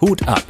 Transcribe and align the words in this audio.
Hut 0.00 0.26
ab. 0.26 0.42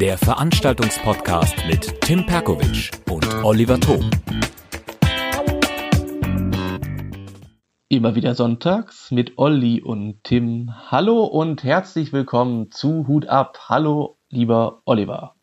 Der 0.00 0.16
Veranstaltungspodcast 0.18 1.56
mit 1.66 2.00
Tim 2.02 2.24
Perkovic 2.26 2.92
und 3.10 3.26
Oliver 3.42 3.80
Thom. 3.80 4.08
Immer 7.88 8.14
wieder 8.14 8.36
sonntags 8.36 9.10
mit 9.10 9.36
Olli 9.36 9.82
und 9.82 10.22
Tim. 10.22 10.72
Hallo 10.90 11.24
und 11.24 11.64
herzlich 11.64 12.12
willkommen 12.12 12.70
zu 12.70 13.08
Hut 13.08 13.26
ab. 13.26 13.58
Hallo, 13.68 14.18
lieber 14.28 14.82
Oliver. 14.84 15.34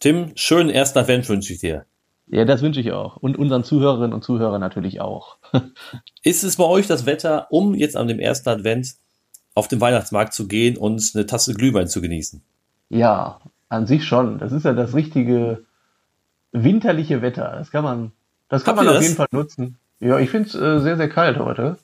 Tim, 0.00 0.32
schönen 0.34 0.68
ersten 0.68 0.98
Advent 0.98 1.26
wünsche 1.30 1.54
ich 1.54 1.60
dir. 1.60 1.87
Ja, 2.30 2.44
das 2.44 2.62
wünsche 2.62 2.80
ich 2.80 2.92
auch. 2.92 3.16
Und 3.16 3.38
unseren 3.38 3.64
Zuhörerinnen 3.64 4.12
und 4.12 4.22
Zuhörern 4.22 4.60
natürlich 4.60 5.00
auch. 5.00 5.38
Ist 6.22 6.44
es 6.44 6.56
bei 6.56 6.64
euch 6.64 6.86
das 6.86 7.06
Wetter, 7.06 7.46
um 7.50 7.74
jetzt 7.74 7.96
an 7.96 8.08
dem 8.08 8.20
ersten 8.20 8.48
Advent 8.50 8.94
auf 9.54 9.68
den 9.68 9.80
Weihnachtsmarkt 9.80 10.34
zu 10.34 10.46
gehen 10.46 10.76
und 10.76 11.10
eine 11.14 11.26
Tasse 11.26 11.54
Glühwein 11.54 11.88
zu 11.88 12.00
genießen? 12.00 12.42
Ja, 12.90 13.40
an 13.68 13.86
sich 13.86 14.04
schon. 14.04 14.38
Das 14.38 14.52
ist 14.52 14.64
ja 14.64 14.72
das 14.72 14.94
richtige 14.94 15.64
winterliche 16.52 17.22
Wetter. 17.22 17.54
Das 17.56 17.70
kann 17.70 17.84
man, 17.84 18.12
das 18.48 18.64
kann 18.64 18.76
Habt 18.76 18.84
man 18.84 18.88
auf 18.88 18.94
das? 18.96 19.04
jeden 19.04 19.16
Fall 19.16 19.28
nutzen. 19.30 19.78
Ja, 20.00 20.18
ich 20.18 20.30
finde 20.30 20.48
es 20.48 20.54
äh, 20.54 20.80
sehr, 20.80 20.96
sehr 20.96 21.08
kalt 21.08 21.38
heute. 21.38 21.78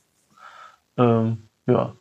Ähm, 0.97 1.49
ja. 1.66 1.95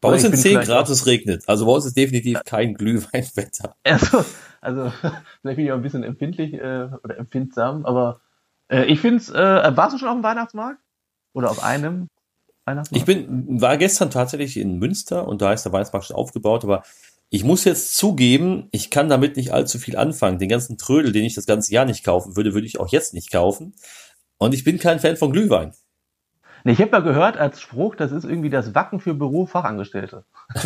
Bei 0.00 0.10
uns 0.10 0.22
sind 0.22 0.32
bin 0.32 0.40
10 0.40 0.50
vielleicht 0.50 0.68
Grad 0.68 0.88
es 0.88 1.06
regnet. 1.06 1.44
Also 1.48 1.66
bei 1.66 1.72
uns 1.72 1.86
ist 1.86 1.96
definitiv 1.96 2.42
kein 2.44 2.74
Glühweinwetter. 2.74 3.74
Also, 3.84 4.24
also 4.66 4.90
vielleicht 5.40 5.56
bin 5.56 5.64
ich 5.64 5.72
auch 5.72 5.76
ein 5.76 5.82
bisschen 5.82 6.02
empfindlich 6.02 6.54
äh, 6.54 6.88
oder 7.02 7.16
empfindsam, 7.18 7.86
aber 7.86 8.20
äh, 8.68 8.84
ich 8.84 9.00
finde 9.00 9.18
es, 9.18 9.30
äh, 9.30 9.76
warst 9.76 9.94
du 9.94 9.98
schon 9.98 10.08
auf 10.08 10.16
dem 10.16 10.24
Weihnachtsmarkt? 10.24 10.80
Oder 11.32 11.50
auf 11.50 11.62
einem 11.62 12.08
Weihnachtsmarkt? 12.64 12.96
Ich 12.96 13.04
bin, 13.04 13.60
war 13.60 13.76
gestern 13.76 14.10
tatsächlich 14.10 14.56
in 14.56 14.78
Münster 14.78 15.28
und 15.28 15.40
da 15.42 15.52
ist 15.52 15.64
der 15.64 15.72
Weihnachtsmarkt 15.72 16.06
schon 16.06 16.16
aufgebaut, 16.16 16.64
aber 16.64 16.82
ich 17.28 17.44
muss 17.44 17.64
jetzt 17.64 17.96
zugeben, 17.96 18.68
ich 18.70 18.90
kann 18.90 19.08
damit 19.08 19.36
nicht 19.36 19.52
allzu 19.52 19.78
viel 19.78 19.96
anfangen. 19.96 20.38
Den 20.38 20.48
ganzen 20.48 20.78
Trödel, 20.78 21.12
den 21.12 21.24
ich 21.24 21.34
das 21.34 21.46
ganze 21.46 21.72
Jahr 21.72 21.84
nicht 21.84 22.04
kaufen 22.04 22.36
würde, 22.36 22.54
würde 22.54 22.66
ich 22.66 22.78
auch 22.78 22.88
jetzt 22.88 23.14
nicht 23.14 23.32
kaufen. 23.32 23.74
Und 24.38 24.54
ich 24.54 24.64
bin 24.64 24.78
kein 24.78 25.00
Fan 25.00 25.16
von 25.16 25.32
Glühwein. 25.32 25.72
Nee, 26.66 26.72
ich 26.72 26.80
habe 26.80 26.90
mal 26.90 27.02
gehört 27.04 27.36
als 27.36 27.60
Spruch, 27.60 27.94
das 27.94 28.10
ist 28.10 28.24
irgendwie 28.24 28.50
das 28.50 28.74
Wacken 28.74 28.98
für 28.98 29.14
Bürofachangestellte. 29.14 30.24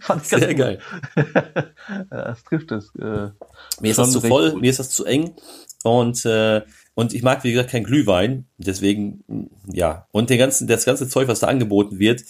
Fand 0.00 0.22
ich 0.22 0.28
Sehr 0.28 0.48
gut. 0.48 0.56
geil. 0.56 0.78
das 2.08 2.42
trifft 2.44 2.72
es. 2.72 2.94
Äh, 2.94 3.28
Mir 3.82 3.90
ist 3.90 3.98
das 3.98 4.10
zu 4.12 4.22
voll, 4.22 4.52
gut. 4.52 4.62
mir 4.62 4.70
ist 4.70 4.78
das 4.78 4.88
zu 4.88 5.04
eng 5.04 5.34
und 5.82 6.24
äh, 6.24 6.62
und 6.94 7.12
ich 7.12 7.22
mag 7.22 7.44
wie 7.44 7.52
gesagt 7.52 7.72
kein 7.72 7.84
Glühwein, 7.84 8.46
deswegen 8.56 9.22
mh, 9.26 9.48
ja 9.66 10.06
und 10.12 10.30
den 10.30 10.38
ganzen 10.38 10.66
das 10.66 10.86
ganze 10.86 11.06
Zeug, 11.06 11.28
was 11.28 11.40
da 11.40 11.48
angeboten 11.48 11.98
wird, 11.98 12.22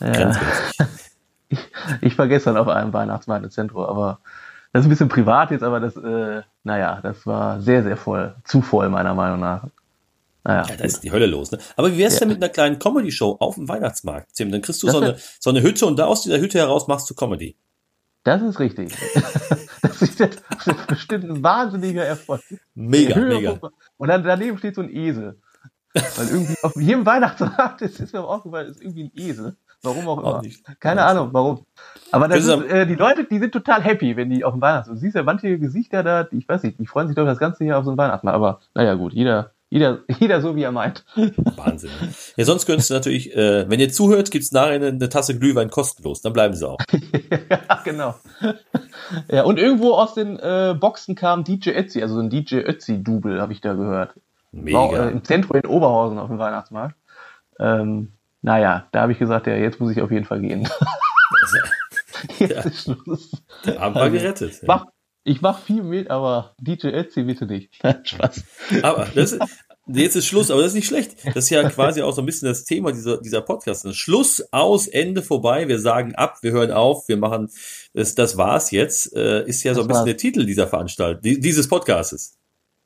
ja. 0.00 0.12
grenzwertig. 0.12 0.76
Ich 2.02 2.18
war 2.18 2.28
gestern 2.28 2.58
auf 2.58 2.68
einem 2.68 2.92
Weihnachtsmarkt 2.92 3.46
im 3.46 3.50
Zentrum, 3.50 3.82
aber 3.82 4.20
das 4.72 4.80
ist 4.82 4.86
ein 4.86 4.90
bisschen 4.90 5.08
privat 5.08 5.50
jetzt, 5.50 5.62
aber 5.62 5.80
das, 5.80 5.96
äh, 5.96 6.42
naja, 6.64 7.00
das 7.02 7.26
war 7.26 7.60
sehr, 7.60 7.82
sehr 7.82 7.96
voll. 7.96 8.34
Zu 8.44 8.62
voll, 8.62 8.88
meiner 8.88 9.14
Meinung 9.14 9.40
nach. 9.40 9.64
Naja, 10.44 10.64
Ja, 10.68 10.76
da 10.76 10.84
ist 10.84 11.00
die 11.02 11.12
Hölle 11.12 11.26
los. 11.26 11.50
Ne? 11.50 11.58
Aber 11.76 11.92
wie 11.92 11.98
wär's 11.98 12.14
Ja. 12.14 12.20
denn 12.20 12.28
mit 12.28 12.38
einer 12.42 12.48
kleinen 12.52 12.78
Comedy-Show 12.78 13.36
auf 13.40 13.56
dem 13.56 13.68
Weihnachtsmarkt, 13.68 14.34
Tim? 14.34 14.50
Dann 14.52 14.62
kriegst 14.62 14.82
du 14.82 14.86
Das 14.86 14.94
so 14.96 15.00
eine, 15.02 15.16
so 15.38 15.50
eine 15.50 15.62
Hütte 15.62 15.86
und 15.86 15.98
da 15.98 16.06
aus 16.06 16.22
dieser 16.22 16.38
Hütte 16.38 16.58
heraus 16.58 16.88
machst 16.88 17.10
du 17.10 17.14
Comedy. 17.14 17.56
das 18.24 18.40
ist 18.42 18.58
richtig. 18.60 18.94
das, 19.82 20.02
ist 20.02 20.18
jetzt, 20.18 20.42
das 20.50 20.66
ist 20.68 20.86
bestimmt 20.86 21.24
ein 21.24 21.42
wahnsinniger 21.42 22.04
Erfolg. 22.04 22.40
Mega, 22.74 23.18
mega. 23.18 23.58
Und 23.98 24.08
dann 24.08 24.22
daneben 24.22 24.56
steht 24.58 24.76
so 24.76 24.82
ein 24.82 24.90
Esel. 24.94 25.38
Weil 25.92 26.28
irgendwie 26.28 26.54
auf 26.62 26.76
jedem 26.76 27.04
Weihnachtsmarkt 27.04 27.82
ist, 27.82 27.98
ist 28.00 28.12
mir 28.12 28.20
auch 28.22 28.36
aufgefallen, 28.36 28.70
ist 28.70 28.80
irgendwie 28.80 29.04
ein 29.04 29.12
Esel. 29.14 29.56
Warum 29.82 30.08
auch 30.08 30.18
immer. 30.18 30.36
Auch 30.36 30.42
nicht. 30.42 30.62
Keine 30.80 31.04
Ahnung, 31.04 31.30
warum. 31.32 31.64
Aber 32.12 32.28
das 32.28 32.44
ist, 32.44 32.48
äh, 32.48 32.86
die 32.86 32.94
Leute, 32.94 33.24
die 33.24 33.38
sind 33.38 33.52
total 33.52 33.82
happy, 33.82 34.16
wenn 34.16 34.28
die 34.30 34.44
auf 34.44 34.52
dem 34.52 34.60
Weihnachtsmarkt. 34.60 35.00
Du 35.00 35.00
siehst 35.00 35.16
ja 35.16 35.22
manche 35.22 35.58
Gesichter 35.58 36.02
da, 36.02 36.24
die, 36.24 36.38
ich 36.38 36.48
weiß 36.48 36.62
nicht, 36.64 36.78
die 36.78 36.86
freuen 36.86 37.06
sich 37.06 37.16
doch 37.16 37.24
das 37.24 37.38
ganze 37.38 37.64
Jahr 37.64 37.78
auf 37.78 37.84
so 37.84 37.90
einen 37.90 37.98
Weihnachtsmarkt. 37.98 38.34
Aber 38.36 38.60
naja, 38.74 38.94
gut, 38.94 39.14
jeder, 39.14 39.52
jeder, 39.70 40.00
jeder 40.18 40.40
so 40.42 40.54
wie 40.54 40.62
er 40.62 40.72
meint. 40.72 41.04
Wahnsinn. 41.56 41.90
Ja, 42.36 42.44
sonst 42.44 42.66
könntest 42.66 42.90
du 42.90 42.94
natürlich, 42.94 43.34
äh, 43.34 43.70
wenn 43.70 43.80
ihr 43.80 43.90
zuhört, 43.90 44.30
gibt's 44.30 44.52
nachher 44.52 44.72
eine, 44.72 44.88
eine 44.88 45.08
Tasse 45.08 45.38
Glühwein 45.38 45.70
kostenlos. 45.70 46.20
Dann 46.20 46.32
bleiben 46.34 46.54
sie 46.54 46.68
auch. 46.68 46.78
ja, 47.50 47.80
genau. 47.84 48.16
ja, 49.30 49.44
und 49.44 49.58
irgendwo 49.58 49.92
aus 49.92 50.14
den 50.14 50.38
äh, 50.38 50.74
Boxen 50.78 51.14
kam 51.14 51.44
DJ 51.44 51.70
Ötzi, 51.70 52.02
also 52.02 52.16
so 52.16 52.20
ein 52.20 52.28
DJ 52.28 52.56
Ötzi-Double, 52.56 53.40
habe 53.40 53.52
ich 53.52 53.60
da 53.60 53.72
gehört. 53.72 54.14
War, 54.52 54.90
Mega. 54.90 55.06
äh, 55.06 55.12
Im 55.12 55.24
Zentrum 55.24 55.56
in 55.56 55.66
Oberhausen 55.66 56.18
auf 56.18 56.28
dem 56.28 56.38
Weihnachtsmarkt. 56.38 56.96
Ähm, 57.58 58.12
naja, 58.42 58.86
da 58.92 59.02
habe 59.02 59.12
ich 59.12 59.18
gesagt, 59.18 59.46
ja, 59.46 59.54
jetzt 59.56 59.80
muss 59.80 59.92
ich 59.92 60.00
auf 60.00 60.10
jeden 60.10 60.24
Fall 60.24 60.40
gehen. 60.40 60.68
jetzt 62.38 62.50
Ja. 62.52 62.60
ist 62.62 62.82
Schluss. 62.84 63.30
Der 63.64 63.80
Abend 63.80 63.96
war 63.96 64.10
gerettet. 64.10 64.52
Ich 64.62 64.66
mach, 64.66 64.86
ich 65.24 65.40
mach 65.42 65.58
viel 65.60 65.82
mit, 65.82 66.10
aber 66.10 66.54
DJ 66.58 66.88
Ötzi 66.88 67.22
bitte 67.24 67.46
nicht. 67.46 67.74
Spaß. 68.04 68.42
Aber 68.82 69.06
das 69.14 69.32
ist, 69.32 69.42
jetzt 69.86 70.16
ist 70.16 70.26
Schluss, 70.26 70.50
aber 70.50 70.62
das 70.62 70.70
ist 70.72 70.76
nicht 70.76 70.86
schlecht. 70.88 71.16
Das 71.26 71.44
ist 71.44 71.50
ja 71.50 71.68
quasi 71.68 72.02
auch 72.02 72.12
so 72.12 72.22
ein 72.22 72.26
bisschen 72.26 72.48
das 72.48 72.64
Thema 72.64 72.92
dieser, 72.92 73.18
dieser 73.20 73.40
Podcast. 73.42 73.94
Schluss, 73.94 74.42
aus, 74.52 74.86
Ende 74.86 75.22
vorbei. 75.22 75.68
Wir 75.68 75.78
sagen 75.78 76.14
ab, 76.14 76.38
wir 76.42 76.52
hören 76.52 76.70
auf, 76.72 77.08
wir 77.08 77.16
machen, 77.16 77.50
das, 77.94 78.14
das 78.14 78.36
war's 78.36 78.70
jetzt, 78.70 79.14
äh, 79.14 79.44
ist 79.46 79.62
ja 79.62 79.74
so 79.74 79.80
Das 79.80 79.84
ein 79.84 79.88
bisschen 79.88 79.98
war's. 79.98 80.04
der 80.06 80.16
Titel 80.16 80.46
dieser 80.46 80.66
Veranstaltung, 80.66 81.22
die- 81.22 81.40
dieses 81.40 81.68
Podcastes. 81.68 82.36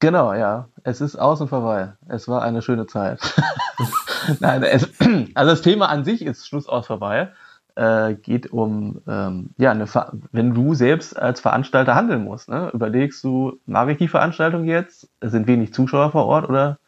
Genau, 0.01 0.35
ja. 0.35 0.69
Es 0.83 1.01
ist 1.01 1.17
aus 1.17 1.41
und 1.41 1.49
vorbei. 1.49 1.93
Es 2.09 2.27
war 2.29 2.43
eine 2.43 2.61
schöne 2.63 2.87
Zeit. 2.87 3.21
Nein, 4.41 4.63
es, 4.63 4.89
also 5.35 5.51
das 5.51 5.63
Thema 5.63 5.89
an 5.89 6.05
sich 6.05 6.23
ist 6.23 6.47
Schluss 6.47 6.69
aus 6.69 6.87
vorbei. 6.87 7.31
Äh, 7.77 8.15
geht 8.15 8.53
um, 8.53 9.01
ähm, 9.09 9.51
ja, 9.59 9.73
eine, 9.73 9.89
Ver 9.89 10.13
wenn 10.31 10.55
du 10.55 10.75
selbst 10.75 11.19
als 11.19 11.41
Veranstalter 11.41 11.97
handeln 11.97 12.23
musst, 12.23 12.49
ne? 12.49 12.71
überlegst 12.73 13.25
du, 13.25 13.59
mache 13.67 13.93
ich 13.93 13.99
die 13.99 14.07
Veranstaltung 14.07 14.65
jetzt? 14.65 15.09
Es 15.19 15.33
sind 15.33 15.49
wenig 15.49 15.75
Zuschauer 15.75 16.13
vor 16.13 16.27
Ort 16.27 16.49
oder, 16.49 16.79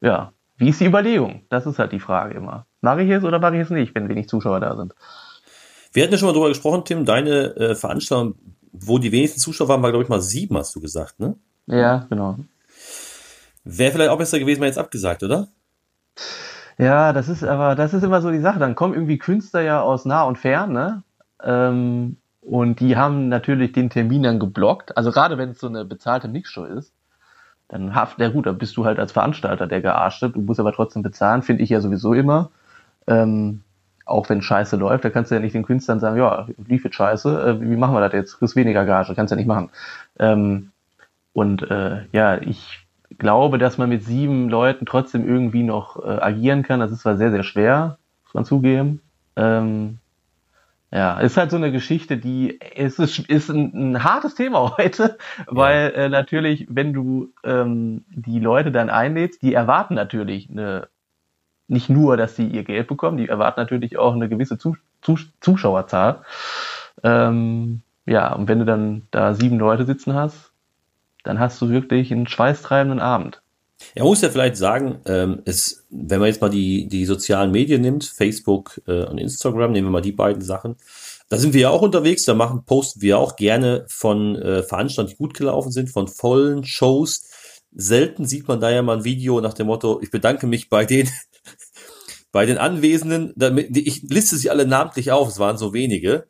ja, 0.00 0.32
wie 0.56 0.70
ist 0.70 0.80
die 0.80 0.86
Überlegung? 0.86 1.42
Das 1.48 1.66
ist 1.66 1.78
halt 1.78 1.92
die 1.92 2.00
Frage 2.00 2.34
immer. 2.34 2.66
Mache 2.80 3.02
ich 3.02 3.10
es 3.10 3.22
oder 3.22 3.38
mache 3.38 3.54
ich 3.54 3.62
es 3.62 3.70
nicht, 3.70 3.94
wenn 3.94 4.08
wenig 4.08 4.28
Zuschauer 4.28 4.58
da 4.58 4.76
sind? 4.76 4.94
Wir 5.92 6.02
hatten 6.02 6.12
ja 6.12 6.18
schon 6.18 6.26
mal 6.26 6.32
drüber 6.32 6.48
gesprochen, 6.48 6.84
Tim, 6.84 7.04
deine 7.04 7.54
äh, 7.56 7.74
Veranstaltung, 7.76 8.34
wo 8.72 8.98
die 8.98 9.12
wenigsten 9.12 9.38
Zuschauer 9.38 9.68
waren, 9.68 9.82
war, 9.82 9.90
glaube 9.90 10.02
ich, 10.02 10.08
mal 10.08 10.20
sieben, 10.20 10.56
hast 10.56 10.74
du 10.74 10.80
gesagt, 10.80 11.20
ne? 11.20 11.36
Ja, 11.66 12.06
genau. 12.08 12.38
Wäre 13.62 13.92
vielleicht 13.92 14.10
auch 14.10 14.18
besser 14.18 14.40
gewesen, 14.40 14.58
mal 14.58 14.66
jetzt 14.66 14.78
abgesagt, 14.78 15.22
oder? 15.22 15.48
Ja, 16.78 17.12
das 17.12 17.28
ist 17.28 17.44
aber, 17.44 17.74
das 17.74 17.94
ist 17.94 18.02
immer 18.02 18.20
so 18.22 18.30
die 18.30 18.40
Sache. 18.40 18.58
Dann 18.58 18.74
kommen 18.74 18.94
irgendwie 18.94 19.18
Künstler 19.18 19.60
ja 19.62 19.80
aus 19.82 20.04
nah 20.04 20.22
und 20.24 20.38
fern, 20.38 20.72
ne? 20.72 21.02
Ähm, 21.42 22.16
und 22.40 22.80
die 22.80 22.96
haben 22.96 23.28
natürlich 23.28 23.72
den 23.72 23.90
Termin 23.90 24.22
dann 24.24 24.40
geblockt. 24.40 24.96
Also 24.96 25.12
gerade 25.12 25.38
wenn 25.38 25.50
es 25.50 25.60
so 25.60 25.68
eine 25.68 25.84
bezahlte 25.84 26.28
Mixshow 26.28 26.64
ist, 26.64 26.92
dann 27.68 27.94
haft, 27.94 28.20
ja 28.20 28.28
gut, 28.30 28.46
dann 28.46 28.58
bist 28.58 28.76
du 28.76 28.84
halt 28.84 28.98
als 28.98 29.12
Veranstalter 29.12 29.66
der 29.66 29.80
gearschte. 29.82 30.30
Du 30.30 30.40
musst 30.40 30.60
aber 30.60 30.72
trotzdem 30.72 31.02
bezahlen, 31.02 31.42
finde 31.42 31.62
ich 31.62 31.70
ja 31.70 31.80
sowieso 31.80 32.14
immer. 32.14 32.50
Ähm, 33.06 33.62
auch 34.06 34.28
wenn 34.28 34.42
Scheiße 34.42 34.76
läuft, 34.76 35.04
da 35.04 35.10
kannst 35.10 35.30
du 35.30 35.36
ja 35.36 35.40
nicht 35.40 35.54
den 35.54 35.64
Künstlern 35.64 36.00
sagen, 36.00 36.18
ja, 36.18 36.48
lief 36.66 36.84
jetzt 36.84 36.96
Scheiße, 36.96 37.58
äh, 37.60 37.60
wie 37.60 37.76
machen 37.76 37.94
wir 37.94 38.00
das 38.00 38.12
jetzt? 38.12 38.38
Kriegst 38.38 38.56
weniger 38.56 38.84
Gage, 38.84 39.14
kannst 39.14 39.30
ja 39.30 39.36
nicht 39.36 39.46
machen. 39.46 39.70
Ähm, 40.18 40.72
und 41.32 41.62
äh, 41.70 42.06
ja, 42.12 42.38
ich 42.42 42.81
glaube, 43.18 43.58
dass 43.58 43.78
man 43.78 43.88
mit 43.88 44.04
sieben 44.04 44.48
Leuten 44.48 44.86
trotzdem 44.86 45.26
irgendwie 45.26 45.62
noch 45.62 46.02
äh, 46.02 46.08
agieren 46.08 46.62
kann. 46.62 46.80
Das 46.80 46.90
ist 46.90 47.00
zwar 47.00 47.16
sehr, 47.16 47.30
sehr 47.30 47.42
schwer, 47.42 47.98
muss 48.24 48.34
man 48.34 48.44
zugeben. 48.44 49.00
Ähm, 49.36 49.98
ja, 50.92 51.18
ist 51.20 51.38
halt 51.38 51.50
so 51.50 51.56
eine 51.56 51.72
Geschichte, 51.72 52.18
die 52.18 52.60
es 52.76 52.98
ist, 52.98 53.18
ist 53.30 53.48
ein, 53.48 53.92
ein 53.94 54.04
hartes 54.04 54.34
Thema 54.34 54.76
heute, 54.78 55.16
weil 55.46 55.92
äh, 55.92 56.08
natürlich, 56.10 56.66
wenn 56.68 56.92
du 56.92 57.32
ähm, 57.44 58.04
die 58.10 58.38
Leute 58.38 58.70
dann 58.70 58.90
einlädst, 58.90 59.40
die 59.42 59.54
erwarten 59.54 59.94
natürlich 59.94 60.50
eine, 60.50 60.88
nicht 61.66 61.88
nur, 61.88 62.18
dass 62.18 62.36
sie 62.36 62.46
ihr 62.46 62.64
Geld 62.64 62.88
bekommen, 62.88 63.16
die 63.16 63.28
erwarten 63.28 63.58
natürlich 63.58 63.98
auch 63.98 64.14
eine 64.14 64.28
gewisse 64.28 64.58
Zu 64.58 64.76
Zu 65.00 65.16
Zuschauerzahl. 65.40 66.22
Ähm, 67.02 67.80
ja, 68.04 68.34
und 68.34 68.48
wenn 68.48 68.58
du 68.58 68.66
dann 68.66 69.08
da 69.10 69.32
sieben 69.32 69.58
Leute 69.58 69.86
sitzen 69.86 70.14
hast, 70.14 70.51
dann 71.22 71.38
hast 71.38 71.60
du 71.60 71.68
wirklich 71.68 72.12
einen 72.12 72.26
schweißtreibenden 72.26 73.00
Abend. 73.00 73.42
Er 73.94 74.04
muss 74.04 74.20
ja 74.20 74.30
vielleicht 74.30 74.56
sagen, 74.56 75.00
ähm, 75.06 75.42
es, 75.44 75.84
wenn 75.90 76.20
man 76.20 76.28
jetzt 76.28 76.40
mal 76.40 76.50
die, 76.50 76.86
die 76.88 77.04
sozialen 77.04 77.50
Medien 77.50 77.82
nimmt, 77.82 78.04
Facebook 78.04 78.80
äh, 78.86 79.04
und 79.04 79.18
Instagram, 79.18 79.72
nehmen 79.72 79.88
wir 79.88 79.92
mal 79.92 80.00
die 80.02 80.12
beiden 80.12 80.42
Sachen, 80.42 80.76
da 81.28 81.38
sind 81.38 81.54
wir 81.54 81.62
ja 81.62 81.70
auch 81.70 81.82
unterwegs, 81.82 82.24
da 82.24 82.34
machen, 82.34 82.64
posten 82.64 83.00
wir 83.00 83.18
auch 83.18 83.36
gerne 83.36 83.84
von 83.88 84.36
äh, 84.36 84.62
Veranstaltungen, 84.62 85.14
die 85.14 85.16
gut 85.16 85.34
gelaufen 85.34 85.72
sind, 85.72 85.90
von 85.90 86.06
vollen 86.06 86.64
Shows. 86.64 87.28
Selten 87.74 88.26
sieht 88.26 88.48
man 88.48 88.60
da 88.60 88.70
ja 88.70 88.82
mal 88.82 88.98
ein 88.98 89.04
Video 89.04 89.40
nach 89.40 89.54
dem 89.54 89.66
Motto, 89.66 90.00
ich 90.02 90.10
bedanke 90.10 90.46
mich 90.46 90.68
bei 90.68 90.84
den, 90.84 91.08
bei 92.32 92.46
den 92.46 92.58
Anwesenden, 92.58 93.32
damit, 93.34 93.76
ich 93.76 94.02
liste 94.02 94.36
sie 94.36 94.50
alle 94.50 94.66
namentlich 94.66 95.10
auf, 95.10 95.28
es 95.28 95.38
waren 95.38 95.56
so 95.56 95.72
wenige. 95.72 96.26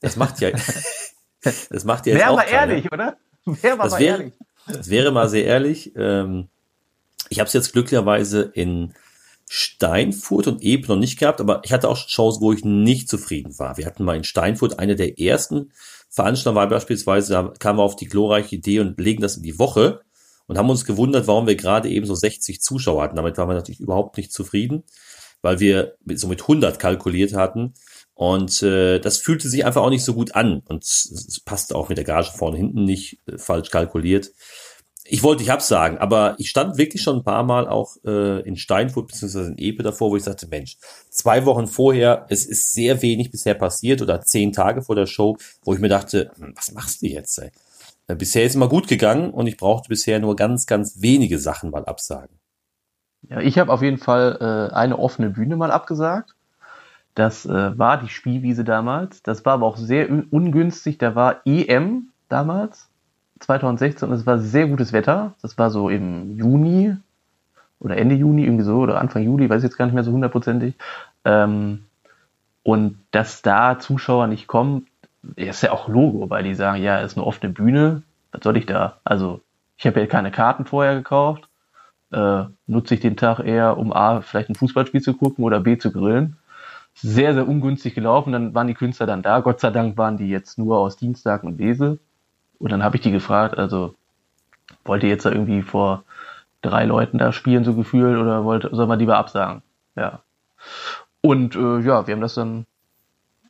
Das 0.00 0.16
macht 0.16 0.40
ja, 0.40 0.50
das 1.70 1.84
macht 1.84 2.06
ja 2.06 2.12
jetzt 2.12 2.22
Wer 2.22 2.30
auch 2.30 2.36
war 2.36 2.44
keiner. 2.44 2.72
ehrlich, 2.74 2.92
oder? 2.92 3.16
Wer 3.62 3.78
war 3.78 3.84
Das 3.84 3.92
mal 3.92 4.00
wäre, 4.00 4.18
ehrlich? 4.18 4.34
das 4.66 4.90
wäre 4.90 5.10
mal 5.12 5.28
sehr 5.28 5.44
ehrlich. 5.44 5.92
Ähm, 5.96 6.48
Ich 7.30 7.38
habe 7.40 7.48
es 7.48 7.52
jetzt 7.54 7.72
glücklicherweise 7.72 8.42
in 8.54 8.94
Steinfurt 9.48 10.46
und 10.46 10.62
Eben 10.62 10.86
noch 10.88 10.96
nicht 10.96 11.18
gehabt, 11.18 11.40
aber 11.40 11.62
ich 11.64 11.72
hatte 11.72 11.88
auch 11.88 11.96
Shows, 11.96 12.40
wo 12.40 12.52
ich 12.52 12.64
nicht 12.64 13.08
zufrieden 13.08 13.58
war. 13.58 13.76
Wir 13.76 13.86
hatten 13.86 14.04
mal 14.04 14.16
in 14.16 14.24
Steinfurt 14.24 14.78
eine 14.78 14.96
der 14.96 15.18
ersten 15.20 15.72
Veranstaltungen 16.10 16.56
war 16.56 16.68
beispielsweise, 16.68 17.32
da 17.32 17.52
kamen 17.58 17.78
wir 17.78 17.82
auf 17.82 17.96
die 17.96 18.06
glorreiche 18.06 18.54
Idee 18.56 18.80
und 18.80 18.98
legen 19.00 19.20
das 19.20 19.36
in 19.36 19.42
die 19.42 19.58
Woche 19.58 20.00
und 20.46 20.58
haben 20.58 20.70
uns 20.70 20.84
gewundert, 20.84 21.26
warum 21.26 21.46
wir 21.46 21.56
gerade 21.56 21.88
eben 21.88 22.06
so 22.06 22.14
60 22.14 22.60
Zuschauer 22.62 23.02
hatten. 23.02 23.16
Damit 23.16 23.36
waren 23.36 23.48
wir 23.48 23.54
natürlich 23.54 23.80
überhaupt 23.80 24.16
nicht 24.16 24.32
zufrieden, 24.32 24.84
weil 25.42 25.58
wir 25.60 25.96
so 26.14 26.28
mit 26.28 26.42
100 26.42 26.78
kalkuliert 26.78 27.34
hatten. 27.34 27.74
Und 28.14 28.62
äh, 28.62 29.00
das 29.00 29.18
fühlte 29.18 29.48
sich 29.48 29.64
einfach 29.64 29.82
auch 29.82 29.90
nicht 29.90 30.04
so 30.04 30.14
gut 30.14 30.34
an 30.36 30.62
und 30.68 30.84
es 30.84 31.42
passte 31.44 31.74
auch 31.74 31.88
mit 31.88 31.98
der 31.98 32.04
Gage 32.04 32.30
vorne 32.30 32.56
hinten 32.56 32.84
nicht 32.84 33.20
äh, 33.26 33.38
falsch 33.38 33.70
kalkuliert 33.70 34.30
ich 35.06 35.22
wollte 35.22 35.42
nicht 35.42 35.52
absagen, 35.52 35.98
aber 35.98 36.34
ich 36.38 36.48
stand 36.48 36.78
wirklich 36.78 37.02
schon 37.02 37.18
ein 37.18 37.24
paar 37.24 37.42
Mal 37.42 37.68
auch 37.68 37.96
äh, 38.04 38.40
in 38.40 38.56
Steinfurt 38.56 39.08
bzw. 39.08 39.48
in 39.48 39.58
Epe 39.58 39.82
davor, 39.82 40.10
wo 40.10 40.16
ich 40.16 40.24
sagte, 40.24 40.46
Mensch, 40.48 40.78
zwei 41.10 41.44
Wochen 41.44 41.66
vorher, 41.66 42.26
es 42.30 42.46
ist 42.46 42.72
sehr 42.72 43.02
wenig 43.02 43.30
bisher 43.30 43.54
passiert 43.54 44.00
oder 44.00 44.22
zehn 44.22 44.52
Tage 44.52 44.82
vor 44.82 44.96
der 44.96 45.06
Show, 45.06 45.36
wo 45.62 45.74
ich 45.74 45.80
mir 45.80 45.88
dachte, 45.88 46.30
hm, 46.38 46.54
was 46.56 46.72
machst 46.72 47.02
du 47.02 47.06
jetzt? 47.06 47.38
Ey? 47.38 47.50
Äh, 48.06 48.16
bisher 48.16 48.44
ist 48.44 48.54
immer 48.54 48.68
gut 48.68 48.88
gegangen 48.88 49.30
und 49.30 49.46
ich 49.46 49.58
brauchte 49.58 49.90
bisher 49.90 50.20
nur 50.20 50.36
ganz, 50.36 50.64
ganz 50.66 51.02
wenige 51.02 51.38
Sachen 51.38 51.70
mal 51.70 51.84
absagen. 51.84 52.38
Ja, 53.28 53.40
ich 53.40 53.58
habe 53.58 53.72
auf 53.72 53.82
jeden 53.82 53.98
Fall 53.98 54.38
äh, 54.40 54.74
eine 54.74 54.98
offene 54.98 55.30
Bühne 55.30 55.56
mal 55.56 55.70
abgesagt. 55.70 56.34
Das 57.14 57.46
äh, 57.46 57.78
war 57.78 57.98
die 57.98 58.08
Spielwiese 58.08 58.64
damals. 58.64 59.22
Das 59.22 59.44
war 59.44 59.54
aber 59.54 59.66
auch 59.66 59.76
sehr 59.76 60.08
ungünstig. 60.10 60.98
Da 60.98 61.14
war 61.14 61.40
EM 61.44 62.08
damals 62.28 62.88
2016 63.40 64.08
und 64.08 64.14
es 64.14 64.26
war 64.26 64.38
sehr 64.38 64.66
gutes 64.66 64.92
Wetter. 64.92 65.34
Das 65.42 65.58
war 65.58 65.70
so 65.70 65.88
im 65.88 66.36
Juni 66.36 66.96
oder 67.80 67.96
Ende 67.96 68.14
Juni, 68.14 68.44
irgendwie 68.44 68.64
so, 68.64 68.78
oder 68.78 69.00
Anfang 69.00 69.22
Juli, 69.22 69.48
weiß 69.48 69.62
ich 69.62 69.68
jetzt 69.68 69.76
gar 69.76 69.84
nicht 69.84 69.94
mehr 69.94 70.04
so 70.04 70.12
hundertprozentig. 70.12 70.74
Ähm, 71.24 71.84
und 72.62 72.98
dass 73.10 73.42
da 73.42 73.78
Zuschauer 73.78 74.26
nicht 74.26 74.46
kommen, 74.46 74.86
ist 75.36 75.62
ja 75.62 75.72
auch 75.72 75.88
Logo, 75.88 76.30
weil 76.30 76.44
die 76.44 76.54
sagen, 76.54 76.82
ja, 76.82 76.98
ist 76.98 77.16
eine 77.16 77.26
offene 77.26 77.52
Bühne, 77.52 78.02
was 78.32 78.42
soll 78.42 78.56
ich 78.56 78.66
da? 78.66 78.98
Also, 79.04 79.40
ich 79.76 79.86
habe 79.86 80.00
ja 80.00 80.06
keine 80.06 80.30
Karten 80.30 80.64
vorher 80.64 80.94
gekauft. 80.94 81.48
Äh, 82.10 82.44
nutze 82.66 82.94
ich 82.94 83.00
den 83.00 83.16
Tag 83.16 83.40
eher, 83.40 83.76
um 83.76 83.92
A, 83.92 84.20
vielleicht 84.20 84.48
ein 84.48 84.54
Fußballspiel 84.54 85.02
zu 85.02 85.14
gucken 85.14 85.44
oder 85.44 85.60
B, 85.60 85.76
zu 85.78 85.92
grillen. 85.92 86.36
Sehr, 86.94 87.34
sehr 87.34 87.48
ungünstig 87.48 87.94
gelaufen. 87.94 88.32
Dann 88.32 88.54
waren 88.54 88.68
die 88.68 88.74
Künstler 88.74 89.06
dann 89.06 89.22
da. 89.22 89.40
Gott 89.40 89.60
sei 89.60 89.70
Dank 89.70 89.96
waren 89.96 90.16
die 90.16 90.28
jetzt 90.28 90.58
nur 90.58 90.78
aus 90.78 90.96
Dienstag 90.96 91.42
und 91.42 91.58
Wesel. 91.58 91.98
Und 92.58 92.70
dann 92.70 92.82
habe 92.82 92.96
ich 92.96 93.02
die 93.02 93.10
gefragt, 93.10 93.58
also 93.58 93.94
wollt 94.84 95.02
ihr 95.02 95.08
jetzt 95.08 95.26
da 95.26 95.30
irgendwie 95.30 95.62
vor 95.62 96.04
drei 96.62 96.84
Leuten 96.84 97.18
da 97.18 97.32
spielen, 97.32 97.64
so 97.64 97.74
gefühlt, 97.74 98.18
oder 98.18 98.44
wollt, 98.44 98.68
soll 98.70 98.86
man 98.86 98.98
lieber 98.98 99.18
absagen? 99.18 99.62
Ja. 99.96 100.20
Und 101.20 101.56
äh, 101.56 101.80
ja, 101.80 102.06
wir 102.06 102.14
haben 102.14 102.20
das 102.20 102.34
dann 102.34 102.66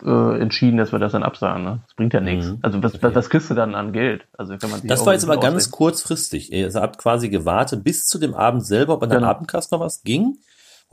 äh, 0.02 0.40
entschieden, 0.40 0.76
dass 0.76 0.92
wir 0.92 0.98
das 0.98 1.12
dann 1.12 1.22
absagen. 1.22 1.64
Ne? 1.64 1.80
Das 1.86 1.94
bringt 1.94 2.14
ja 2.14 2.20
nichts. 2.20 2.46
Mhm. 2.46 2.58
Also 2.62 2.82
was, 2.82 3.02
was, 3.02 3.14
was 3.14 3.30
kriegst 3.30 3.50
du 3.50 3.54
dann 3.54 3.74
an 3.74 3.92
Geld? 3.92 4.26
Also 4.36 4.56
kann 4.58 4.70
man 4.70 4.80
das 4.84 5.06
war 5.06 5.12
jetzt 5.12 5.24
aber 5.24 5.38
ganz 5.38 5.70
kurzfristig. 5.70 6.52
Ihr 6.52 6.72
habt 6.74 6.98
quasi 6.98 7.28
gewartet 7.28 7.84
bis 7.84 8.06
zu 8.06 8.18
dem 8.18 8.34
Abend 8.34 8.66
selber, 8.66 8.94
ob 8.94 9.02
an 9.02 9.10
der 9.10 9.18
genau. 9.18 9.30
Abendkast 9.30 9.72
noch 9.72 9.80
was 9.80 10.02
ging. 10.02 10.38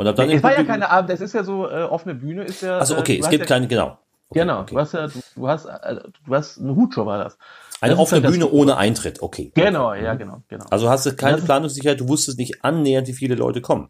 Und 0.02 0.08
hab 0.08 0.16
dann 0.16 0.30
nee, 0.30 0.36
es 0.38 0.42
war 0.42 0.58
ja 0.58 0.64
keine 0.64 0.90
Abend, 0.90 1.12
das 1.12 1.22
ist 1.22 1.34
ja 1.36 1.44
so 1.44 1.70
äh, 1.70 1.84
offene 1.84 2.16
Bühne, 2.16 2.44
ist 2.44 2.64
ja. 2.64 2.80
Also 2.80 2.98
okay, 2.98 3.20
es 3.20 3.30
gibt 3.30 3.42
ja, 3.42 3.48
keine, 3.48 3.68
genau. 3.68 4.00
Okay, 4.30 4.40
genau, 4.40 4.62
okay. 4.62 4.74
du 4.74 4.80
hast 4.80 4.94
ja, 4.96 5.06
du, 5.06 5.20
du 5.36 5.48
hast, 5.48 5.66
äh, 5.66 6.00
du 6.26 6.34
hast 6.34 6.60
eine 6.60 6.76
Hutshow 6.76 7.06
war 7.06 7.24
das. 7.24 7.38
Eine 7.82 8.00
offene 8.00 8.28
Bühne 8.28 8.50
ohne 8.50 8.78
Eintritt, 8.78 9.22
okay. 9.22 9.52
Genau, 9.54 9.94
ja, 9.94 10.16
genau, 10.16 10.42
genau. 10.48 10.66
Also 10.72 10.90
hast 10.90 11.06
du 11.06 11.16
keine 11.16 11.38
Planungssicherheit, 11.38 12.00
du 12.00 12.08
wusstest 12.08 12.40
nicht 12.40 12.66
annähernd, 12.66 13.08
wie 13.10 13.14
viele 13.14 13.36
Leute 13.36 13.62
kommen. 13.62 13.90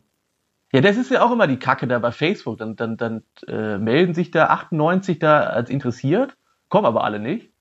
Ja, 0.73 0.81
das 0.81 0.97
ist 0.97 1.11
ja 1.11 1.23
auch 1.23 1.31
immer 1.31 1.47
die 1.47 1.59
Kacke 1.59 1.87
da 1.87 1.97
bei 1.99 2.11
Facebook. 2.11 2.57
Dann, 2.57 2.75
dann, 2.75 2.97
dann 2.97 3.23
äh, 3.47 3.77
melden 3.77 4.13
sich 4.13 4.31
da 4.31 4.47
98 4.47 5.17
da 5.17 5.43
als 5.43 5.69
interessiert, 5.69 6.35
kommen 6.67 6.85
aber 6.85 7.05
alle 7.05 7.19
nicht. 7.19 7.53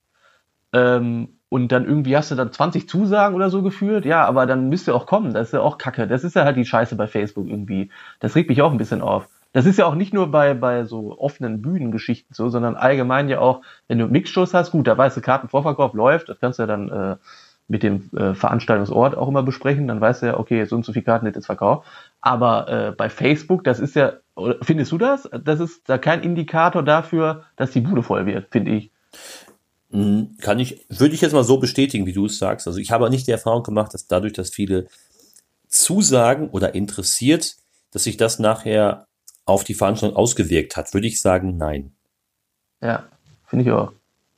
Ähm, 0.73 1.39
und 1.51 1.73
dann 1.73 1.83
irgendwie 1.83 2.15
hast 2.15 2.31
du 2.31 2.35
dann 2.35 2.53
20 2.53 2.87
Zusagen 2.87 3.35
oder 3.35 3.49
so 3.49 3.61
geführt. 3.61 4.05
Ja, 4.05 4.23
aber 4.23 4.45
dann 4.45 4.69
müsst 4.69 4.87
ihr 4.87 4.95
auch 4.95 5.05
kommen. 5.05 5.33
Das 5.33 5.47
ist 5.47 5.53
ja 5.53 5.59
auch 5.59 5.77
Kacke. 5.77 6.07
Das 6.07 6.23
ist 6.23 6.33
ja 6.37 6.45
halt 6.45 6.55
die 6.55 6.63
Scheiße 6.63 6.95
bei 6.95 7.07
Facebook 7.07 7.45
irgendwie. 7.45 7.91
Das 8.21 8.35
regt 8.35 8.47
mich 8.47 8.61
auch 8.61 8.71
ein 8.71 8.77
bisschen 8.77 9.01
auf. 9.01 9.27
Das 9.51 9.65
ist 9.65 9.77
ja 9.77 9.85
auch 9.85 9.95
nicht 9.95 10.13
nur 10.13 10.31
bei, 10.31 10.53
bei 10.53 10.85
so 10.85 11.19
offenen 11.19 11.61
Bühnengeschichten 11.61 12.33
so, 12.33 12.47
sondern 12.47 12.77
allgemein 12.77 13.27
ja 13.27 13.39
auch, 13.39 13.63
wenn 13.89 13.99
du 13.99 14.07
Mixshows 14.07 14.53
hast, 14.53 14.71
gut, 14.71 14.87
da 14.87 14.97
weißt 14.97 15.17
du, 15.17 15.21
Kartenvorverkauf 15.21 15.93
läuft, 15.93 16.29
das 16.29 16.39
kannst 16.39 16.57
du 16.57 16.63
ja 16.63 16.67
dann 16.67 16.87
äh, 16.87 17.15
mit 17.67 17.83
dem 17.83 18.09
äh, 18.15 18.33
Veranstaltungsort 18.33 19.17
auch 19.17 19.27
immer 19.27 19.43
besprechen, 19.43 19.89
dann 19.89 19.99
weißt 19.99 20.21
du 20.21 20.27
ja, 20.27 20.39
okay, 20.39 20.63
so 20.63 20.77
und 20.77 20.85
so 20.85 20.93
viele 20.93 21.03
Karten 21.03 21.25
wird 21.25 21.35
jetzt 21.35 21.47
verkauft. 21.47 21.85
Aber 22.21 22.69
äh, 22.69 22.91
bei 22.91 23.09
Facebook, 23.09 23.65
das 23.65 23.81
ist 23.81 23.97
ja, 23.97 24.13
findest 24.61 24.93
du 24.93 24.97
das? 24.97 25.29
Das 25.43 25.59
ist 25.59 25.89
da 25.89 25.97
kein 25.97 26.21
Indikator 26.21 26.81
dafür, 26.81 27.43
dass 27.57 27.71
die 27.71 27.81
Bude 27.81 28.03
voll 28.03 28.25
wird, 28.25 28.47
finde 28.51 28.71
ich. 28.71 28.89
Hm, 29.91 30.37
kann 30.39 30.59
ich, 30.59 30.85
würde 30.89 31.13
ich 31.13 31.21
jetzt 31.21 31.33
mal 31.33 31.43
so 31.43 31.57
bestätigen, 31.57 32.05
wie 32.05 32.13
du 32.13 32.25
es 32.25 32.37
sagst. 32.37 32.67
Also 32.67 32.79
ich 32.79 32.91
habe 32.91 33.09
nicht 33.09 33.27
die 33.27 33.31
Erfahrung 33.31 33.63
gemacht, 33.63 33.93
dass 33.93 34.07
dadurch, 34.07 34.33
dass 34.33 34.49
viele 34.49 34.87
zusagen 35.67 36.49
oder 36.49 36.75
interessiert, 36.75 37.55
dass 37.91 38.03
sich 38.05 38.17
das 38.17 38.39
nachher 38.39 39.07
auf 39.45 39.63
die 39.63 39.73
Veranstaltung 39.73 40.17
ausgewirkt 40.17 40.77
hat, 40.77 40.93
würde 40.93 41.07
ich 41.07 41.19
sagen, 41.19 41.57
nein. 41.57 41.91
Ja, 42.81 43.07
finde 43.47 43.65
ich 43.65 43.71
auch. 43.71 43.91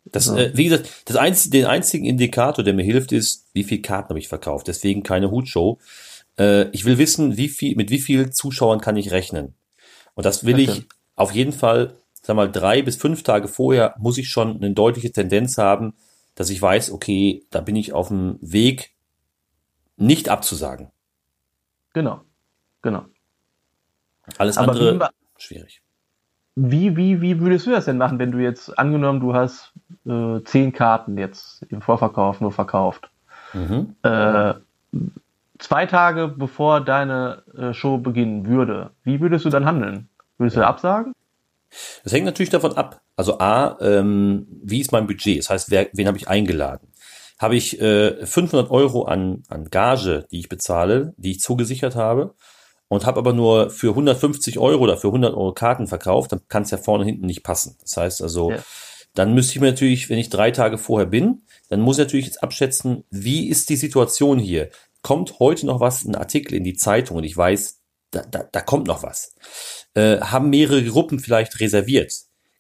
Das, 0.06 0.28
ja. 0.28 0.38
äh, 0.38 0.58
wie 0.58 0.66
gesagt, 0.66 0.90
das 1.06 1.16
einzige, 1.16 1.58
den 1.58 1.66
einzigen 1.66 2.06
Indikator, 2.06 2.64
der 2.64 2.74
mir 2.74 2.84
hilft, 2.84 3.12
ist, 3.12 3.46
wie 3.54 3.64
viel 3.64 3.82
Karten 3.82 4.10
habe 4.10 4.20
ich 4.20 4.28
verkauft. 4.28 4.68
Deswegen 4.68 5.04
keine 5.04 5.32
Hutshow. 5.32 5.80
Äh, 6.38 6.70
ich 6.70 6.86
will 6.86 6.98
wissen, 6.98 7.38
wie 7.38 7.50
viel, 7.50 7.76
mit 7.76 7.90
wie 7.90 8.00
vielen 8.00 8.32
Zuschauern 8.32 8.82
kann 8.82 8.98
ich 8.98 9.12
rechnen. 9.12 9.54
Und 10.16 10.26
das 10.26 10.46
will 10.46 10.56
okay. 10.56 10.64
ich 10.64 10.86
auf 11.16 11.32
jeden 11.32 11.54
Fall, 11.54 11.96
sag 12.24 12.36
mal, 12.36 12.52
drei 12.52 12.81
bis 12.81 12.96
fünf 12.96 13.22
Tage 13.24 13.48
vorher 13.48 13.94
muss 14.00 14.18
ich 14.18 14.30
schon 14.30 14.56
eine 14.56 14.74
deutliche 14.74 15.12
Tendenz 15.12 15.58
haben, 15.58 15.94
dass 16.36 16.50
ich 16.50 16.60
weiß, 16.60 16.92
okay, 16.92 17.46
da 17.52 17.62
bin 17.62 17.75
ich 17.75 17.94
auf 17.94 18.08
dem 18.08 18.40
Weg, 18.42 18.94
nicht 19.98 20.30
abzusagen. 20.30 20.90
Genau, 21.94 22.22
genau. 22.81 23.06
Alles 24.38 24.58
Aber 24.58 24.72
andere 24.72 25.00
wie, 25.00 25.06
schwierig. 25.38 25.81
Wie, 26.56 26.96
wie, 26.96 27.22
wie 27.22 27.40
würdest 27.40 27.68
du 27.68 27.72
das 27.72 27.86
denn 27.86 27.98
machen, 27.98 28.20
wenn 28.20 28.31
du 28.31 28.40
jetzt 28.40 28.78
angenommen, 28.80 29.20
du 29.20 29.34
hast 29.36 29.74
äh, 30.06 30.42
zehn 30.46 30.72
Karten 30.72 31.18
jetzt 31.18 31.64
im 31.70 31.81
Vorverkauf 31.81 32.42
nur 32.42 32.52
verkauft? 32.52 33.12
Mhm. 33.54 33.96
Äh, 34.02 34.54
zwei 35.60 35.86
Tage 35.86 36.28
bevor 36.30 36.81
deine 36.81 37.44
äh, 37.56 37.74
Show 37.74 37.98
beginnen 37.98 38.48
würde, 38.48 38.92
wie 39.04 39.20
würdest 39.20 39.46
du 39.46 39.50
dann 39.50 39.65
handeln? 39.65 40.10
Würdest 40.38 40.56
ja. 40.56 40.63
du 40.63 40.68
absagen? 40.68 41.13
Das 42.03 42.13
hängt 42.13 42.25
natürlich 42.25 42.50
davon 42.50 42.74
ab. 42.74 43.01
Also 43.15 43.39
A, 43.39 43.77
ähm, 43.82 44.48
wie 44.63 44.82
ist 44.82 44.92
mein 44.92 45.08
Budget? 45.08 45.39
Das 45.39 45.50
heißt, 45.50 45.72
wer, 45.72 45.88
wen 45.94 46.08
habe 46.08 46.18
ich 46.18 46.27
eingeladen? 46.27 46.88
Habe 47.39 47.56
ich 47.56 47.82
äh, 47.82 48.25
500 48.25 48.72
Euro 48.72 49.03
an, 49.03 49.44
an 49.50 49.70
Gage, 49.70 50.25
die 50.32 50.39
ich 50.39 50.50
bezahle, 50.50 51.13
die 51.18 51.32
ich 51.32 51.39
zugesichert 51.39 51.96
habe? 51.96 52.36
und 52.94 53.06
habe 53.06 53.20
aber 53.20 53.34
nur 53.34 53.70
für 53.70 53.89
150 53.89 54.60
Euro 54.60 54.84
oder 54.84 54.98
für 54.98 55.08
100 55.08 55.34
Euro 55.34 55.53
Karten 55.53 55.88
verkauft, 55.88 56.32
dann 56.32 56.42
kann 56.48 56.63
es 56.63 56.72
ja 56.72 56.77
vorne 56.77 57.03
und 57.03 57.10
hinten 57.10 57.25
nicht 57.25 57.44
passen. 57.44 57.75
Das 57.82 57.98
heißt 57.98 58.22
also, 58.22 58.51
ja. 58.51 58.58
dann 59.15 59.34
müsste 59.34 59.53
ich 59.53 59.62
mir 59.62 59.72
natürlich, 59.72 60.10
wenn 60.10 60.20
ich 60.20 60.30
drei 60.30 60.51
Tage 60.51 60.77
vorher 60.77 61.08
bin, 61.08 61.44
dann 61.70 61.82
muss 61.82 61.98
ich 61.98 62.06
natürlich 62.06 62.27
jetzt 62.27 62.44
abschätzen, 62.44 63.03
wie 63.10 63.50
ist 63.50 63.70
die 63.70 63.77
Situation 63.77 64.38
hier? 64.38 64.70
Kommt 65.01 65.39
heute 65.39 65.65
noch 65.65 65.80
was, 65.80 66.06
ein 66.06 66.15
Artikel 66.15 66.53
in 66.53 66.63
die 66.63 66.75
Zeitung 66.75 67.18
und 67.18 67.24
ich 67.24 67.36
weiß, 67.36 67.83
da, 68.13 68.22
da, 68.22 68.43
da 68.51 68.62
kommt 68.62 68.88
noch 68.88 69.03
was. 69.03 69.36
Äh, 69.93 70.20
haben 70.22 70.50
mehrere 70.50 70.84
Gruppen 70.84 71.20
vielleicht 71.20 71.60
reserviert? 71.60 72.13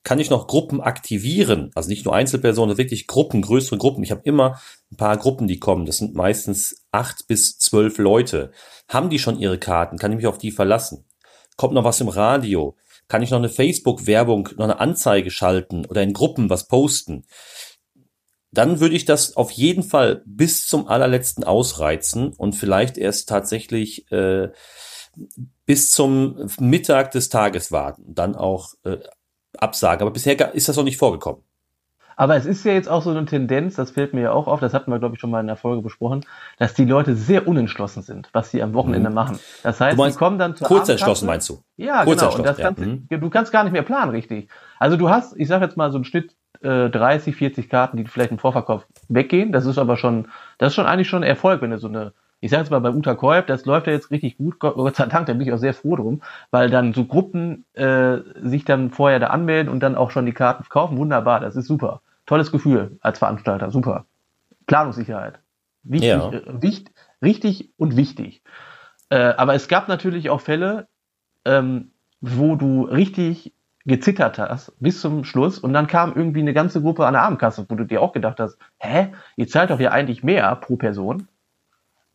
kann 0.03 0.19
ich 0.19 0.29
noch 0.29 0.47
Gruppen 0.47 0.81
aktivieren, 0.81 1.71
also 1.75 1.89
nicht 1.89 2.05
nur 2.05 2.13
Einzelpersonen, 2.13 2.77
wirklich 2.77 3.07
Gruppen, 3.07 3.41
größere 3.41 3.77
Gruppen. 3.77 4.03
Ich 4.03 4.11
habe 4.11 4.21
immer 4.25 4.59
ein 4.91 4.97
paar 4.97 5.17
Gruppen, 5.17 5.47
die 5.47 5.59
kommen. 5.59 5.85
Das 5.85 5.97
sind 5.97 6.13
meistens 6.13 6.83
acht 6.91 7.27
bis 7.27 7.57
zwölf 7.57 7.97
Leute. 7.97 8.51
Haben 8.89 9.09
die 9.09 9.19
schon 9.19 9.39
ihre 9.39 9.57
Karten? 9.57 9.97
Kann 9.97 10.11
ich 10.11 10.17
mich 10.17 10.27
auf 10.27 10.37
die 10.37 10.51
verlassen? 10.51 11.05
Kommt 11.55 11.73
noch 11.73 11.85
was 11.85 12.01
im 12.01 12.09
Radio? 12.09 12.75
Kann 13.07 13.21
ich 13.21 13.31
noch 13.31 13.37
eine 13.37 13.49
Facebook-Werbung, 13.49 14.49
noch 14.57 14.65
eine 14.65 14.79
Anzeige 14.79 15.31
schalten 15.31 15.85
oder 15.85 16.03
in 16.03 16.13
Gruppen 16.13 16.49
was 16.49 16.67
posten? 16.67 17.25
Dann 18.51 18.79
würde 18.81 18.95
ich 18.95 19.05
das 19.05 19.35
auf 19.37 19.51
jeden 19.51 19.83
Fall 19.83 20.21
bis 20.25 20.67
zum 20.67 20.87
allerletzten 20.87 21.43
ausreizen 21.43 22.33
und 22.33 22.53
vielleicht 22.53 22.97
erst 22.97 23.29
tatsächlich 23.29 24.11
äh, 24.11 24.49
bis 25.65 25.91
zum 25.91 26.49
Mittag 26.59 27.11
des 27.11 27.29
Tages 27.29 27.71
warten. 27.71 28.15
Dann 28.15 28.35
auch 28.35 28.73
äh, 28.83 28.97
Absage. 29.57 30.01
Aber 30.01 30.11
bisher 30.11 30.53
ist 30.53 30.69
das 30.69 30.77
noch 30.77 30.83
nicht 30.83 30.97
vorgekommen. 30.97 31.43
Aber 32.15 32.35
es 32.35 32.45
ist 32.45 32.63
ja 32.63 32.73
jetzt 32.73 32.89
auch 32.89 33.01
so 33.01 33.09
eine 33.09 33.25
Tendenz, 33.25 33.75
das 33.75 33.91
fällt 33.91 34.13
mir 34.13 34.21
ja 34.21 34.31
auch 34.31 34.47
auf, 34.47 34.59
das 34.59 34.73
hatten 34.73 34.91
wir, 34.91 34.99
glaube 34.99 35.15
ich, 35.15 35.21
schon 35.21 35.31
mal 35.31 35.39
in 35.39 35.47
der 35.47 35.55
Folge 35.55 35.81
besprochen, 35.81 36.25
dass 36.59 36.73
die 36.73 36.85
Leute 36.85 37.15
sehr 37.15 37.47
unentschlossen 37.47 38.03
sind, 38.03 38.29
was 38.33 38.51
sie 38.51 38.61
am 38.61 38.73
Wochenende 38.73 39.09
mhm. 39.09 39.15
machen. 39.15 39.39
Das 39.63 39.81
heißt, 39.81 39.97
sie 39.99 40.11
kommen 40.11 40.37
dann 40.37 40.55
zur 40.55 40.67
Kurz 40.67 40.89
entschlossen 40.89 41.25
meinst 41.25 41.49
du? 41.49 41.63
Ja, 41.77 42.03
kurz 42.03 42.21
genau. 42.21 42.35
Und 42.35 42.45
das 42.45 42.57
ja. 42.57 42.71
mhm. 42.71 43.07
Du 43.09 43.29
kannst 43.29 43.51
gar 43.51 43.63
nicht 43.63 43.73
mehr 43.73 43.83
planen, 43.83 44.11
richtig. 44.11 44.49
Also 44.79 44.97
du 44.97 45.09
hast, 45.09 45.35
ich 45.37 45.47
sage 45.47 45.65
jetzt 45.65 45.77
mal 45.77 45.91
so 45.91 45.97
einen 45.97 46.05
Schnitt 46.05 46.35
äh, 46.61 46.89
30, 46.89 47.35
40 47.35 47.69
Karten, 47.69 47.97
die 47.97 48.05
vielleicht 48.05 48.31
im 48.31 48.39
Vorverkauf 48.39 48.85
weggehen. 49.09 49.51
Das 49.51 49.65
ist 49.65 49.77
aber 49.77 49.97
schon, 49.97 50.27
das 50.57 50.69
ist 50.69 50.75
schon 50.75 50.85
eigentlich 50.85 51.09
schon 51.09 51.23
ein 51.23 51.29
Erfolg, 51.29 51.61
wenn 51.61 51.71
du 51.71 51.79
so 51.79 51.87
eine 51.87 52.13
Ich 52.43 52.51
sage 52.51 52.63
jetzt 52.63 52.71
mal 52.71 52.79
bei 52.79 52.91
Uta 52.91 53.15
Kolb, 53.15 53.47
das 53.47 53.63
läuft 53.63 53.87
ja 53.87 53.93
jetzt 53.93 54.11
richtig 54.11 54.37
gut, 54.37 54.59
Gott 54.59 54.97
sei 54.97 55.05
Dank, 55.05 55.27
da 55.27 55.33
bin 55.33 55.47
ich 55.47 55.53
auch 55.53 55.57
sehr 55.57 55.73
froh 55.73 55.95
drum, 55.95 56.21
weil 56.51 56.69
dann 56.69 56.93
so 56.93 57.05
Gruppen 57.05 57.63
äh, 57.71 58.17
sich 58.41 58.65
dann 58.65 58.91
vorher 58.91 59.19
da 59.19 59.27
anmelden 59.27 59.71
und 59.71 59.79
dann 59.79 59.95
auch 59.95 60.11
schon 60.11 60.25
die 60.25 60.33
Karten 60.33 60.65
kaufen. 60.67 60.97
Wunderbar, 60.97 61.39
das 61.39 61.55
ist 61.55 61.67
super. 61.67 62.01
Tolles 62.25 62.51
Gefühl 62.51 62.97
als 62.99 63.19
Veranstalter, 63.19 63.71
super. 63.71 64.05
Planungssicherheit. 64.67 65.39
Wichtig, 65.83 66.09
ja. 66.09 66.33
äh, 66.33 66.61
wichtig, 66.61 66.93
richtig 67.21 67.69
und 67.77 67.95
wichtig. 67.95 68.41
Äh, 69.07 69.15
aber 69.37 69.53
es 69.53 69.69
gab 69.69 69.87
natürlich 69.87 70.29
auch 70.29 70.41
Fälle, 70.41 70.87
ähm, 71.45 71.91
wo 72.19 72.57
du 72.57 72.83
richtig 72.83 73.53
gezittert 73.85 74.37
hast 74.37 74.73
bis 74.81 74.99
zum 74.99 75.23
Schluss 75.23 75.59
und 75.59 75.71
dann 75.71 75.87
kam 75.87 76.13
irgendwie 76.13 76.41
eine 76.41 76.53
ganze 76.53 76.81
Gruppe 76.81 77.05
an 77.05 77.13
der 77.13 77.23
Abendkasse, 77.23 77.65
wo 77.69 77.75
du 77.75 77.85
dir 77.85 78.01
auch 78.01 78.11
gedacht 78.11 78.41
hast, 78.41 78.57
hä, 78.79 79.13
ihr 79.37 79.47
zahlt 79.47 79.69
doch 79.69 79.79
ja 79.79 79.91
eigentlich 79.91 80.23
mehr 80.23 80.53
pro 80.57 80.75
Person. 80.75 81.29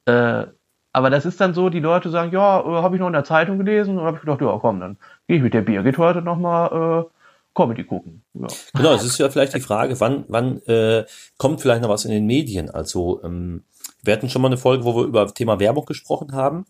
Äh, 0.08 0.46
aber 0.92 1.10
das 1.10 1.26
ist 1.26 1.40
dann 1.40 1.54
so, 1.54 1.68
die 1.68 1.80
Leute 1.80 2.10
sagen, 2.10 2.32
ja, 2.32 2.60
äh, 2.60 2.82
habe 2.82 2.96
ich 2.96 3.00
noch 3.00 3.08
in 3.08 3.12
der 3.12 3.24
Zeitung 3.24 3.58
gelesen 3.58 3.98
und 3.98 4.04
habe 4.04 4.16
ich 4.16 4.22
gedacht, 4.22 4.40
ja, 4.40 4.58
komm, 4.60 4.80
dann 4.80 4.96
gehe 5.26 5.36
ich 5.36 5.42
mit 5.42 5.54
der 5.54 5.62
Birgit 5.62 5.98
heute 5.98 6.22
nochmal 6.22 7.04
äh, 7.04 7.10
Comedy 7.54 7.84
gucken. 7.84 8.22
Ja. 8.34 8.46
Genau, 8.74 8.94
es 8.94 9.04
ist 9.04 9.18
ja 9.18 9.28
vielleicht 9.28 9.54
die 9.54 9.60
Frage, 9.60 10.00
wann, 10.00 10.24
wann 10.28 10.62
äh, 10.62 11.04
kommt 11.36 11.60
vielleicht 11.60 11.82
noch 11.82 11.90
was 11.90 12.04
in 12.04 12.10
den 12.10 12.26
Medien? 12.26 12.70
Also 12.70 13.20
ähm, 13.22 13.64
wir 14.02 14.14
hatten 14.14 14.30
schon 14.30 14.42
mal 14.42 14.48
eine 14.48 14.56
Folge, 14.56 14.84
wo 14.84 14.96
wir 14.96 15.04
über 15.04 15.26
Thema 15.32 15.60
Werbung 15.60 15.84
gesprochen 15.84 16.32
haben. 16.32 16.66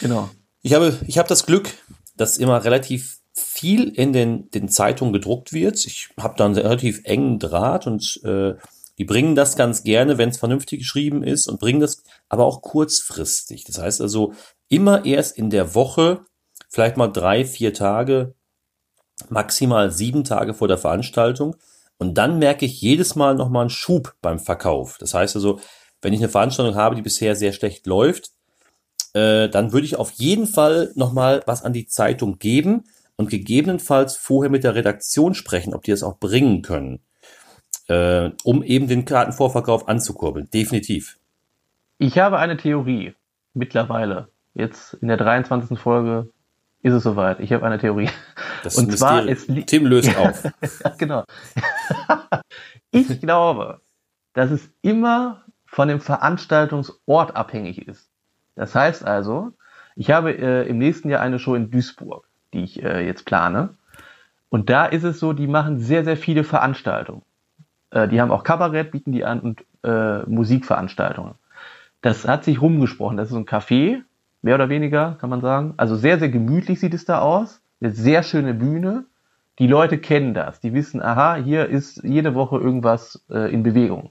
Genau. 0.00 0.30
Ich 0.62 0.74
habe, 0.74 0.96
ich 1.06 1.18
habe 1.18 1.28
das 1.28 1.44
Glück, 1.44 1.68
dass 2.16 2.38
immer 2.38 2.64
relativ 2.64 3.18
viel 3.34 3.88
in 3.88 4.12
den, 4.12 4.50
den 4.50 4.68
Zeitungen 4.68 5.12
gedruckt 5.12 5.52
wird. 5.52 5.84
Ich 5.86 6.08
habe 6.18 6.34
da 6.36 6.44
einen 6.46 6.56
relativ 6.56 7.02
engen 7.04 7.38
Draht 7.38 7.86
und 7.86 8.20
äh, 8.24 8.54
die 9.02 9.06
bringen 9.06 9.34
das 9.34 9.56
ganz 9.56 9.82
gerne, 9.82 10.16
wenn 10.16 10.28
es 10.28 10.38
vernünftig 10.38 10.78
geschrieben 10.78 11.24
ist 11.24 11.48
und 11.48 11.58
bringen 11.58 11.80
das 11.80 12.04
aber 12.28 12.44
auch 12.44 12.62
kurzfristig. 12.62 13.64
Das 13.64 13.78
heißt 13.78 14.00
also 14.00 14.32
immer 14.68 15.04
erst 15.04 15.36
in 15.36 15.50
der 15.50 15.74
Woche, 15.74 16.20
vielleicht 16.68 16.96
mal 16.96 17.08
drei, 17.08 17.44
vier 17.44 17.74
Tage, 17.74 18.36
maximal 19.28 19.90
sieben 19.90 20.22
Tage 20.22 20.54
vor 20.54 20.68
der 20.68 20.78
Veranstaltung. 20.78 21.56
Und 21.98 22.14
dann 22.14 22.38
merke 22.38 22.64
ich 22.64 22.80
jedes 22.80 23.16
Mal 23.16 23.34
nochmal 23.34 23.62
einen 23.62 23.70
Schub 23.70 24.14
beim 24.22 24.38
Verkauf. 24.38 24.98
Das 24.98 25.14
heißt 25.14 25.34
also, 25.34 25.58
wenn 26.00 26.12
ich 26.12 26.20
eine 26.20 26.28
Veranstaltung 26.28 26.76
habe, 26.76 26.94
die 26.94 27.02
bisher 27.02 27.34
sehr 27.34 27.52
schlecht 27.52 27.88
läuft, 27.88 28.30
äh, 29.14 29.48
dann 29.48 29.72
würde 29.72 29.86
ich 29.86 29.96
auf 29.96 30.12
jeden 30.12 30.46
Fall 30.46 30.92
nochmal 30.94 31.42
was 31.46 31.64
an 31.64 31.72
die 31.72 31.86
Zeitung 31.86 32.38
geben 32.38 32.84
und 33.16 33.30
gegebenenfalls 33.30 34.14
vorher 34.14 34.48
mit 34.48 34.62
der 34.62 34.76
Redaktion 34.76 35.34
sprechen, 35.34 35.74
ob 35.74 35.82
die 35.82 35.90
das 35.90 36.04
auch 36.04 36.20
bringen 36.20 36.62
können, 36.62 37.00
äh, 37.92 38.30
um 38.44 38.62
eben 38.62 38.88
den 38.88 39.04
Kartenvorverkauf 39.04 39.88
anzukurbeln. 39.88 40.48
Definitiv. 40.50 41.18
Ich 41.98 42.18
habe 42.18 42.38
eine 42.38 42.56
Theorie 42.56 43.14
mittlerweile. 43.54 44.28
Jetzt 44.54 44.94
in 44.94 45.08
der 45.08 45.16
23. 45.16 45.78
Folge 45.78 46.30
ist 46.82 46.94
es 46.94 47.02
soweit. 47.02 47.40
Ich 47.40 47.52
habe 47.52 47.64
eine 47.64 47.78
Theorie. 47.78 48.10
Das 48.62 48.76
und 48.76 48.96
zwar 48.96 49.26
ist 49.26 49.50
Tim 49.66 49.86
löst 49.86 50.16
auf. 50.16 50.42
genau. 50.98 51.24
ich 52.90 53.20
glaube, 53.20 53.80
dass 54.32 54.50
es 54.50 54.68
immer 54.82 55.42
von 55.66 55.88
dem 55.88 56.00
Veranstaltungsort 56.00 57.36
abhängig 57.36 57.86
ist. 57.86 58.08
Das 58.54 58.74
heißt 58.74 59.04
also, 59.04 59.52
ich 59.96 60.10
habe 60.10 60.32
äh, 60.36 60.68
im 60.68 60.78
nächsten 60.78 61.08
Jahr 61.08 61.20
eine 61.20 61.38
Show 61.38 61.54
in 61.54 61.70
Duisburg, 61.70 62.26
die 62.52 62.64
ich 62.64 62.82
äh, 62.82 63.06
jetzt 63.06 63.24
plane. 63.24 63.76
Und 64.48 64.68
da 64.68 64.86
ist 64.86 65.04
es 65.04 65.18
so, 65.18 65.32
die 65.32 65.46
machen 65.46 65.78
sehr, 65.78 66.04
sehr 66.04 66.16
viele 66.16 66.44
Veranstaltungen. 66.44 67.22
Äh, 67.92 68.08
die 68.08 68.20
haben 68.20 68.30
auch 68.30 68.42
Kabarett, 68.42 68.90
bieten 68.90 69.12
die 69.12 69.24
an 69.24 69.40
und 69.40 69.64
äh, 69.84 70.22
Musikveranstaltungen. 70.28 71.34
Das 72.00 72.26
hat 72.26 72.44
sich 72.44 72.60
rumgesprochen. 72.60 73.16
Das 73.16 73.28
ist 73.28 73.34
so 73.34 73.38
ein 73.38 73.46
Café, 73.46 74.02
mehr 74.40 74.56
oder 74.56 74.68
weniger, 74.68 75.16
kann 75.20 75.30
man 75.30 75.40
sagen. 75.40 75.74
Also 75.76 75.94
sehr, 75.94 76.18
sehr 76.18 76.30
gemütlich 76.30 76.80
sieht 76.80 76.94
es 76.94 77.04
da 77.04 77.20
aus. 77.20 77.60
Eine 77.80 77.92
sehr 77.92 78.22
schöne 78.22 78.54
Bühne. 78.54 79.04
Die 79.58 79.66
Leute 79.66 79.98
kennen 79.98 80.34
das. 80.34 80.60
Die 80.60 80.72
wissen, 80.72 81.02
aha, 81.02 81.36
hier 81.36 81.68
ist 81.68 82.02
jede 82.02 82.34
Woche 82.34 82.58
irgendwas 82.58 83.24
äh, 83.30 83.52
in 83.52 83.62
Bewegung. 83.62 84.10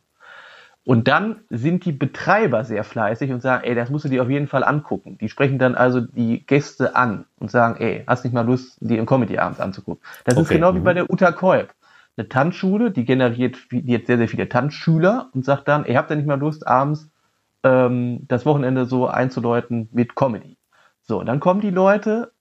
Und 0.83 1.07
dann 1.07 1.41
sind 1.49 1.85
die 1.85 1.91
Betreiber 1.91 2.63
sehr 2.63 2.83
fleißig 2.83 3.31
und 3.31 3.41
sagen, 3.41 3.63
ey, 3.63 3.75
das 3.75 3.89
musst 3.89 4.05
du 4.05 4.09
dir 4.09 4.23
auf 4.23 4.29
jeden 4.29 4.47
Fall 4.47 4.63
angucken. 4.63 5.17
Die 5.19 5.29
sprechen 5.29 5.59
dann 5.59 5.75
also 5.75 6.01
die 6.01 6.45
Gäste 6.45 6.95
an 6.95 7.25
und 7.39 7.51
sagen, 7.51 7.79
ey, 7.79 8.03
hast 8.07 8.23
nicht 8.23 8.33
mal 8.33 8.45
Lust, 8.45 8.77
die 8.79 8.97
im 8.97 9.05
Comedy 9.05 9.37
abends 9.37 9.59
anzugucken. 9.59 10.01
Das 10.25 10.37
okay. 10.37 10.43
ist 10.43 10.49
genau 10.49 10.73
wie 10.73 10.79
bei 10.79 10.93
der 10.93 11.09
Uta 11.09 11.31
Kolb. 11.31 11.73
Eine 12.21 12.29
Tanzschule, 12.29 12.91
die 12.91 13.03
generiert 13.03 13.57
jetzt 13.71 14.05
sehr, 14.05 14.17
sehr 14.17 14.27
viele 14.27 14.47
Tanzschüler 14.47 15.31
und 15.33 15.43
sagt 15.43 15.67
dann, 15.67 15.85
ey, 15.85 15.95
habt 15.95 16.11
ihr 16.11 16.17
nicht 16.17 16.27
mal 16.27 16.39
Lust, 16.39 16.67
abends 16.67 17.09
ähm, 17.63 18.27
das 18.27 18.45
Wochenende 18.45 18.85
so 18.85 19.07
einzuläuten 19.07 19.89
mit 19.91 20.15
Comedy. 20.15 20.55
So, 21.01 21.23
dann 21.23 21.39
kommen 21.39 21.61
die 21.61 21.71
Leute, 21.71 22.31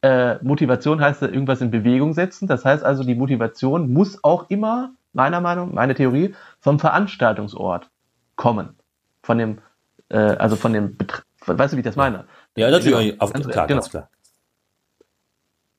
äh, 0.00 0.36
Motivation 0.42 1.02
heißt 1.02 1.20
irgendwas 1.20 1.60
in 1.60 1.70
Bewegung 1.70 2.14
setzen. 2.14 2.48
Das 2.48 2.64
heißt 2.64 2.82
also, 2.82 3.04
die 3.04 3.14
Motivation 3.14 3.92
muss 3.92 4.24
auch 4.24 4.48
immer, 4.48 4.92
meiner 5.12 5.42
Meinung, 5.42 5.74
meine 5.74 5.94
Theorie, 5.94 6.34
vom 6.58 6.78
Veranstaltungsort 6.78 7.90
kommen. 8.36 8.76
Von 9.22 9.36
dem, 9.36 9.58
äh, 10.08 10.16
also 10.16 10.56
von 10.56 10.72
dem, 10.72 10.96
Betre 10.96 11.22
weißt 11.44 11.74
du, 11.74 11.76
wie 11.76 11.80
ich 11.80 11.84
das 11.84 11.96
meine? 11.96 12.24
Ja, 12.56 12.70
natürlich, 12.70 13.20
auf, 13.20 13.34
ganz, 13.34 13.46
klar, 13.46 13.66
genau. 13.66 13.80
ganz 13.80 13.90
klar. 13.90 14.08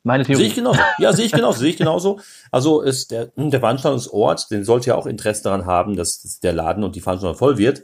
Meine 0.03 0.25
Theorie. 0.25 0.41
Sehe 0.41 0.47
ich 0.49 0.55
genauso. 0.55 0.79
Ja, 0.99 1.13
sehe 1.13 1.25
ich 1.25 1.31
genauso, 1.31 1.59
sehe 1.59 1.69
ich 1.69 1.77
genauso. 1.77 2.19
Also 2.51 2.81
ist 2.81 3.11
der, 3.11 3.31
der 3.37 3.59
Veranstaltungsort, 3.59 4.51
den 4.51 4.65
sollte 4.65 4.89
ja 4.89 4.95
auch 4.95 5.05
Interesse 5.05 5.43
daran 5.43 5.65
haben, 5.65 5.95
dass 5.95 6.39
der 6.41 6.51
Laden 6.51 6.83
und 6.83 6.95
die 6.95 7.01
Veranstaltung 7.01 7.37
voll 7.37 7.57
wird. 7.57 7.83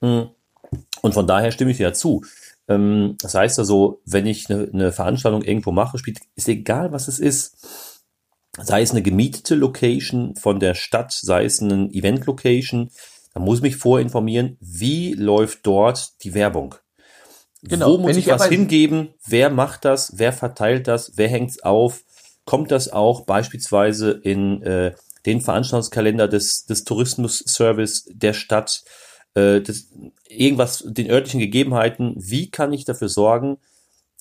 Hm. 0.00 0.28
Und 1.02 1.14
von 1.14 1.26
daher 1.26 1.50
stimme 1.50 1.72
ich 1.72 1.76
dir 1.78 1.92
zu. 1.92 2.24
Ähm, 2.68 3.16
das 3.20 3.34
heißt 3.34 3.58
also, 3.58 4.00
wenn 4.04 4.26
ich 4.26 4.48
eine, 4.48 4.68
eine 4.72 4.92
Veranstaltung 4.92 5.42
irgendwo 5.42 5.72
mache, 5.72 5.98
spielt, 5.98 6.20
ist 6.36 6.48
egal, 6.48 6.92
was 6.92 7.08
es 7.08 7.18
ist. 7.18 7.96
Sei 8.58 8.80
es 8.80 8.92
eine 8.92 9.02
gemietete 9.02 9.54
Location 9.54 10.34
von 10.36 10.60
der 10.60 10.74
Stadt, 10.74 11.12
sei 11.12 11.44
es 11.44 11.60
eine 11.60 11.90
Event-Location, 11.92 12.90
da 13.34 13.40
muss 13.40 13.58
ich 13.58 13.62
mich 13.62 13.76
vorinformieren, 13.76 14.56
wie 14.60 15.12
läuft 15.12 15.66
dort 15.66 16.24
die 16.24 16.32
Werbung. 16.32 16.76
Genau. 17.68 17.92
Wo 17.92 17.98
muss 17.98 18.16
ich, 18.16 18.26
ich 18.26 18.32
was 18.32 18.46
hingeben? 18.46 19.14
Wer 19.26 19.50
macht 19.50 19.84
das? 19.84 20.12
Wer 20.16 20.32
verteilt 20.32 20.88
das? 20.88 21.12
Wer 21.16 21.28
hängt's 21.28 21.62
auf? 21.62 22.04
Kommt 22.44 22.70
das 22.70 22.92
auch 22.92 23.22
beispielsweise 23.22 24.10
in 24.10 24.62
äh, 24.62 24.94
den 25.24 25.40
Veranstaltungskalender 25.40 26.28
des, 26.28 26.66
des 26.66 26.84
Tourismus-Service 26.84 28.08
der 28.12 28.32
Stadt? 28.34 28.84
äh, 29.36 29.60
das, 29.60 29.88
irgendwas, 30.28 30.82
den 30.86 31.10
örtlichen 31.10 31.40
Gegebenheiten, 31.40 32.14
wie 32.16 32.50
kann 32.50 32.72
ich 32.72 32.84
dafür 32.84 33.08
sorgen, 33.08 33.58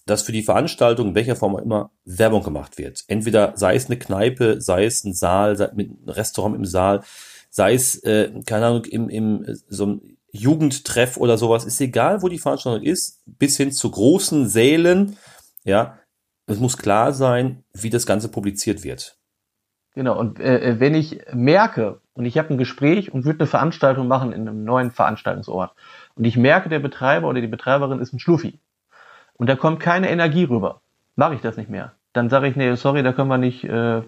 dass 0.05 0.21
für 0.21 0.33
die 0.33 0.43
Veranstaltung, 0.43 1.09
in 1.09 1.15
welcher 1.15 1.35
Form 1.35 1.55
auch 1.55 1.61
immer, 1.61 1.89
Werbung 2.03 2.43
gemacht 2.43 2.77
wird. 2.77 3.03
Entweder 3.07 3.53
sei 3.55 3.75
es 3.75 3.87
eine 3.87 3.97
Kneipe, 3.97 4.61
sei 4.61 4.85
es 4.85 5.03
ein 5.03 5.13
Saal, 5.13 5.55
sei 5.55 5.71
mit 5.73 5.89
einem 5.89 6.09
Restaurant 6.09 6.55
im 6.55 6.65
Saal, 6.65 7.01
sei 7.49 7.73
es, 7.73 7.95
äh, 8.03 8.29
keine 8.45 8.67
Ahnung, 8.67 8.85
im, 8.85 9.09
im 9.09 9.57
so 9.67 9.85
einem 9.85 10.14
Jugendtreff 10.35 11.17
oder 11.17 11.37
sowas, 11.37 11.65
ist 11.65 11.79
egal, 11.81 12.21
wo 12.21 12.27
die 12.27 12.39
Veranstaltung 12.39 12.83
ist, 12.83 13.21
bis 13.25 13.57
hin 13.57 13.71
zu 13.71 13.89
großen 13.89 14.47
Sälen, 14.47 15.17
ja, 15.63 15.97
es 16.47 16.59
muss 16.59 16.77
klar 16.77 17.13
sein, 17.13 17.63
wie 17.73 17.89
das 17.89 18.05
Ganze 18.05 18.29
publiziert 18.29 18.83
wird. 18.83 19.17
Genau, 19.95 20.19
und 20.19 20.39
äh, 20.39 20.79
wenn 20.79 20.93
ich 20.93 21.21
merke, 21.33 22.01
und 22.13 22.25
ich 22.25 22.37
habe 22.37 22.53
ein 22.53 22.57
Gespräch 22.57 23.13
und 23.13 23.23
würde 23.23 23.39
eine 23.39 23.47
Veranstaltung 23.47 24.07
machen 24.07 24.33
in 24.33 24.47
einem 24.47 24.63
neuen 24.63 24.91
Veranstaltungsort, 24.91 25.73
und 26.15 26.25
ich 26.25 26.37
merke, 26.37 26.69
der 26.69 26.79
Betreiber 26.79 27.27
oder 27.27 27.41
die 27.41 27.47
Betreiberin 27.47 27.99
ist 27.99 28.13
ein 28.13 28.19
Schluffi, 28.19 28.59
und 29.37 29.47
da 29.47 29.55
kommt 29.55 29.79
keine 29.79 30.09
Energie 30.09 30.43
rüber, 30.43 30.81
mache 31.15 31.35
ich 31.35 31.41
das 31.41 31.57
nicht 31.57 31.69
mehr. 31.69 31.93
Dann 32.13 32.29
sage 32.29 32.47
ich, 32.47 32.55
nee, 32.55 32.75
sorry, 32.75 33.03
da 33.03 33.13
können 33.13 33.29
wir 33.29 33.37
nicht, 33.37 33.63
äh, 33.63 34.01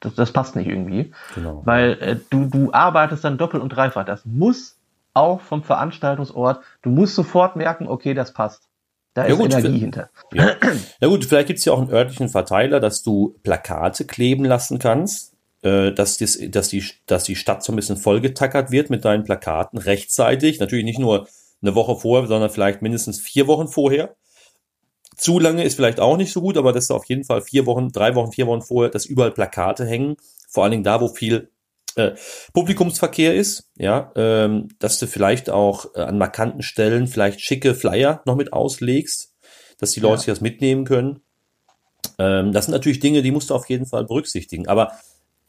das, 0.00 0.14
das 0.14 0.32
passt 0.32 0.56
nicht 0.56 0.68
irgendwie. 0.68 1.12
Genau. 1.34 1.62
Weil 1.64 1.92
äh, 2.00 2.16
du, 2.28 2.46
du 2.46 2.72
arbeitest 2.72 3.24
dann 3.24 3.38
doppelt 3.38 3.62
und 3.62 3.70
dreifach. 3.70 4.04
Das 4.04 4.24
muss 4.26 4.76
auch 5.14 5.40
vom 5.40 5.62
Veranstaltungsort, 5.62 6.62
du 6.82 6.90
musst 6.90 7.14
sofort 7.14 7.56
merken, 7.56 7.88
okay, 7.88 8.14
das 8.14 8.32
passt. 8.32 8.68
Da 9.14 9.26
ja, 9.26 9.34
ist 9.34 9.38
gut, 9.38 9.52
Energie 9.52 9.78
hinter. 9.78 10.10
Ja. 10.32 10.56
ja 11.00 11.08
gut, 11.08 11.24
vielleicht 11.24 11.46
gibt 11.46 11.60
es 11.60 11.64
ja 11.64 11.72
auch 11.72 11.80
einen 11.80 11.90
örtlichen 11.90 12.28
Verteiler, 12.28 12.80
dass 12.80 13.02
du 13.02 13.38
Plakate 13.42 14.04
kleben 14.04 14.44
lassen 14.44 14.78
kannst 14.78 15.34
äh, 15.64 15.92
dass, 15.92 16.18
das, 16.18 16.38
dass, 16.48 16.68
die, 16.68 16.84
dass 17.06 17.24
die 17.24 17.36
Stadt 17.36 17.64
so 17.64 17.72
ein 17.72 17.76
bisschen 17.76 17.96
vollgetackert 17.96 18.70
wird 18.70 18.90
mit 18.90 19.04
deinen 19.04 19.24
Plakaten 19.24 19.78
rechtzeitig. 19.78 20.60
Natürlich 20.60 20.84
nicht 20.84 20.98
nur 20.98 21.26
eine 21.62 21.74
Woche 21.74 21.96
vorher, 21.96 22.28
sondern 22.28 22.50
vielleicht 22.50 22.82
mindestens 22.82 23.18
vier 23.18 23.46
Wochen 23.46 23.66
vorher. 23.66 24.14
Zu 25.16 25.38
lange 25.38 25.64
ist 25.64 25.76
vielleicht 25.76 26.00
auch 26.00 26.16
nicht 26.16 26.32
so 26.32 26.42
gut, 26.42 26.58
aber 26.58 26.72
dass 26.72 26.88
du 26.88 26.94
auf 26.94 27.06
jeden 27.06 27.24
Fall 27.24 27.40
vier 27.40 27.66
Wochen, 27.66 27.90
drei 27.90 28.14
Wochen, 28.14 28.32
vier 28.32 28.46
Wochen 28.46 28.60
vorher, 28.60 28.90
dass 28.90 29.06
überall 29.06 29.30
Plakate 29.30 29.86
hängen. 29.86 30.16
Vor 30.50 30.64
allen 30.64 30.72
Dingen 30.72 30.84
da, 30.84 31.00
wo 31.00 31.08
viel 31.08 31.50
äh, 31.96 32.12
Publikumsverkehr 32.52 33.34
ist, 33.34 33.70
ja, 33.76 34.12
ähm, 34.16 34.68
dass 34.78 34.98
du 34.98 35.06
vielleicht 35.06 35.50
auch 35.50 35.94
äh, 35.94 36.00
an 36.00 36.18
markanten 36.18 36.62
Stellen 36.62 37.06
vielleicht 37.06 37.40
schicke 37.40 37.74
Flyer 37.74 38.22
noch 38.26 38.36
mit 38.36 38.52
auslegst, 38.52 39.32
dass 39.78 39.92
die 39.92 40.00
Leute 40.00 40.14
ja. 40.14 40.18
sich 40.18 40.26
das 40.26 40.40
mitnehmen 40.40 40.84
können. 40.84 41.20
Ähm, 42.18 42.52
das 42.52 42.66
sind 42.66 42.72
natürlich 42.72 43.00
Dinge, 43.00 43.22
die 43.22 43.30
musst 43.30 43.50
du 43.50 43.54
auf 43.54 43.68
jeden 43.68 43.86
Fall 43.86 44.04
berücksichtigen. 44.04 44.68
Aber 44.68 44.92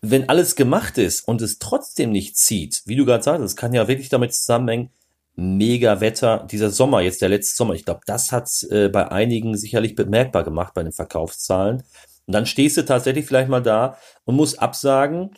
wenn 0.01 0.29
alles 0.29 0.55
gemacht 0.55 0.97
ist 0.97 1.27
und 1.27 1.41
es 1.41 1.59
trotzdem 1.59 2.11
nicht 2.11 2.37
zieht, 2.37 2.83
wie 2.85 2.95
du 2.95 3.05
gerade 3.05 3.23
sagst, 3.23 3.43
es 3.43 3.55
kann 3.55 3.73
ja 3.73 3.87
wirklich 3.87 4.09
damit 4.09 4.33
zusammenhängen, 4.33 4.89
mega 5.35 5.99
Wetter, 5.99 6.47
dieser 6.49 6.69
Sommer, 6.69 7.01
jetzt 7.01 7.21
der 7.21 7.29
letzte 7.29 7.55
Sommer, 7.55 7.73
ich 7.73 7.85
glaube, 7.85 8.01
das 8.05 8.31
hat 8.31 8.49
äh, 8.69 8.87
bei 8.87 9.11
einigen 9.11 9.57
sicherlich 9.57 9.95
bemerkbar 9.95 10.43
gemacht 10.43 10.73
bei 10.73 10.83
den 10.83 10.93
Verkaufszahlen. 10.93 11.83
Und 12.27 12.33
dann 12.33 12.45
stehst 12.45 12.77
du 12.77 12.85
tatsächlich 12.85 13.25
vielleicht 13.25 13.49
mal 13.49 13.61
da 13.61 13.97
und 14.23 14.35
musst 14.35 14.59
absagen. 14.59 15.31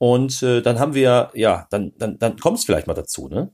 Und 0.00 0.42
äh, 0.42 0.62
dann 0.62 0.78
haben 0.78 0.94
wir, 0.94 1.28
ja, 1.34 1.66
dann, 1.68 1.92
dann, 1.98 2.18
dann 2.18 2.38
kommt 2.38 2.56
es 2.56 2.64
vielleicht 2.64 2.86
mal 2.86 2.94
dazu, 2.94 3.28
ne? 3.28 3.50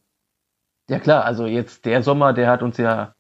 Ja 0.89 1.01
klar, 1.01 1.25
also 1.25 1.45
jetzt 1.45 1.85
der 1.85 2.05
Sommer, 2.05 2.33
der 2.33 2.49
hat 2.49 2.63
uns 2.63 2.77
ja, 2.77 3.17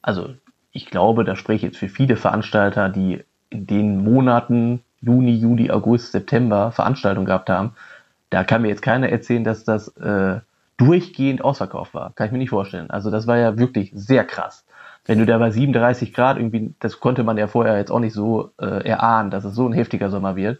also 0.00 0.30
ich 0.70 0.86
glaube, 0.86 1.24
da 1.24 1.36
spreche 1.36 1.66
ich 1.66 1.72
jetzt 1.74 1.78
für 1.78 1.90
viele 1.90 2.16
Veranstalter, 2.16 2.88
die 2.88 3.22
in 3.50 3.66
den 3.66 4.02
Monaten 4.02 4.82
Juni, 5.02 5.34
Juli, 5.34 5.70
August, 5.70 6.12
September 6.12 6.72
Veranstaltungen 6.72 7.26
gehabt 7.26 7.50
haben. 7.50 7.74
Da 8.30 8.42
kann 8.42 8.62
mir 8.62 8.68
jetzt 8.68 8.80
keiner 8.80 9.10
erzählen, 9.10 9.44
dass 9.44 9.64
das 9.64 9.88
äh, 9.98 10.40
durchgehend 10.78 11.44
ausverkauft 11.44 11.92
war. 11.92 12.14
Kann 12.14 12.28
ich 12.28 12.32
mir 12.32 12.38
nicht 12.38 12.48
vorstellen. 12.48 12.88
Also 12.88 13.10
das 13.10 13.26
war 13.26 13.36
ja 13.36 13.58
wirklich 13.58 13.92
sehr 13.94 14.24
krass. 14.24 14.64
Wenn 15.04 15.18
du 15.18 15.26
da 15.26 15.36
bei 15.36 15.50
37 15.50 16.14
Grad 16.14 16.38
irgendwie, 16.38 16.74
das 16.80 17.00
konnte 17.00 17.22
man 17.22 17.36
ja 17.36 17.48
vorher 17.48 17.76
jetzt 17.76 17.90
auch 17.90 18.00
nicht 18.00 18.14
so 18.14 18.52
äh, 18.58 18.88
erahnen, 18.88 19.30
dass 19.30 19.44
es 19.44 19.54
so 19.54 19.68
ein 19.68 19.74
heftiger 19.74 20.08
Sommer 20.08 20.36
wird. 20.36 20.58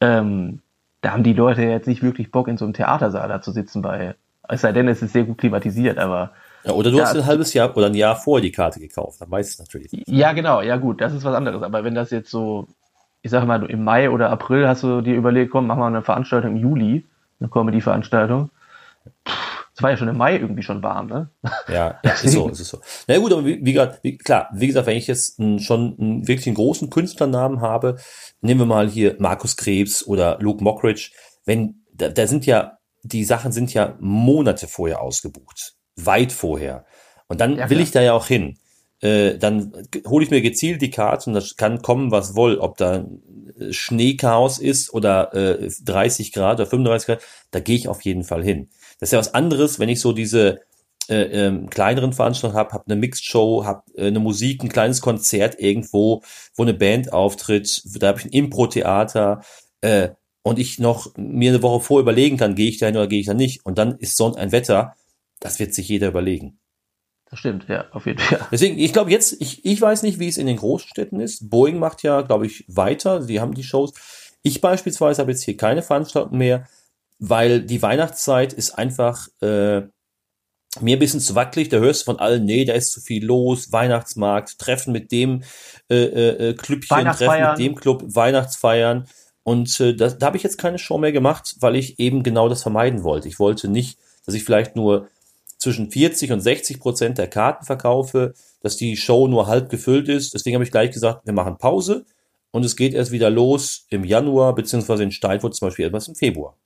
Ähm, 0.00 0.60
da 1.06 1.12
haben 1.12 1.22
die 1.22 1.34
Leute 1.34 1.62
jetzt 1.62 1.86
nicht 1.86 2.02
wirklich 2.02 2.32
Bock, 2.32 2.48
in 2.48 2.56
so 2.56 2.64
einem 2.64 2.74
Theatersaal 2.74 3.28
da 3.28 3.40
zu 3.40 3.52
sitzen 3.52 3.80
bei, 3.80 4.16
es 4.48 4.62
sei 4.62 4.72
denn, 4.72 4.88
es 4.88 5.02
ist 5.02 5.12
sehr 5.12 5.22
gut 5.22 5.38
klimatisiert, 5.38 5.98
aber. 5.98 6.32
Ja, 6.64 6.72
oder 6.72 6.90
du 6.90 6.96
ja, 6.96 7.04
hast 7.04 7.14
ein 7.14 7.24
halbes 7.24 7.54
Jahr 7.54 7.76
oder 7.76 7.86
ein 7.86 7.94
Jahr 7.94 8.16
vorher 8.16 8.42
die 8.42 8.50
Karte 8.50 8.80
gekauft, 8.80 9.20
dann 9.20 9.30
weißt 9.30 9.56
du 9.56 9.62
natürlich. 9.62 9.92
Ja, 10.08 10.32
genau, 10.32 10.62
ja 10.62 10.76
gut, 10.76 11.00
das 11.00 11.14
ist 11.14 11.22
was 11.22 11.36
anderes. 11.36 11.62
Aber 11.62 11.84
wenn 11.84 11.94
das 11.94 12.10
jetzt 12.10 12.28
so, 12.28 12.66
ich 13.22 13.30
sag 13.30 13.46
mal, 13.46 13.64
im 13.70 13.84
Mai 13.84 14.10
oder 14.10 14.30
April 14.30 14.66
hast 14.66 14.82
du 14.82 15.00
dir 15.00 15.14
überlegt, 15.14 15.52
komm, 15.52 15.68
mach 15.68 15.76
mal 15.76 15.86
eine 15.86 16.02
Veranstaltung 16.02 16.56
im 16.56 16.56
Juli, 16.56 17.06
eine 17.38 17.50
Comedy-Veranstaltung. 17.50 18.50
Es 19.76 19.82
war 19.82 19.90
ja 19.90 19.96
schon 19.98 20.08
im 20.08 20.16
Mai 20.16 20.38
irgendwie 20.38 20.62
schon 20.62 20.82
warm, 20.82 21.06
ne? 21.06 21.30
Ja, 21.68 22.00
ja 22.02 22.12
ist 22.12 22.32
so, 22.32 22.48
ist 22.48 22.64
so. 22.64 22.80
Na 23.06 23.18
gut, 23.18 23.32
aber 23.32 23.44
wie, 23.44 23.62
wie, 23.62 23.74
grad, 23.74 24.02
wie, 24.02 24.16
klar, 24.16 24.48
wie 24.54 24.66
gesagt, 24.66 24.86
wenn 24.86 24.96
ich 24.96 25.06
jetzt 25.06 25.38
einen, 25.38 25.60
schon 25.60 25.96
einen 25.98 26.26
wirklich 26.26 26.46
einen 26.46 26.56
großen 26.56 26.88
Künstlernamen 26.88 27.60
habe, 27.60 27.96
nehmen 28.40 28.60
wir 28.60 28.66
mal 28.66 28.88
hier 28.88 29.16
Markus 29.18 29.56
Krebs 29.56 30.06
oder 30.06 30.38
Luke 30.40 30.64
Mockridge, 30.64 31.10
wenn, 31.44 31.82
da, 31.92 32.08
da 32.08 32.26
sind 32.26 32.46
ja, 32.46 32.78
die 33.02 33.24
Sachen 33.24 33.52
sind 33.52 33.74
ja 33.74 33.96
Monate 34.00 34.66
vorher 34.66 35.02
ausgebucht. 35.02 35.74
Weit 35.96 36.32
vorher. 36.32 36.86
Und 37.28 37.42
dann 37.42 37.58
ja, 37.58 37.68
will 37.68 37.80
ich 37.80 37.90
da 37.90 38.00
ja 38.00 38.14
auch 38.14 38.26
hin. 38.26 38.58
Äh, 39.00 39.36
dann 39.36 39.72
hole 40.06 40.24
ich 40.24 40.30
mir 40.30 40.40
gezielt 40.40 40.80
die 40.80 40.90
Karte 40.90 41.28
und 41.28 41.34
das 41.34 41.56
kann 41.56 41.82
kommen, 41.82 42.10
was 42.10 42.34
woll, 42.34 42.56
ob 42.56 42.78
da 42.78 43.04
Schneechaos 43.70 44.58
ist 44.58 44.92
oder 44.92 45.34
äh, 45.34 45.70
30 45.84 46.32
Grad 46.32 46.60
oder 46.60 46.66
35 46.66 47.06
Grad, 47.06 47.22
da 47.50 47.60
gehe 47.60 47.76
ich 47.76 47.88
auf 47.88 48.02
jeden 48.02 48.24
Fall 48.24 48.42
hin. 48.42 48.70
Das 48.98 49.08
ist 49.08 49.12
ja 49.12 49.18
was 49.18 49.34
anderes, 49.34 49.78
wenn 49.78 49.88
ich 49.88 50.00
so 50.00 50.12
diese 50.12 50.60
äh, 51.08 51.46
ähm, 51.46 51.70
kleineren 51.70 52.12
Veranstaltungen 52.12 52.58
habe, 52.58 52.72
habe 52.72 52.84
eine 52.86 52.96
Mixed 52.96 53.24
Show, 53.24 53.64
habe 53.64 53.82
äh, 53.94 54.06
eine 54.06 54.18
Musik, 54.18 54.62
ein 54.62 54.68
kleines 54.68 55.00
Konzert 55.00 55.58
irgendwo, 55.60 56.22
wo 56.56 56.62
eine 56.62 56.74
Band 56.74 57.12
auftritt, 57.12 57.82
da 58.00 58.08
habe 58.08 58.18
ich 58.18 58.24
ein 58.26 58.32
Impro-Theater 58.32 59.42
äh, 59.82 60.10
und 60.42 60.58
ich 60.58 60.78
noch 60.78 61.12
mir 61.16 61.50
eine 61.52 61.62
Woche 61.62 61.84
vor 61.84 62.00
überlegen 62.00 62.36
kann, 62.36 62.54
gehe 62.54 62.68
ich 62.68 62.78
da 62.78 62.86
hin 62.86 62.96
oder 62.96 63.08
gehe 63.08 63.20
ich 63.20 63.26
da 63.26 63.34
nicht. 63.34 63.64
Und 63.64 63.78
dann 63.78 63.98
ist 63.98 64.16
so 64.16 64.34
ein 64.34 64.52
Wetter, 64.52 64.94
das 65.40 65.58
wird 65.58 65.74
sich 65.74 65.88
jeder 65.88 66.08
überlegen. 66.08 66.58
Das 67.28 67.40
stimmt, 67.40 67.68
ja, 67.68 67.86
auf 67.90 68.06
jeden 68.06 68.20
Fall. 68.20 68.46
Deswegen, 68.52 68.78
ich 68.78 68.92
glaube 68.92 69.10
jetzt, 69.10 69.40
ich, 69.40 69.64
ich 69.64 69.80
weiß 69.80 70.02
nicht, 70.02 70.18
wie 70.18 70.28
es 70.28 70.38
in 70.38 70.46
den 70.46 70.56
Großstädten 70.56 71.20
ist. 71.20 71.50
Boeing 71.50 71.78
macht 71.78 72.02
ja, 72.02 72.22
glaube 72.22 72.46
ich, 72.46 72.64
weiter. 72.68 73.22
Sie 73.22 73.40
haben 73.40 73.54
die 73.54 73.64
Shows. 73.64 73.92
Ich 74.42 74.60
beispielsweise 74.60 75.20
habe 75.20 75.32
jetzt 75.32 75.42
hier 75.42 75.56
keine 75.56 75.82
Veranstaltung 75.82 76.38
mehr 76.38 76.68
weil 77.18 77.62
die 77.62 77.82
Weihnachtszeit 77.82 78.52
ist 78.52 78.72
einfach 78.72 79.28
äh, 79.40 79.82
mir 80.80 80.96
ein 80.96 80.98
bisschen 80.98 81.20
zu 81.20 81.34
wackelig. 81.34 81.68
Da 81.68 81.78
hörst 81.78 82.02
du 82.02 82.04
von 82.06 82.18
allen, 82.18 82.44
nee, 82.44 82.64
da 82.64 82.74
ist 82.74 82.92
zu 82.92 83.00
viel 83.00 83.24
los, 83.24 83.72
Weihnachtsmarkt, 83.72 84.58
Treffen 84.58 84.92
mit 84.92 85.12
dem 85.12 85.42
äh, 85.90 86.04
äh, 86.04 86.54
Klüppchen, 86.54 87.04
Treffen 87.06 87.50
mit 87.50 87.58
dem 87.58 87.74
Club, 87.74 88.04
Weihnachtsfeiern. 88.06 89.06
Und 89.42 89.78
äh, 89.80 89.94
da, 89.94 90.08
da 90.08 90.26
habe 90.26 90.36
ich 90.36 90.42
jetzt 90.42 90.58
keine 90.58 90.78
Show 90.78 90.98
mehr 90.98 91.12
gemacht, 91.12 91.56
weil 91.60 91.76
ich 91.76 91.98
eben 91.98 92.22
genau 92.22 92.48
das 92.48 92.62
vermeiden 92.62 93.04
wollte. 93.04 93.28
Ich 93.28 93.38
wollte 93.38 93.68
nicht, 93.68 93.98
dass 94.24 94.34
ich 94.34 94.44
vielleicht 94.44 94.76
nur 94.76 95.08
zwischen 95.58 95.90
40 95.90 96.32
und 96.32 96.40
60 96.40 96.80
Prozent 96.80 97.18
der 97.18 97.28
Karten 97.28 97.64
verkaufe, 97.64 98.34
dass 98.60 98.76
die 98.76 98.96
Show 98.96 99.28
nur 99.28 99.46
halb 99.46 99.70
gefüllt 99.70 100.08
ist. 100.08 100.34
Deswegen 100.34 100.56
habe 100.56 100.64
ich 100.64 100.72
gleich 100.72 100.90
gesagt, 100.90 101.24
wir 101.24 101.32
machen 101.32 101.58
Pause 101.58 102.04
und 102.50 102.64
es 102.64 102.76
geht 102.76 102.94
erst 102.94 103.12
wieder 103.12 103.30
los 103.30 103.86
im 103.90 104.04
Januar, 104.04 104.54
beziehungsweise 104.54 105.04
in 105.04 105.12
Steinfurt 105.12 105.54
zum 105.54 105.68
Beispiel 105.68 105.86
etwas 105.86 106.08
im 106.08 106.14
Februar. 106.14 106.56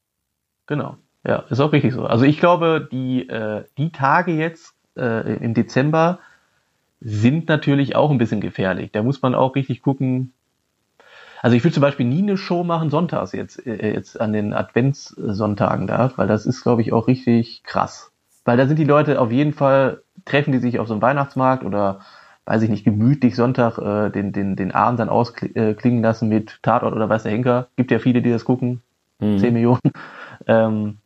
Genau. 0.70 0.96
Ja, 1.26 1.44
ist 1.50 1.58
auch 1.60 1.72
richtig 1.72 1.92
so. 1.92 2.06
Also 2.06 2.24
ich 2.24 2.38
glaube, 2.38 2.88
die, 2.90 3.28
äh, 3.28 3.64
die 3.76 3.90
Tage 3.90 4.32
jetzt 4.32 4.72
äh, 4.96 5.34
im 5.44 5.52
Dezember 5.52 6.20
sind 7.00 7.48
natürlich 7.48 7.96
auch 7.96 8.12
ein 8.12 8.18
bisschen 8.18 8.40
gefährlich. 8.40 8.92
Da 8.92 9.02
muss 9.02 9.20
man 9.20 9.34
auch 9.34 9.56
richtig 9.56 9.82
gucken. 9.82 10.32
Also 11.42 11.56
ich 11.56 11.64
will 11.64 11.72
zum 11.72 11.80
Beispiel 11.80 12.06
nie 12.06 12.22
eine 12.22 12.36
Show 12.36 12.62
machen 12.62 12.88
sonntags 12.88 13.32
jetzt, 13.32 13.66
äh, 13.66 13.94
jetzt 13.94 14.20
an 14.20 14.32
den 14.32 14.54
Adventssonntagen 14.54 15.88
da, 15.88 16.12
weil 16.14 16.28
das 16.28 16.46
ist, 16.46 16.62
glaube 16.62 16.82
ich, 16.82 16.92
auch 16.92 17.08
richtig 17.08 17.64
krass. 17.64 18.12
Weil 18.44 18.56
da 18.56 18.66
sind 18.68 18.78
die 18.78 18.84
Leute 18.84 19.20
auf 19.20 19.32
jeden 19.32 19.52
Fall, 19.52 20.02
treffen 20.24 20.52
die 20.52 20.58
sich 20.58 20.78
auf 20.78 20.86
so 20.86 20.94
einem 20.94 21.02
Weihnachtsmarkt 21.02 21.64
oder 21.64 21.98
weiß 22.44 22.62
ich 22.62 22.70
nicht, 22.70 22.84
gemütlich 22.84 23.34
Sonntag 23.34 23.78
äh, 23.78 24.10
den, 24.10 24.32
den, 24.32 24.54
den 24.54 24.70
Abend 24.70 25.00
dann 25.00 25.08
ausklingen 25.08 26.02
lassen 26.02 26.28
mit 26.28 26.60
Tatort 26.62 26.94
oder 26.94 27.08
weiß 27.08 27.24
der 27.24 27.32
Henker. 27.32 27.66
Gibt 27.74 27.90
ja 27.90 27.98
viele, 27.98 28.22
die 28.22 28.30
das 28.30 28.44
gucken. 28.44 28.82
Mhm. 29.18 29.38
10 29.38 29.52
Millionen. 29.52 29.80
Ähm, 30.50 30.98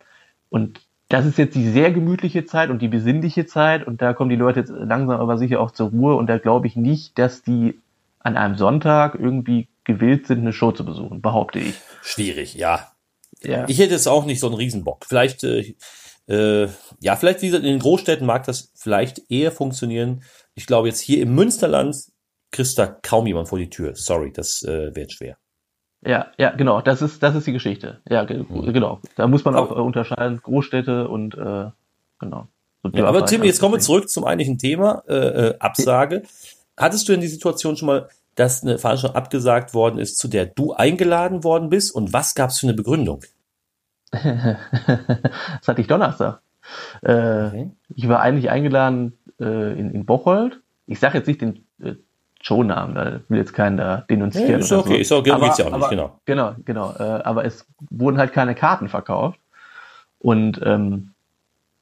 und 0.48 0.80
das 1.08 1.26
ist 1.26 1.38
jetzt 1.38 1.54
die 1.54 1.68
sehr 1.68 1.92
gemütliche 1.92 2.46
Zeit 2.46 2.70
und 2.70 2.80
die 2.80 2.88
besinnliche 2.88 3.44
Zeit 3.46 3.86
und 3.86 4.00
da 4.00 4.14
kommen 4.14 4.30
die 4.30 4.36
Leute 4.36 4.60
jetzt 4.60 4.70
langsam 4.70 5.20
aber 5.20 5.36
sicher 5.36 5.60
auch 5.60 5.70
zur 5.70 5.90
Ruhe 5.90 6.14
und 6.14 6.26
da 6.28 6.38
glaube 6.38 6.66
ich 6.66 6.76
nicht, 6.76 7.18
dass 7.18 7.42
die 7.42 7.78
an 8.20 8.36
einem 8.38 8.56
Sonntag 8.56 9.14
irgendwie 9.14 9.68
gewillt 9.84 10.26
sind, 10.26 10.40
eine 10.40 10.54
Show 10.54 10.72
zu 10.72 10.84
besuchen, 10.84 11.20
behaupte 11.20 11.58
ich. 11.58 11.74
Schwierig, 12.02 12.54
ja. 12.54 12.90
ja. 13.42 13.68
Ich 13.68 13.78
hätte 13.78 13.94
es 13.94 14.06
auch 14.06 14.24
nicht 14.24 14.40
so 14.40 14.46
einen 14.46 14.56
Riesenbock. 14.56 15.04
Vielleicht, 15.04 15.44
äh, 15.44 15.74
äh, 16.26 16.68
ja, 17.00 17.16
vielleicht 17.16 17.42
wie 17.42 17.46
gesagt, 17.46 17.64
in 17.64 17.72
den 17.72 17.80
Großstädten 17.80 18.26
mag 18.26 18.46
das 18.46 18.72
vielleicht 18.74 19.30
eher 19.30 19.52
funktionieren. 19.52 20.22
Ich 20.54 20.66
glaube 20.66 20.88
jetzt 20.88 21.00
hier 21.00 21.20
im 21.20 21.34
Münsterland 21.34 21.94
kriegst 22.50 22.78
da 22.78 22.86
kaum 22.86 23.26
jemand 23.26 23.48
vor 23.48 23.58
die 23.58 23.68
Tür. 23.68 23.94
Sorry, 23.94 24.32
das 24.32 24.62
äh, 24.62 24.94
wird 24.96 25.12
schwer. 25.12 25.36
Ja, 26.06 26.26
ja, 26.38 26.50
genau, 26.50 26.80
das 26.80 27.02
ist, 27.02 27.22
das 27.22 27.34
ist 27.34 27.46
die 27.46 27.52
Geschichte. 27.52 28.00
Ja, 28.08 28.24
mhm. 28.24 28.72
genau. 28.72 29.00
Da 29.16 29.26
muss 29.26 29.44
man 29.44 29.54
auch 29.56 29.70
äh, 29.70 29.80
unterscheiden, 29.80 30.40
Großstädte 30.42 31.08
und 31.08 31.34
äh, 31.36 31.70
genau. 32.18 32.48
Ja, 32.92 33.06
aber 33.06 33.24
Tim, 33.24 33.44
jetzt 33.44 33.60
kommen 33.60 33.74
wir 33.74 33.80
zurück 33.80 34.10
zum 34.10 34.24
eigentlichen 34.24 34.58
Thema, 34.58 35.02
äh, 35.08 35.14
äh, 35.14 35.58
Absage. 35.58 36.22
Hattest 36.76 37.08
du 37.08 37.12
denn 37.12 37.22
die 37.22 37.28
Situation 37.28 37.76
schon 37.76 37.86
mal, 37.86 38.08
dass 38.34 38.62
eine 38.62 38.78
Veranstaltung 38.78 39.16
abgesagt 39.16 39.72
worden 39.72 39.98
ist, 39.98 40.18
zu 40.18 40.28
der 40.28 40.46
du 40.46 40.74
eingeladen 40.74 41.44
worden 41.44 41.70
bist? 41.70 41.94
Und 41.94 42.12
was 42.12 42.34
gab 42.34 42.50
es 42.50 42.58
für 42.58 42.66
eine 42.66 42.74
Begründung? 42.74 43.24
das 44.12 45.66
hatte 45.66 45.80
ich 45.80 45.86
Donnerstag. 45.86 46.40
Äh, 47.02 47.12
okay. 47.12 47.70
Ich 47.94 48.08
war 48.08 48.20
eigentlich 48.20 48.50
eingeladen 48.50 49.16
äh, 49.40 49.78
in, 49.78 49.90
in 49.90 50.04
Bocholt. 50.04 50.60
Ich 50.86 50.98
sage 50.98 51.18
jetzt 51.18 51.26
nicht 51.26 51.40
den 51.40 51.64
Shownamen, 52.44 52.94
da 52.94 53.20
will 53.28 53.38
jetzt 53.38 53.54
keinen 53.54 53.78
da 53.78 54.04
denunzieren. 54.10 54.50
Ja, 54.50 54.58
ist 54.58 54.70
okay, 54.70 54.96
so. 54.96 55.00
ist 55.00 55.12
okay, 55.12 55.30
aber, 55.30 55.46
geht's 55.46 55.58
ja 55.58 55.64
auch 55.64 55.72
aber, 55.72 55.78
nicht, 55.78 55.90
genau. 55.90 56.20
Genau, 56.26 56.52
genau. 56.66 56.92
Äh, 56.98 57.22
aber 57.24 57.46
es 57.46 57.66
wurden 57.88 58.18
halt 58.18 58.34
keine 58.34 58.54
Karten 58.54 58.90
verkauft. 58.90 59.40
Und 60.18 60.60
ähm, 60.62 61.14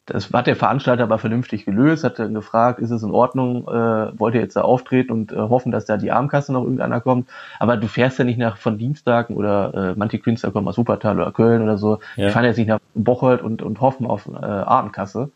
das 0.06 0.32
hat 0.32 0.46
der 0.46 0.54
Veranstalter 0.54 1.02
aber 1.02 1.18
vernünftig 1.18 1.64
gelöst, 1.64 2.04
hat 2.04 2.20
dann 2.20 2.34
gefragt, 2.34 2.78
ist 2.78 2.92
es 2.92 3.02
in 3.02 3.10
Ordnung, 3.10 3.66
äh, 3.66 4.18
wollt 4.18 4.36
ihr 4.36 4.40
jetzt 4.40 4.54
da 4.54 4.60
auftreten 4.60 5.10
und 5.10 5.32
äh, 5.32 5.36
hoffen, 5.36 5.72
dass 5.72 5.84
da 5.84 5.96
die 5.96 6.12
Armkasse 6.12 6.52
noch 6.52 6.62
irgendeiner 6.62 7.00
kommt. 7.00 7.28
Aber 7.58 7.76
du 7.76 7.88
fährst 7.88 8.20
ja 8.20 8.24
nicht 8.24 8.38
nach 8.38 8.56
von 8.56 8.78
Dienstagen 8.78 9.36
oder 9.36 9.74
äh, 9.74 9.94
manche 9.96 10.20
Künstler 10.20 10.52
kommen 10.52 10.68
aus 10.68 10.78
Wuppertal 10.78 11.16
oder 11.20 11.32
Köln 11.32 11.62
oder 11.62 11.76
so. 11.76 11.98
Ja. 12.14 12.26
Die 12.26 12.32
fahren 12.32 12.44
jetzt 12.44 12.58
nicht 12.58 12.68
nach 12.68 12.78
Bocholt 12.94 13.42
und, 13.42 13.62
und 13.62 13.80
hoffen 13.80 14.06
auf 14.06 14.28
äh, 14.28 14.44
Abendkasse. 14.44 15.32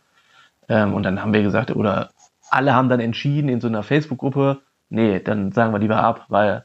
Ähm, 0.69 0.95
und 0.95 1.03
dann 1.03 1.21
haben 1.21 1.33
wir 1.33 1.43
gesagt, 1.43 1.75
oder 1.75 2.11
alle 2.49 2.75
haben 2.75 2.89
dann 2.89 3.01
entschieden 3.01 3.49
in 3.49 3.61
so 3.61 3.67
einer 3.67 3.83
Facebook-Gruppe, 3.83 4.59
nee, 4.89 5.21
dann 5.21 5.53
sagen 5.53 5.73
wir 5.73 5.79
lieber 5.79 5.99
ab, 5.99 6.27
weil 6.29 6.65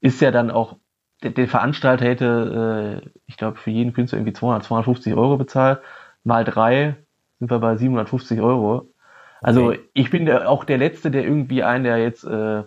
ist 0.00 0.20
ja 0.20 0.30
dann 0.30 0.50
auch, 0.50 0.76
der, 1.22 1.30
der 1.30 1.48
Veranstalter 1.48 2.04
hätte, 2.04 3.02
äh, 3.04 3.08
ich 3.26 3.36
glaube, 3.36 3.56
für 3.56 3.70
jeden 3.70 3.92
Künstler 3.92 4.18
irgendwie 4.18 4.34
200, 4.34 4.64
250 4.64 5.14
Euro 5.14 5.36
bezahlt. 5.38 5.80
Mal 6.24 6.44
drei 6.44 6.96
sind 7.38 7.50
wir 7.50 7.58
bei 7.58 7.76
750 7.76 8.40
Euro. 8.40 8.90
Also 9.40 9.68
okay. 9.68 9.80
ich 9.94 10.10
bin 10.10 10.26
der, 10.26 10.50
auch 10.50 10.64
der 10.64 10.78
Letzte, 10.78 11.10
der 11.10 11.24
irgendwie 11.24 11.62
einen, 11.62 11.84
der 11.84 11.98
jetzt 11.98 12.24
äh, 12.24 12.62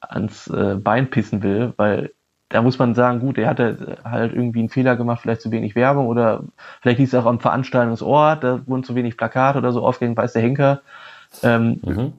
ans 0.00 0.48
äh, 0.48 0.74
Bein 0.76 1.10
pissen 1.10 1.42
will, 1.42 1.72
weil 1.76 2.12
da 2.50 2.62
muss 2.62 2.78
man 2.78 2.94
sagen, 2.94 3.20
gut, 3.20 3.36
er 3.36 3.48
hatte 3.48 3.98
halt 4.04 4.32
irgendwie 4.32 4.60
einen 4.60 4.70
Fehler 4.70 4.96
gemacht, 4.96 5.20
vielleicht 5.20 5.42
zu 5.42 5.50
wenig 5.50 5.74
Werbung 5.74 6.06
oder 6.06 6.44
vielleicht 6.80 6.98
liegt 6.98 7.12
es 7.12 7.18
auch 7.18 7.26
am 7.26 7.40
Veranstaltungsort, 7.40 8.42
da 8.42 8.66
wurden 8.66 8.84
zu 8.84 8.94
wenig 8.94 9.18
Plakate 9.18 9.58
oder 9.58 9.72
so 9.72 9.84
aufgehängt, 9.84 10.16
weiß 10.16 10.32
der 10.32 10.42
Henker. 10.42 10.80
Ähm, 11.42 11.80
mhm 11.84 12.12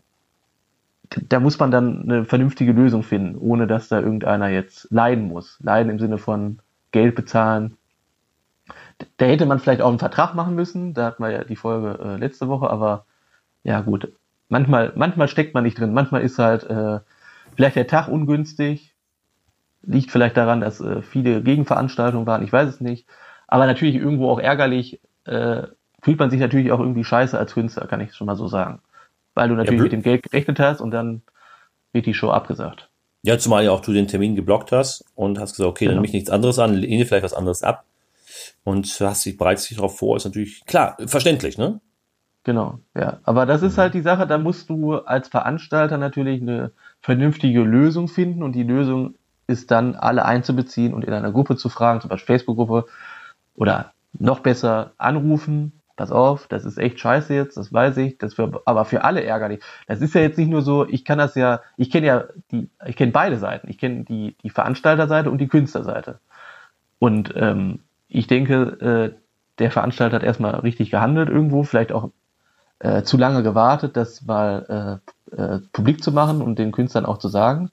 da 1.10 1.39
muss 1.39 1.58
man 1.60 1.72
dann 1.72 2.04
eine 2.04 2.26
vernünftige 2.26 2.72
Lösung 2.72 3.04
finden, 3.04 3.38
ohne 3.38 3.67
dass 3.67 3.89
da 3.89 4.00
irgendeiner 4.00 4.50
jetzt 4.50 4.88
leiden 4.91 5.28
muss. 5.28 5.60
Leiden 5.62 5.91
im 5.91 6.00
Sinne 6.00 6.17
von 6.17 6.60
Geld 6.91 7.15
bezahlen. 7.15 7.78
da 9.17 9.26
hätte 9.26 9.45
man 9.45 9.60
vielleicht 9.60 9.82
auch 9.82 9.89
einen 9.89 10.00
Vertrag 10.00 10.36
machen 10.36 10.56
müssen. 10.56 10.93
Da 10.93 11.06
hatten 11.06 11.24
wir 11.24 11.32
ja 11.32 11.43
die 11.43 11.56
Folge 11.56 12.00
äh, 12.04 12.17
letzte 12.17 12.48
Woche, 12.48 12.69
aber 12.69 13.06
ja 13.63 13.82
gut. 13.82 14.12
Manchmal, 14.50 14.93
manchmal 14.95 15.28
steckt 15.28 15.54
man 15.54 15.63
nicht 15.63 15.80
drin. 15.80 15.93
Manchmal 15.93 16.22
ist 16.22 16.39
halt 16.39 16.63
äh, 16.65 17.00
vielleicht 17.56 17.76
der 17.76 17.88
Tag 17.88 18.08
ungünstig. 18.08 18.93
Liegt 19.84 20.12
vielleicht 20.12 20.38
daran, 20.38 20.62
dass 20.62 20.82
äh, 20.82 21.02
viele 21.02 21.41
Gegenveranstaltungen 21.41 22.28
waren. 22.28 22.43
Ich 22.43 22.54
weiß 22.54 22.69
es 22.69 22.82
nicht. 22.82 23.08
Aber 23.48 23.65
natürlich 23.65 23.95
irgendwo 23.95 24.30
auch 24.30 24.39
ärgerlich. 24.39 25.02
Äh, 25.26 25.63
fühlt 26.02 26.19
man 26.19 26.30
sich 26.30 26.39
natürlich 26.39 26.72
auch 26.72 26.80
irgendwie 26.80 27.04
scheiße 27.04 27.38
als 27.38 27.54
Künstler, 27.54 27.88
kann 27.88 28.02
ich 28.02 28.13
schon 28.15 28.28
mal 28.28 28.36
so 28.36 28.48
sagen. 28.48 28.82
Weil 29.39 29.47
du 29.47 29.56
natürlich 29.56 29.78
ja, 29.78 29.84
mit 29.84 29.91
dem 29.93 30.04
Geld 30.04 30.23
gerechnet 30.23 30.60
hast 30.60 30.82
und 30.82 30.91
dann 30.91 31.21
wird 31.93 32.06
die 32.06 32.13
Show 32.13 32.30
abgesagt. 32.30 32.89
Ja, 33.21 33.38
zumal 33.38 33.63
ja 33.63 33.71
auch 33.71 33.80
du 33.80 33.93
den 33.93 34.06
Termin 34.06 34.36
geblockt 34.36 34.73
hast 34.73 35.06
und 35.15 35.39
hast 35.39 35.54
gesagt, 35.54 35.69
okay, 35.69 35.86
genau. 35.86 35.91
dann 35.91 36.02
nehme 36.02 36.08
ich 36.08 36.13
nichts 36.13 36.30
anderes 36.30 36.60
an, 36.60 36.73
lehne 36.73 37.06
vielleicht 37.06 37.23
was 37.23 37.34
anderes 37.34 37.63
ab 37.63 37.86
und 38.65 38.86
hast 38.99 39.25
dich 39.25 39.38
bereits 39.38 39.65
dich 39.65 39.78
darauf 39.78 39.97
vor, 39.97 40.17
ist 40.17 40.25
natürlich 40.25 40.65
klar, 40.65 40.97
verständlich, 41.06 41.58
ne? 41.58 41.80
Genau, 42.43 42.80
ja. 42.93 43.21
Aber 43.23 43.45
das 43.45 43.62
ist 43.62 43.78
halt 43.78 43.93
die 43.93 44.02
Sache, 44.02 44.28
da 44.28 44.38
musst 44.38 44.69
du 44.69 44.95
als 44.95 45.30
Veranstalter 45.30 45.97
natürlich 45.97 46.41
eine 46.41 46.71
vernünftige 46.99 47.62
Lösung 47.62 48.10
finden 48.10 48.43
und 48.43 48.52
die 48.58 48.63
Lösung 48.63 49.15
ist 49.47 49.71
dann, 49.71 49.95
alle 49.95 50.25
einzubeziehen 50.25 50.93
und 50.93 51.06
in 51.06 51.13
einer 51.13 51.32
Gruppe 51.32 51.56
zu 51.56 51.69
fragen, 51.69 52.02
zum 52.02 52.10
Beispiel 52.10 52.36
Facebook-Gruppe 52.36 52.88
oder 53.56 53.93
noch 54.19 54.41
besser 54.41 54.91
anrufen, 54.97 55.79
pass 55.99 56.13
auf, 56.13 56.47
das 56.47 56.63
ist 56.63 56.77
echt 56.77 56.97
scheiße 56.97 57.33
jetzt, 57.33 57.57
das 57.57 57.73
weiß 57.73 57.97
ich, 57.97 58.17
das 58.17 58.33
für, 58.33 58.62
aber 58.63 58.85
für 58.85 59.03
alle 59.03 59.21
ärgerlich. 59.21 59.62
Das 59.85 59.99
ist 59.99 60.15
ja 60.15 60.21
jetzt 60.21 60.38
nicht 60.38 60.49
nur 60.49 60.62
so, 60.62 60.88
ich 60.88 61.03
kann 61.03 61.17
das 61.17 61.35
ja, 61.35 61.59
ich 61.75 61.91
kenne 61.91 62.07
ja 62.07 62.23
die, 62.51 62.69
ich 62.85 62.95
kenne 62.95 63.12
beide 63.12 63.38
Seiten. 63.38 63.69
Ich 63.69 63.77
kenne 63.77 64.05
die, 64.05 64.38
die 64.41 64.49
Veranstalterseite 64.49 65.29
und 65.29 65.39
die 65.39 65.49
Künstlerseite. 65.49 66.19
Und 66.99 67.33
ähm, 67.35 67.79
ich 68.07 68.27
denke, 68.27 68.55
äh, 68.79 69.19
der 69.59 69.71
Veranstalter 69.71 70.15
hat 70.15 70.23
erstmal 70.23 70.55
richtig 70.62 70.89
gehandelt 70.89 71.27
irgendwo, 71.27 71.63
vielleicht 71.63 71.91
auch 71.91 72.12
äh, 72.79 73.03
zu 73.03 73.17
lange 73.17 73.43
gewartet, 73.43 73.97
das 73.97 74.21
mal 74.21 75.01
äh, 75.35 75.35
äh, 75.35 75.59
publik 75.73 76.01
zu 76.01 76.13
machen 76.13 76.41
und 76.41 76.59
den 76.59 76.71
Künstlern 76.71 77.05
auch 77.05 77.17
zu 77.17 77.27
sagen. 77.27 77.71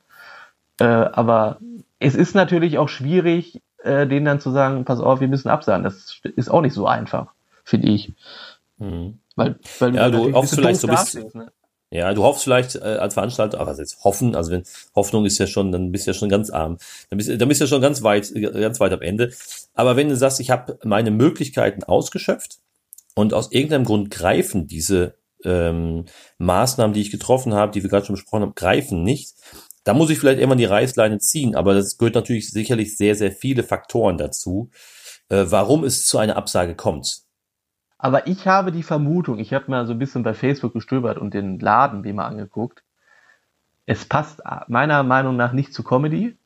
Äh, 0.81 0.85
aber 0.87 1.59
es 2.01 2.17
ist 2.17 2.35
natürlich 2.35 2.79
auch 2.79 2.89
schwierig, 2.89 3.63
äh, 3.85 4.09
denen 4.09 4.27
dann 4.27 4.41
zu 4.41 4.51
sagen, 4.51 4.85
pass 4.85 4.99
auf, 4.99 5.21
wir 5.21 5.29
müssen 5.29 5.49
absagen. 5.49 5.85
Das 5.85 6.21
ist 6.25 6.51
auch 6.51 6.63
nicht 6.63 6.75
so 6.75 6.89
einfach 6.89 7.36
finde 7.67 7.89
ich. 7.89 8.15
Mhm. 8.79 9.19
Weil, 9.35 9.59
weil 9.79 9.95
ja, 9.95 10.09
du 10.09 10.33
hoffst 10.33 10.55
vielleicht 10.55 10.81
so 10.81 10.89
ein 10.89 10.95
bisschen. 10.95 11.31
Ne? 11.35 11.53
Ja, 11.91 12.13
du 12.15 12.23
hoffst 12.25 12.43
vielleicht 12.43 12.75
äh, 12.77 12.81
als 12.81 13.15
Veranstalter, 13.15 13.61
aber 13.61 13.77
jetzt 13.77 14.03
hoffen, 14.03 14.35
also 14.35 14.51
wenn 14.51 14.65
Hoffnung 14.95 15.25
ist 15.25 15.39
ja 15.39 15.47
schon, 15.47 15.71
dann 15.71 15.93
bist 15.93 16.07
du 16.07 16.11
ja 16.11 16.15
schon 16.15 16.29
ganz 16.29 16.51
arm, 16.51 16.79
dann 17.11 17.17
bist, 17.19 17.29
dann 17.29 17.49
bist 17.49 17.61
du 17.61 17.65
ja 17.65 17.69
schon 17.69 17.81
ganz 17.81 18.03
weit, 18.03 18.33
ganz 18.35 18.81
weit 18.81 18.93
am 18.93 19.03
Ende. 19.03 19.33
Aber 19.75 19.97
wenn 19.97 20.09
du 20.09 20.17
sagst, 20.17 20.41
ich 20.41 20.51
habe 20.51 20.79
meine 20.85 21.11
Möglichkeiten 21.11 21.85
ausgeschöpft 21.85 22.59
und 23.15 23.35
aus 23.35 23.53
irgendeinem 23.53 23.85
Grund 23.85 24.11
greifen 24.11 24.67
diese 24.67 25.15
ähm, 25.45 26.07
Maßnahmen, 26.39 26.93
die 26.93 27.03
ich 27.03 27.11
getroffen 27.11 27.55
habe, 27.55 27.73
die 27.73 27.83
wir 27.83 27.91
gerade 27.91 28.07
schon 28.07 28.17
besprochen 28.17 28.43
haben, 28.43 28.55
greifen 28.55 29.05
nicht, 29.05 29.35
da 29.85 29.95
muss 29.95 30.11
ich 30.11 30.19
vielleicht 30.19 30.41
immer 30.41 30.57
die 30.57 30.65
Reißleine 30.65 31.19
ziehen. 31.19 31.55
Aber 31.55 31.73
das 31.73 31.99
gehört 31.99 32.17
natürlich 32.17 32.51
sicherlich 32.51 32.97
sehr, 32.97 33.15
sehr 33.15 33.31
viele 33.31 33.63
Faktoren 33.63 34.19
dazu, 34.19 34.71
äh, 35.29 35.45
warum 35.49 35.85
es 35.85 36.05
zu 36.07 36.19
einer 36.19 36.37
Absage 36.37 36.75
kommt. 36.75 37.26
Aber 37.99 38.27
ich 38.27 38.47
habe 38.47 38.73
die 38.73 38.83
Vermutung, 38.83 39.39
ich 39.39 39.55
habe 39.55 39.71
mal 39.71 39.87
so 39.87 39.93
ein 39.93 39.99
bisschen 39.99 40.23
bei 40.23 40.35
Facebook 40.35 40.75
gestöbert 40.75 41.19
und 41.19 41.33
den 41.33 41.59
Laden 41.59 42.03
mir 42.03 42.15
mal 42.15 42.27
angeguckt. 42.27 42.83
Es 43.87 44.05
passt 44.05 44.43
meiner 44.69 45.03
Meinung 45.03 45.37
nach 45.37 45.53
nicht 45.53 45.73
zu 45.73 45.83
Comedy 45.83 46.37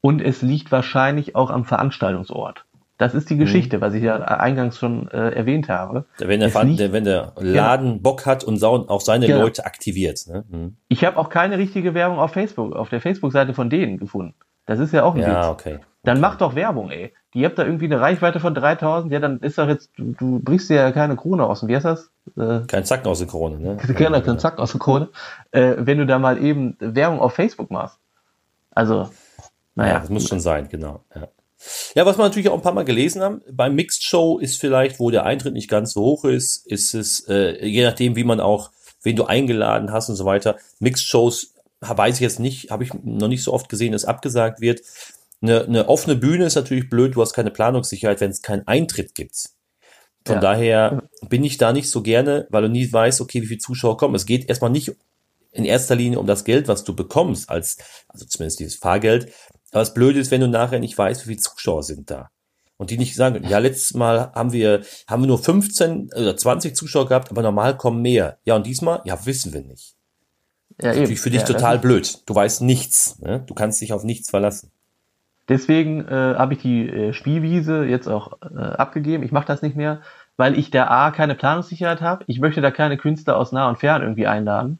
und 0.00 0.20
es 0.22 0.42
liegt 0.42 0.70
wahrscheinlich 0.70 1.34
auch 1.34 1.50
am 1.50 1.64
Veranstaltungsort. 1.64 2.66
Das 2.98 3.14
ist 3.14 3.30
die 3.30 3.34
mhm. 3.34 3.40
Geschichte, 3.40 3.78
mhm. 3.78 3.80
was 3.80 3.94
ich 3.94 4.02
ja 4.02 4.16
eingangs 4.18 4.78
schon 4.78 5.08
äh, 5.08 5.30
erwähnt 5.30 5.70
habe. 5.70 6.04
Wenn 6.18 6.40
der, 6.40 6.64
liegt, 6.64 6.80
der, 6.80 6.92
wenn 6.92 7.04
der 7.04 7.32
Laden 7.38 7.92
ja. 7.92 7.98
Bock 7.98 8.26
hat 8.26 8.44
und 8.44 8.62
auch 8.62 9.00
seine 9.00 9.26
genau. 9.26 9.40
Leute 9.40 9.64
aktiviert. 9.64 10.26
Ne? 10.28 10.44
Mhm. 10.48 10.76
Ich 10.88 11.04
habe 11.04 11.16
auch 11.16 11.30
keine 11.30 11.56
richtige 11.56 11.94
Werbung 11.94 12.18
auf 12.18 12.32
Facebook, 12.32 12.76
auf 12.76 12.90
der 12.90 13.00
Facebook-Seite 13.00 13.54
von 13.54 13.70
denen 13.70 13.96
gefunden. 13.96 14.34
Das 14.66 14.78
ist 14.78 14.92
ja 14.92 15.02
auch 15.02 15.14
ein 15.14 15.22
ja, 15.22 15.28
Witz. 15.28 15.48
Okay. 15.48 15.78
Dann 16.04 16.18
okay. 16.18 16.20
mach 16.20 16.36
doch 16.36 16.54
Werbung, 16.54 16.90
ey 16.90 17.12
die 17.34 17.44
habt 17.44 17.58
da 17.58 17.64
irgendwie 17.64 17.84
eine 17.84 18.00
Reichweite 18.00 18.40
von 18.40 18.54
3000, 18.54 19.12
ja, 19.12 19.20
dann 19.20 19.38
ist 19.40 19.58
doch 19.58 19.68
jetzt, 19.68 19.90
du, 19.96 20.12
du 20.18 20.40
brichst 20.40 20.68
dir 20.68 20.76
ja 20.76 20.92
keine 20.92 21.16
Krone 21.16 21.46
aus. 21.46 21.62
Und 21.62 21.68
wie 21.68 21.76
heißt 21.76 21.84
das? 21.84 22.10
Äh, 22.36 22.66
kein 22.66 22.84
Zacken 22.84 23.06
aus 23.06 23.18
der 23.18 23.28
Krone, 23.28 23.58
ne? 23.58 23.76
Kein, 23.76 24.22
kein 24.22 24.38
Zacken 24.38 24.60
aus 24.60 24.72
der 24.72 24.80
Krone. 24.80 25.08
Äh, 25.52 25.76
wenn 25.78 25.98
du 25.98 26.06
da 26.06 26.18
mal 26.18 26.42
eben 26.42 26.76
Werbung 26.80 27.20
auf 27.20 27.34
Facebook 27.34 27.70
machst. 27.70 27.98
Also, 28.72 29.10
naja. 29.74 29.94
Ja, 29.94 30.00
das 30.00 30.10
muss 30.10 30.28
schon 30.28 30.40
sein, 30.40 30.68
genau. 30.68 31.04
Ja. 31.14 31.28
Ja, 31.94 32.06
was 32.06 32.16
wir 32.16 32.22
natürlich 32.22 32.48
auch 32.48 32.54
ein 32.54 32.62
paar 32.62 32.72
Mal 32.72 32.84
gelesen 32.84 33.22
haben, 33.22 33.42
beim 33.50 33.74
Mixed 33.74 34.02
Show 34.02 34.38
ist 34.38 34.58
vielleicht, 34.58 34.98
wo 34.98 35.10
der 35.10 35.26
Eintritt 35.26 35.52
nicht 35.52 35.68
ganz 35.68 35.92
so 35.92 36.00
hoch 36.00 36.24
ist, 36.24 36.66
ist 36.66 36.94
es, 36.94 37.28
äh, 37.28 37.64
je 37.64 37.84
nachdem, 37.84 38.16
wie 38.16 38.24
man 38.24 38.40
auch, 38.40 38.70
wen 39.02 39.16
du 39.16 39.24
eingeladen 39.24 39.92
hast 39.92 40.08
und 40.08 40.16
so 40.16 40.24
weiter. 40.24 40.56
Mixed 40.78 41.06
Shows 41.06 41.54
weiß 41.80 42.16
ich 42.16 42.20
jetzt 42.20 42.40
nicht, 42.40 42.70
habe 42.70 42.84
ich 42.84 42.94
noch 42.94 43.28
nicht 43.28 43.42
so 43.42 43.52
oft 43.52 43.68
gesehen, 43.68 43.92
dass 43.92 44.04
abgesagt 44.04 44.60
wird. 44.60 44.80
Eine, 45.42 45.64
eine 45.64 45.88
offene 45.88 46.16
Bühne 46.16 46.44
ist 46.44 46.54
natürlich 46.54 46.90
blöd, 46.90 47.14
du 47.14 47.22
hast 47.22 47.32
keine 47.32 47.50
Planungssicherheit, 47.50 48.20
wenn 48.20 48.30
es 48.30 48.42
keinen 48.42 48.66
Eintritt 48.66 49.14
gibt. 49.14 49.50
Von 50.26 50.36
ja. 50.36 50.40
daher 50.40 51.02
bin 51.28 51.44
ich 51.44 51.56
da 51.56 51.72
nicht 51.72 51.90
so 51.90 52.02
gerne, 52.02 52.46
weil 52.50 52.62
du 52.62 52.68
nie 52.68 52.92
weißt, 52.92 53.20
okay, 53.20 53.40
wie 53.42 53.46
viele 53.46 53.60
Zuschauer 53.60 53.96
kommen. 53.96 54.14
Es 54.14 54.26
geht 54.26 54.48
erstmal 54.48 54.70
nicht 54.70 54.92
in 55.52 55.64
erster 55.64 55.96
Linie 55.96 56.18
um 56.18 56.26
das 56.26 56.44
Geld, 56.44 56.68
was 56.68 56.84
du 56.84 56.94
bekommst, 56.94 57.48
als, 57.48 57.78
also 58.08 58.26
zumindest 58.26 58.60
dieses 58.60 58.76
Fahrgeld. 58.76 59.32
Aber 59.70 59.80
das 59.80 59.94
Blöde 59.94 60.20
ist, 60.20 60.30
wenn 60.30 60.42
du 60.42 60.48
nachher 60.48 60.78
nicht 60.78 60.96
weißt, 60.96 61.22
wie 61.22 61.30
viele 61.30 61.40
Zuschauer 61.40 61.82
sind 61.82 62.10
da. 62.10 62.30
Und 62.76 62.90
die 62.90 62.98
nicht 62.98 63.14
sagen, 63.14 63.46
ja, 63.46 63.58
letztes 63.58 63.94
Mal 63.94 64.32
haben 64.32 64.52
wir, 64.52 64.82
haben 65.06 65.22
wir 65.22 65.26
nur 65.26 65.42
15 65.42 66.12
oder 66.14 66.36
20 66.36 66.74
Zuschauer 66.74 67.08
gehabt, 67.08 67.30
aber 67.30 67.42
normal 67.42 67.76
kommen 67.76 68.00
mehr. 68.00 68.38
Ja, 68.44 68.56
und 68.56 68.66
diesmal, 68.66 69.02
ja, 69.04 69.26
wissen 69.26 69.52
wir 69.52 69.62
nicht. 69.62 69.96
Ja, 70.80 70.88
das 70.88 70.94
ist 70.94 71.00
natürlich 71.00 71.20
für 71.20 71.30
dich 71.30 71.42
ja, 71.42 71.46
total 71.46 71.78
blöd. 71.78 72.22
Du 72.26 72.34
weißt 72.34 72.62
nichts. 72.62 73.18
Ne? 73.18 73.44
Du 73.46 73.54
kannst 73.54 73.80
dich 73.80 73.92
auf 73.92 74.04
nichts 74.04 74.30
verlassen. 74.30 74.70
Deswegen 75.50 76.06
äh, 76.06 76.36
habe 76.36 76.54
ich 76.54 76.60
die 76.60 76.88
äh, 76.88 77.12
Spielwiese 77.12 77.84
jetzt 77.84 78.06
auch 78.06 78.38
äh, 78.40 78.56
abgegeben. 78.56 79.24
Ich 79.24 79.32
mache 79.32 79.48
das 79.48 79.62
nicht 79.62 79.74
mehr, 79.74 80.00
weil 80.36 80.56
ich 80.56 80.70
da 80.70 80.86
A 80.86 81.10
keine 81.10 81.34
Planungssicherheit 81.34 82.00
habe. 82.00 82.22
Ich 82.28 82.38
möchte 82.38 82.60
da 82.60 82.70
keine 82.70 82.96
Künstler 82.96 83.36
aus 83.36 83.50
nah 83.50 83.68
und 83.68 83.76
fern 83.76 84.00
irgendwie 84.00 84.28
einladen. 84.28 84.78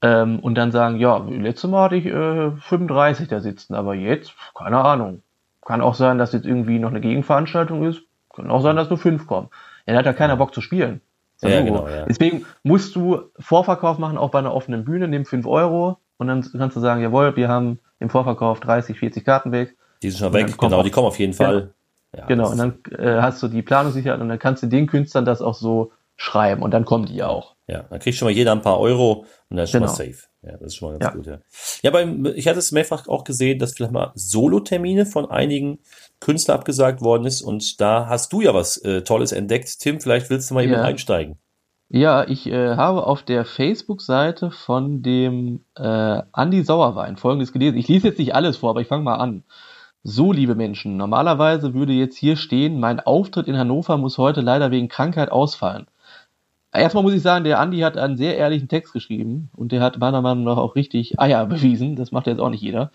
Ähm, 0.00 0.38
und 0.38 0.54
dann 0.54 0.70
sagen, 0.70 0.98
ja, 0.98 1.18
letztes 1.28 1.68
Mal 1.68 1.82
hatte 1.82 1.96
ich 1.96 2.06
äh, 2.06 2.52
35 2.52 3.26
da 3.26 3.40
sitzen, 3.40 3.74
aber 3.74 3.94
jetzt, 3.94 4.34
keine 4.54 4.78
Ahnung. 4.78 5.22
Kann 5.66 5.80
auch 5.80 5.94
sein, 5.94 6.16
dass 6.16 6.32
jetzt 6.32 6.46
irgendwie 6.46 6.78
noch 6.78 6.90
eine 6.90 7.00
Gegenveranstaltung 7.00 7.84
ist. 7.84 8.02
Kann 8.32 8.52
auch 8.52 8.62
sein, 8.62 8.76
dass 8.76 8.90
nur 8.90 8.98
fünf 8.98 9.26
kommen. 9.26 9.48
Ja, 9.84 9.94
da 9.94 9.98
hat 9.98 10.06
ja 10.06 10.12
keiner 10.12 10.36
Bock 10.36 10.54
zu 10.54 10.60
spielen. 10.60 11.00
Ja, 11.42 11.60
genau, 11.60 11.88
ja. 11.88 12.04
Deswegen 12.06 12.46
musst 12.62 12.94
du 12.94 13.22
Vorverkauf 13.40 13.98
machen, 13.98 14.16
auch 14.16 14.30
bei 14.30 14.38
einer 14.38 14.54
offenen 14.54 14.84
Bühne, 14.84 15.08
nimm 15.08 15.24
fünf 15.24 15.44
Euro 15.46 15.98
und 16.18 16.28
dann 16.28 16.44
kannst 16.56 16.76
du 16.76 16.80
sagen, 16.80 17.00
jawohl, 17.00 17.34
wir 17.34 17.48
haben 17.48 17.80
im 17.98 18.10
Vorverkauf 18.10 18.60
30, 18.60 18.96
40 18.96 19.24
Karten 19.24 19.50
weg. 19.50 19.76
Die 20.02 20.10
sind 20.10 20.18
schon 20.18 20.32
weg, 20.32 20.56
genau, 20.58 20.82
die 20.82 20.90
kommen 20.90 21.06
auf 21.06 21.18
jeden 21.18 21.32
Fall. 21.32 21.74
Ja, 22.16 22.26
genau, 22.26 22.50
und 22.50 22.58
dann 22.58 22.78
äh, 22.98 23.20
hast 23.20 23.42
du 23.42 23.48
die 23.48 23.62
Planungssicherheit 23.62 24.20
und 24.20 24.28
dann 24.28 24.38
kannst 24.38 24.62
du 24.62 24.66
den 24.66 24.86
Künstlern 24.86 25.24
das 25.24 25.42
auch 25.42 25.54
so 25.54 25.92
schreiben 26.16 26.62
und 26.62 26.72
dann 26.72 26.84
kommen 26.84 27.06
die 27.06 27.16
ja 27.16 27.28
auch. 27.28 27.54
Ja, 27.66 27.84
dann 27.90 27.98
kriegst 28.00 28.18
schon 28.18 28.26
mal 28.26 28.32
jeder 28.32 28.52
ein 28.52 28.62
paar 28.62 28.80
Euro 28.80 29.26
und 29.50 29.56
dann 29.56 29.64
ist 29.64 29.72
genau. 29.72 29.86
schon 29.86 30.06
mal 30.06 30.12
safe. 30.12 30.26
Ja, 30.42 30.52
das 30.52 30.68
ist 30.68 30.76
schon 30.76 30.92
mal 30.92 30.98
ganz 30.98 31.12
ja. 31.12 31.16
gut, 31.16 31.26
ja. 31.26 31.38
Ja, 31.82 31.90
beim, 31.90 32.26
ich 32.34 32.48
hatte 32.48 32.58
es 32.58 32.72
mehrfach 32.72 33.08
auch 33.08 33.24
gesehen, 33.24 33.58
dass 33.58 33.74
vielleicht 33.74 33.92
mal 33.92 34.12
Solo-Termine 34.14 35.04
von 35.04 35.30
einigen 35.30 35.80
Künstlern 36.20 36.58
abgesagt 36.58 37.02
worden 37.02 37.26
ist 37.26 37.42
und 37.42 37.80
da 37.80 38.06
hast 38.08 38.32
du 38.32 38.40
ja 38.40 38.54
was 38.54 38.78
äh, 38.78 39.02
Tolles 39.02 39.32
entdeckt. 39.32 39.78
Tim, 39.78 40.00
vielleicht 40.00 40.30
willst 40.30 40.50
du 40.50 40.54
mal 40.54 40.64
eben 40.64 40.72
ja. 40.72 40.82
einsteigen. 40.82 41.38
Ja, 41.90 42.26
ich 42.28 42.46
äh, 42.46 42.76
habe 42.76 43.06
auf 43.06 43.22
der 43.22 43.44
Facebook-Seite 43.44 44.50
von 44.50 45.02
dem 45.02 45.64
äh, 45.76 46.22
Andy 46.36 46.62
Sauerwein 46.62 47.16
folgendes 47.16 47.52
gelesen. 47.52 47.78
Ich 47.78 47.88
lese 47.88 48.08
jetzt 48.08 48.18
nicht 48.18 48.34
alles 48.34 48.58
vor, 48.58 48.70
aber 48.70 48.80
ich 48.80 48.88
fange 48.88 49.04
mal 49.04 49.16
an. 49.16 49.44
So, 50.02 50.32
liebe 50.32 50.54
Menschen, 50.54 50.96
normalerweise 50.96 51.74
würde 51.74 51.92
jetzt 51.92 52.16
hier 52.16 52.36
stehen, 52.36 52.80
mein 52.80 53.00
Auftritt 53.00 53.46
in 53.48 53.56
Hannover 53.56 53.96
muss 53.96 54.16
heute 54.18 54.40
leider 54.40 54.70
wegen 54.70 54.88
Krankheit 54.88 55.30
ausfallen. 55.30 55.86
Erstmal 56.72 57.02
muss 57.02 57.14
ich 57.14 57.22
sagen, 57.22 57.44
der 57.44 57.58
Andi 57.58 57.80
hat 57.80 57.96
einen 57.96 58.16
sehr 58.16 58.36
ehrlichen 58.36 58.68
Text 58.68 58.92
geschrieben 58.92 59.50
und 59.56 59.72
der 59.72 59.80
hat 59.80 59.98
meiner 59.98 60.22
Meinung 60.22 60.44
nach 60.44 60.56
auch 60.56 60.76
richtig 60.76 61.18
Eier 61.20 61.46
bewiesen. 61.46 61.96
Das 61.96 62.12
macht 62.12 62.26
jetzt 62.26 62.40
auch 62.40 62.50
nicht 62.50 62.62
jeder. 62.62 62.92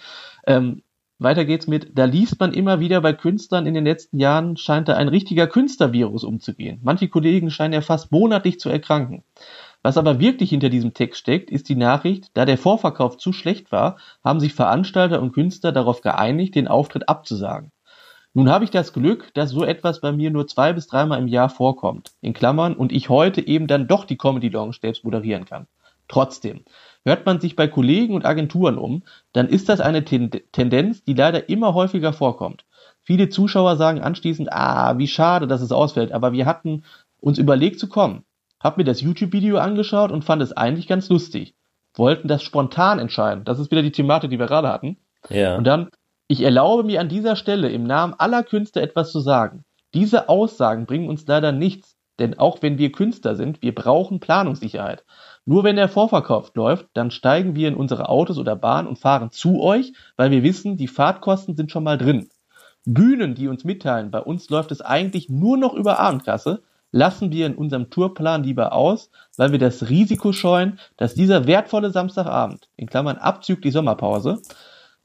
Ähm, 0.48 0.84
weiter 1.20 1.46
geht's 1.46 1.68
mit, 1.68 1.98
da 1.98 2.06
liest 2.06 2.40
man 2.40 2.54
immer 2.54 2.80
wieder 2.80 3.02
bei 3.02 3.14
Künstlern 3.14 3.66
in 3.66 3.74
den 3.74 3.86
letzten 3.86 4.20
Jahren, 4.20 4.58
scheint 4.58 4.88
da 4.88 4.96
ein 4.96 5.08
richtiger 5.08 5.48
Künstlervirus 5.48 6.24
umzugehen. 6.24 6.80
Manche 6.84 7.08
Kollegen 7.08 7.50
scheinen 7.50 7.74
ja 7.74 7.82
fast 7.82 8.12
monatlich 8.12 8.60
zu 8.60 8.70
erkranken. 8.70 9.24
Was 9.84 9.98
aber 9.98 10.20
wirklich 10.20 10.50
hinter 10.50 10.70
diesem 10.70 10.94
Text 10.94 11.20
steckt, 11.20 11.52
ist 11.52 11.70
die 11.70 11.76
Nachricht, 11.76 12.32
da 12.34 12.46
der 12.46 12.58
Vorverkauf 12.58 13.18
zu 13.18 13.34
schlecht 13.34 13.72
war, 13.72 13.98
haben 14.24 14.40
sich 14.40 14.54
Veranstalter 14.54 15.22
und 15.22 15.34
Künstler 15.34 15.72
darauf 15.72 16.02
geeinigt, 16.02 16.56
den 16.56 16.68
Auftritt 16.68 17.10
abzusagen. 17.10 17.72
Nun 18.34 18.50
habe 18.50 18.64
ich 18.64 18.72
das 18.72 18.94
Glück, 18.94 19.32
dass 19.36 19.52
so 19.52 19.64
etwas 19.64 20.02
bei 20.02 20.12
mir 20.12 20.32
nur 20.32 20.48
zwei 20.48 20.74
bis 20.74 20.88
dreimal 20.88 21.20
im 21.20 21.28
Jahr 21.28 21.50
vorkommt. 21.50 22.14
In 22.22 22.34
Klammern 22.34 22.76
und 22.76 22.92
ich 22.92 23.10
heute 23.10 23.46
eben 23.46 23.68
dann 23.68 23.88
doch 23.88 24.06
die 24.06 24.18
Comedy 24.18 24.50
Lounge 24.50 24.78
selbst 24.82 25.04
moderieren 25.04 25.46
kann. 25.46 25.68
Trotzdem, 26.08 26.64
Hört 27.06 27.26
man 27.26 27.42
sich 27.42 27.56
bei 27.58 27.68
Kollegen 27.68 28.16
und 28.16 28.26
Agenturen 28.26 28.78
um, 28.78 29.04
dann 29.34 29.50
ist 29.50 29.68
das 29.68 29.82
eine 29.82 30.06
Tendenz, 30.06 31.04
die 31.04 31.14
leider 31.14 31.50
immer 31.50 31.74
häufiger 31.74 32.14
vorkommt. 32.14 32.66
Viele 33.02 33.28
Zuschauer 33.28 33.76
sagen 33.76 34.02
anschließend, 34.02 34.52
ah, 34.54 34.98
wie 34.98 35.08
schade, 35.08 35.48
dass 35.48 35.62
es 35.62 35.74
ausfällt, 35.74 36.14
aber 36.14 36.32
wir 36.32 36.46
hatten 36.46 36.86
uns 37.20 37.38
überlegt 37.38 37.80
zu 37.80 37.90
kommen. 37.90 38.24
Hab 38.64 38.78
mir 38.78 38.86
das 38.86 39.02
YouTube-Video 39.02 39.58
angeschaut 39.58 40.12
und 40.12 40.24
fand 40.24 40.42
es 40.42 40.54
eigentlich 40.54 40.88
ganz 40.88 41.10
lustig. 41.10 41.54
Wollten 41.96 42.30
das 42.30 42.42
spontan 42.42 42.98
entscheiden. 42.98 43.44
Das 43.44 43.60
ist 43.60 43.70
wieder 43.70 43.84
die 43.84 43.92
Thematik, 43.92 44.30
die 44.30 44.40
wir 44.40 44.48
gerade 44.48 44.70
hatten. 44.70 44.98
Ja. 45.30 45.58
Und 45.58 45.66
dann, 45.66 45.90
ich 46.28 46.42
erlaube 46.42 46.84
mir 46.84 47.02
an 47.02 47.10
dieser 47.10 47.36
Stelle 47.36 47.70
im 47.70 47.84
Namen 47.84 48.16
aller 48.18 48.42
Künstler 48.42 48.82
etwas 48.82 49.12
zu 49.12 49.20
sagen. 49.20 49.66
Diese 49.94 50.30
Aussagen 50.30 50.86
bringen 50.86 51.10
uns 51.10 51.28
leider 51.28 51.52
nichts, 51.52 51.98
denn 52.20 52.40
auch 52.40 52.62
wenn 52.62 52.78
wir 52.78 52.92
Künstler 52.92 53.36
sind, 53.36 53.62
wir 53.62 53.76
brauchen 53.76 54.20
Planungssicherheit. 54.20 55.04
Nur 55.46 55.64
wenn 55.64 55.76
der 55.76 55.90
Vorverkauf 55.90 56.52
läuft, 56.56 56.88
dann 56.94 57.12
steigen 57.12 57.56
wir 57.56 57.68
in 57.68 57.76
unsere 57.76 58.08
Autos 58.08 58.38
oder 58.38 58.56
Bahn 58.56 58.88
und 58.88 58.98
fahren 58.98 59.30
zu 59.32 59.62
euch, 59.62 59.94
weil 60.16 60.32
wir 60.32 60.42
wissen, 60.42 60.78
die 60.78 60.88
Fahrtkosten 60.88 61.56
sind 61.56 61.70
schon 61.70 61.84
mal 61.84 61.98
drin. 61.98 62.30
Bühnen, 62.86 63.36
die 63.36 63.48
uns 63.48 63.64
mitteilen, 63.64 64.10
bei 64.10 64.20
uns 64.20 64.50
läuft 64.50 64.72
es 64.72 64.82
eigentlich 64.82 65.30
nur 65.30 65.58
noch 65.58 65.74
über 65.74 66.00
Abendkasse, 66.00 66.64
lassen 66.94 67.32
wir 67.32 67.48
in 67.48 67.56
unserem 67.56 67.90
Tourplan 67.90 68.44
lieber 68.44 68.72
aus, 68.72 69.10
weil 69.36 69.52
wir 69.52 69.60
das 69.60 69.90
Risiko 69.90 70.32
scheuen, 70.32 70.80
dass 70.96 71.16
dieser 71.16 71.48
wertvolle 71.48 71.90
Samstagabend, 71.90 72.70
in 72.78 72.88
Klammern 72.88 73.18
abzüglich 73.18 73.74
Sommerpause, 73.74 74.42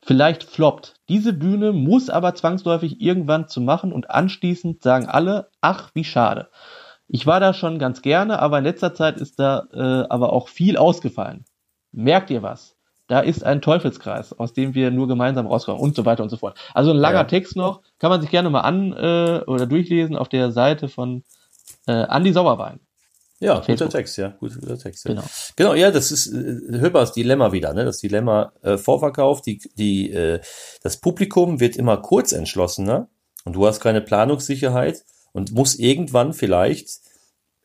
vielleicht 0.03 0.45
floppt. 0.45 0.95
Diese 1.09 1.33
Bühne 1.33 1.73
muss 1.73 2.11
aber 2.11 2.35
zwangsläufig 2.35 3.01
irgendwann 3.01 3.49
zu 3.49 3.61
machen 3.61 3.93
und 3.93 4.11
anschließend 4.11 4.83
sagen 4.83 5.07
alle, 5.07 5.49
ach, 5.63 5.91
wie 5.95 6.05
schade. 6.05 6.49
Ich 7.09 7.27
war 7.27 7.41
da 7.41 7.55
schon 7.55 7.79
ganz 7.79 8.03
gerne, 8.03 8.39
aber 8.39 8.59
in 8.59 8.65
letzter 8.65 8.95
Zeit 8.95 9.17
ist 9.17 9.41
da 9.41 9.67
äh, 9.73 10.07
aber 10.09 10.33
auch 10.35 10.49
viel 10.49 10.77
ausgefallen. 10.77 11.47
Merkt 11.91 12.29
ihr 12.31 12.43
was? 12.43 12.77
Da 13.07 13.21
ist 13.21 13.43
ein 13.43 13.63
Teufelskreis, 13.63 14.39
aus 14.39 14.53
dem 14.53 14.75
wir 14.75 14.91
nur 14.91 15.09
gemeinsam 15.09 15.47
rauskommen 15.47 15.81
und 15.81 15.97
so 15.97 16.05
weiter 16.05 16.23
und 16.23 16.29
so 16.29 16.37
fort. 16.37 16.59
Also 16.75 16.91
ein 16.91 16.99
langer 16.99 17.21
ja. 17.21 17.25
Text 17.25 17.57
noch, 17.57 17.81
kann 17.99 18.11
man 18.11 18.21
sich 18.21 18.29
gerne 18.29 18.51
mal 18.51 18.61
an 18.61 18.93
äh, 18.93 19.41
oder 19.47 19.67
durchlesen 19.67 20.17
auf 20.17 20.29
der 20.29 20.53
Seite 20.53 20.89
von 20.89 21.23
äh, 21.87 21.93
Andi 21.93 22.33
Sauerwein. 22.33 22.81
Ja, 23.41 23.61
guter 23.61 23.89
Text, 23.89 24.17
ja, 24.17 24.31
guter, 24.41 24.59
guter 24.59 24.79
Text. 24.79 25.05
Ja. 25.05 25.13
Genau. 25.13 25.25
genau, 25.55 25.75
ja, 25.75 25.91
das 25.93 26.11
ist 26.11 26.27
äh, 26.27 26.81
Höppers 26.81 27.13
Dilemma 27.13 27.53
wieder, 27.53 27.73
ne? 27.73 27.85
Das 27.85 27.99
Dilemma 27.99 28.53
äh, 28.63 28.77
Vorverkauf, 28.77 29.43
die, 29.43 29.61
die, 29.77 30.11
äh, 30.11 30.41
das 30.83 30.97
Publikum 30.97 31.61
wird 31.61 31.77
immer 31.77 31.99
kurz 31.99 32.33
entschlossener 32.33 33.09
und 33.45 33.55
du 33.55 33.65
hast 33.67 33.81
keine 33.81 34.01
Planungssicherheit 34.01 35.05
und 35.33 35.53
muss 35.53 35.77
irgendwann 35.77 36.33
vielleicht, 36.33 36.89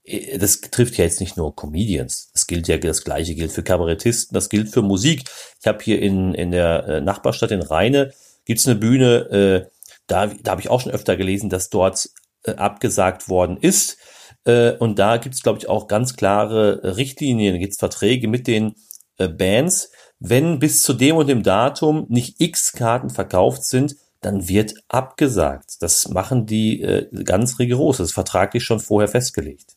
äh, 0.04 0.38
das 0.38 0.62
trifft 0.62 0.98
ja 0.98 1.06
jetzt 1.06 1.20
nicht 1.20 1.38
nur 1.38 1.56
Comedians, 1.56 2.30
das 2.34 2.46
gilt 2.46 2.68
ja, 2.68 2.78
das 2.78 3.04
gleiche 3.04 3.34
gilt 3.34 3.52
für 3.52 3.64
Kabarettisten, 3.64 4.36
das 4.36 4.50
gilt 4.50 4.70
für 4.70 4.84
Musik. 4.84 5.24
Ich 5.60 5.66
habe 5.66 5.84
hier 5.84 6.00
in, 6.00 6.36
in 6.36 6.52
der 6.52 6.88
äh, 6.88 7.02
Nachbarstadt 7.02 7.50
in 7.50 7.64
Rheine, 7.64 8.14
gibt's 8.46 8.68
eine 8.68 8.76
Bühne, 8.76 9.16
äh, 9.32 9.72
da, 10.06 10.28
da 10.28 10.52
habe 10.52 10.62
ich 10.62 10.70
auch 10.70 10.82
schon 10.82 10.92
öfter 10.92 11.18
gelesen, 11.18 11.50
dass 11.50 11.72
dort 11.72 12.10
abgesagt 12.52 13.30
worden 13.30 13.58
ist. 13.58 13.98
Äh, 14.46 14.74
und 14.78 15.00
da 15.00 15.18
gibt's 15.18 15.40
es, 15.40 15.44
glaube 15.44 15.60
ich, 15.60 15.70
auch 15.70 15.88
ganz 15.88 16.16
klare 16.16 16.98
Richtlinien, 16.98 17.60
gibt's 17.60 17.78
Verträge 17.80 18.28
mit 18.28 18.48
den 18.48 18.76
äh, 19.18 19.28
Bands. 19.28 19.92
Wenn 20.20 20.60
bis 20.60 20.82
zu 20.82 20.94
dem 20.94 21.18
und 21.18 21.28
dem 21.28 21.44
Datum 21.44 22.06
nicht 22.10 22.40
x 22.40 22.74
Karten 22.74 23.10
verkauft 23.10 23.66
sind, 23.66 23.96
dann 24.22 24.48
wird 24.48 24.74
abgesagt. 24.88 25.82
Das 25.82 26.08
machen 26.10 26.46
die 26.46 26.82
äh, 26.82 27.24
ganz 27.24 27.60
rigoros. 27.60 27.98
Das 27.98 28.08
ist 28.08 28.14
vertraglich 28.14 28.64
schon 28.64 28.80
vorher 28.80 29.10
festgelegt. 29.10 29.76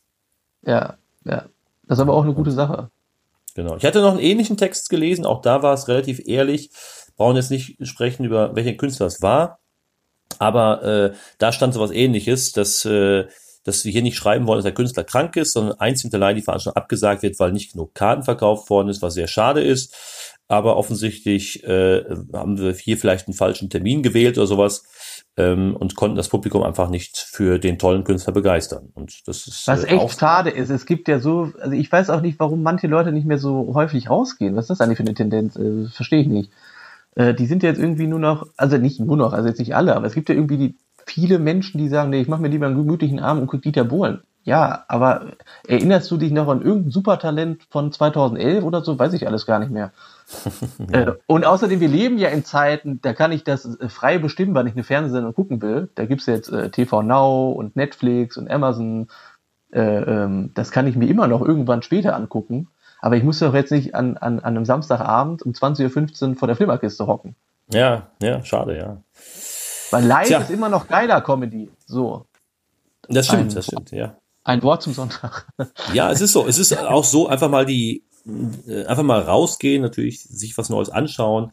Ja, 0.63 0.97
ja. 1.25 1.47
Das 1.89 1.99
ist 1.99 2.03
aber 2.03 2.15
auch 2.15 2.25
eine 2.25 2.35
gute 2.35 2.51
Sache. 2.51 2.91
Genau. 3.55 3.77
Ich 3.77 3.85
hatte 3.85 4.03
noch 4.03 4.13
einen 4.13 4.21
ähnlichen 4.21 4.57
Text 4.57 4.91
gelesen, 4.91 5.25
auch 5.25 5.41
da 5.41 5.63
war 5.63 5.73
es 5.73 5.89
relativ 5.89 6.21
ehrlich. 6.27 6.71
Brauchen 7.17 7.37
jetzt 7.37 7.51
nicht 7.51 7.79
sprechen 7.87 8.25
über 8.25 8.55
welchen 8.55 8.77
Künstler 8.77 9.07
es 9.07 9.23
war. 9.23 9.61
Aber 10.39 10.83
äh, 10.83 11.13
da 11.39 11.53
stand 11.53 11.75
so 11.75 11.81
was 11.81 11.91
ähnliches, 11.91 12.53
dass, 12.53 12.85
äh, 12.85 13.27
dass 13.65 13.85
wir 13.85 13.93
hier 13.93 14.03
nicht 14.03 14.17
schreiben 14.17 14.47
wollen, 14.47 14.59
dass 14.59 14.65
der 14.65 14.75
Künstler 14.75 15.05
krank 15.05 15.37
ist, 15.37 15.53
sondern 15.53 15.79
einzig 15.81 16.07
und 16.07 16.15
allein 16.15 16.37
die 16.37 16.43
Veranstaltung 16.43 16.77
abgesagt 16.81 17.23
wird, 17.23 17.39
weil 17.41 17.53
nicht 17.53 17.73
genug 17.73 17.95
Karten 17.95 18.23
verkauft 18.23 18.69
worden 18.71 18.89
ist, 18.89 19.03
was 19.03 19.15
sehr 19.15 19.29
schade 19.29 19.63
ist 19.63 19.95
aber 20.49 20.77
offensichtlich 20.77 21.65
äh, 21.65 22.05
haben 22.33 22.59
wir 22.59 22.73
hier 22.73 22.97
vielleicht 22.97 23.27
einen 23.27 23.35
falschen 23.35 23.69
Termin 23.69 24.03
gewählt 24.03 24.39
oder 24.39 24.47
sowas 24.47 24.85
ähm, 25.37 25.77
und 25.77 25.97
konnten 25.97 26.17
das 26.17 26.29
Publikum 26.29 26.63
einfach 26.63 26.89
nicht 26.89 27.19
für 27.19 27.59
den 27.59 27.79
tollen 27.79 28.05
Künstler 28.05 28.33
begeistern. 28.33 28.91
Und 28.95 29.27
das 29.27 29.47
ist 29.47 29.67
was 29.67 29.85
äh, 29.85 29.97
echt 29.97 30.21
schade 30.21 30.51
ist. 30.51 30.71
Es 30.71 30.87
gibt 30.87 31.09
ja 31.09 31.19
so, 31.19 31.53
also 31.61 31.73
ich 31.73 31.91
weiß 31.91 32.11
auch 32.11 32.21
nicht, 32.21 32.39
warum 32.39 32.63
manche 32.63 32.87
Leute 32.87 33.11
nicht 33.11 33.27
mehr 33.27 33.39
so 33.39 33.73
häufig 33.75 34.09
rausgehen. 34.09 34.55
Was 34.55 34.65
ist 34.65 34.69
das 34.69 34.81
eigentlich 34.81 34.99
für 34.99 35.03
eine 35.03 35.15
Tendenz? 35.15 35.57
Äh, 35.57 35.89
Verstehe 35.89 36.21
ich 36.21 36.29
nicht. 36.29 36.51
Äh, 37.17 37.35
die 37.35 37.47
sind 37.47 37.63
jetzt 37.63 37.79
irgendwie 37.79 38.07
nur 38.07 38.21
noch, 38.21 38.47
also 38.57 38.79
nicht 38.79 39.01
nur 39.01 39.17
noch, 39.17 39.33
also 39.33 39.49
jetzt 39.49 39.59
nicht 39.59 39.75
alle, 39.75 39.97
aber 39.97 40.07
es 40.07 40.15
gibt 40.15 40.29
ja 40.29 40.35
irgendwie 40.35 40.59
die 40.59 40.77
viele 41.07 41.39
Menschen, 41.39 41.79
die 41.79 41.89
sagen, 41.89 42.11
nee, 42.11 42.21
ich 42.21 42.29
mache 42.29 42.43
mir 42.43 42.49
lieber 42.49 42.67
einen 42.67 42.77
gemütlichen 42.77 43.21
Abend 43.21 43.43
und 43.43 43.49
gucke 43.49 43.63
Dieter 43.63 43.85
Bohlen. 43.85 44.23
Ja, 44.43 44.85
aber 44.87 45.33
erinnerst 45.67 46.09
du 46.11 46.17
dich 46.19 46.31
noch 46.31 46.47
an 46.47 46.63
irgendein 46.63 46.93
Supertalent 46.93 47.65
von 47.69 47.91
2011 47.91 48.63
oder 48.63 48.85
so? 48.85 48.97
Weiß 48.97 49.13
ich 49.13 49.27
alles 49.27 49.45
gar 49.45 49.59
nicht 49.59 49.73
mehr. 49.73 49.93
ja. 50.93 51.01
äh, 51.01 51.13
und 51.27 51.45
außerdem, 51.45 51.81
wir 51.81 51.89
leben 51.89 52.17
ja 52.17 52.29
in 52.29 52.45
Zeiten, 52.45 53.01
da 53.03 53.13
kann 53.13 53.33
ich 53.33 53.43
das 53.43 53.65
äh, 53.65 53.89
frei 53.89 54.19
bestimmen, 54.19 54.55
wann 54.55 54.69
ich 54.69 54.75
eine 54.75 54.85
Fernsehsendung 54.85 55.35
gucken 55.35 55.63
will. 55.63 55.89
Da 55.97 56.07
gibt's 56.07 56.27
jetzt 56.27 56.49
äh, 56.51 56.71
TV 56.71 57.03
Now 57.03 57.51
und 57.53 57.75
Netflix 57.75 58.37
und 58.37 58.49
Amazon. 58.49 59.09
Äh, 59.73 59.81
ähm, 59.81 60.53
das 60.55 60.71
kann 60.71 60.87
ich 60.87 60.95
mir 60.95 61.09
immer 61.09 61.27
noch 61.27 61.43
irgendwann 61.43 61.83
später 61.83 62.15
angucken. 62.15 62.69
Aber 63.07 63.17
ich 63.17 63.23
muss 63.23 63.39
doch 63.39 63.55
jetzt 63.55 63.71
nicht 63.71 63.95
an, 63.95 64.17
an, 64.17 64.41
an 64.41 64.57
einem 64.57 64.65
Samstagabend 64.65 65.41
um 65.43 65.53
20.15 65.53 66.31
Uhr 66.31 66.35
vor 66.35 66.49
der 66.49 66.57
Flimmerkiste 66.57 67.07
hocken. 67.07 67.37
Ja, 67.73 68.11
ja, 68.21 68.45
schade, 68.45 68.77
ja. 68.77 69.01
Weil 69.93 70.05
live 70.05 70.27
Tja. 70.27 70.41
ist 70.41 70.51
immer 70.51 70.69
noch 70.69 70.89
geiler 70.89 71.21
Comedy. 71.21 71.71
So. 71.87 72.27
Das 73.09 73.27
stimmt, 73.27 73.43
Ein, 73.43 73.55
das 73.55 73.67
stimmt, 73.67 73.93
ja. 73.93 74.17
Ein 74.43 74.61
Wort 74.65 74.83
zum 74.83 74.93
Sonntag. 74.93 75.47
Ja, 75.93 76.11
es 76.11 76.21
ist 76.21 76.33
so. 76.33 76.49
Es 76.49 76.59
ist 76.59 76.77
auch 76.83 77.05
so, 77.05 77.29
einfach 77.29 77.49
mal 77.49 77.65
die, 77.65 78.03
äh, 78.67 78.87
einfach 78.87 79.05
mal 79.05 79.21
rausgehen, 79.21 79.83
natürlich 79.83 80.25
sich 80.25 80.59
was 80.59 80.69
Neues 80.69 80.91
anschauen 80.91 81.53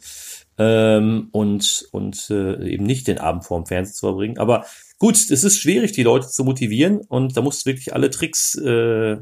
ähm, 0.57 1.29
und, 1.31 1.87
und 1.91 2.29
äh, 2.29 2.67
eben 2.69 2.85
nicht 2.85 3.07
den 3.07 3.17
Abend 3.17 3.45
vorm 3.45 3.65
Fernsehen 3.65 3.95
zu 3.95 4.07
verbringen. 4.07 4.37
Aber 4.37 4.65
gut, 4.99 5.15
es 5.15 5.43
ist 5.43 5.59
schwierig, 5.59 5.93
die 5.93 6.03
Leute 6.03 6.27
zu 6.27 6.43
motivieren 6.43 7.01
und 7.07 7.35
da 7.35 7.41
musst 7.41 7.65
du 7.65 7.69
wirklich 7.69 7.93
alle 7.93 8.09
Tricks 8.09 8.55
äh, 8.55 9.17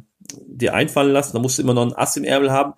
dir 0.47 0.73
einfallen 0.73 1.11
lassen. 1.11 1.33
Da 1.33 1.39
musst 1.39 1.57
du 1.57 1.61
immer 1.61 1.73
noch 1.73 1.85
ein 1.85 1.93
Ass 1.93 2.17
im 2.17 2.23
Ärmel 2.23 2.51
haben. 2.51 2.73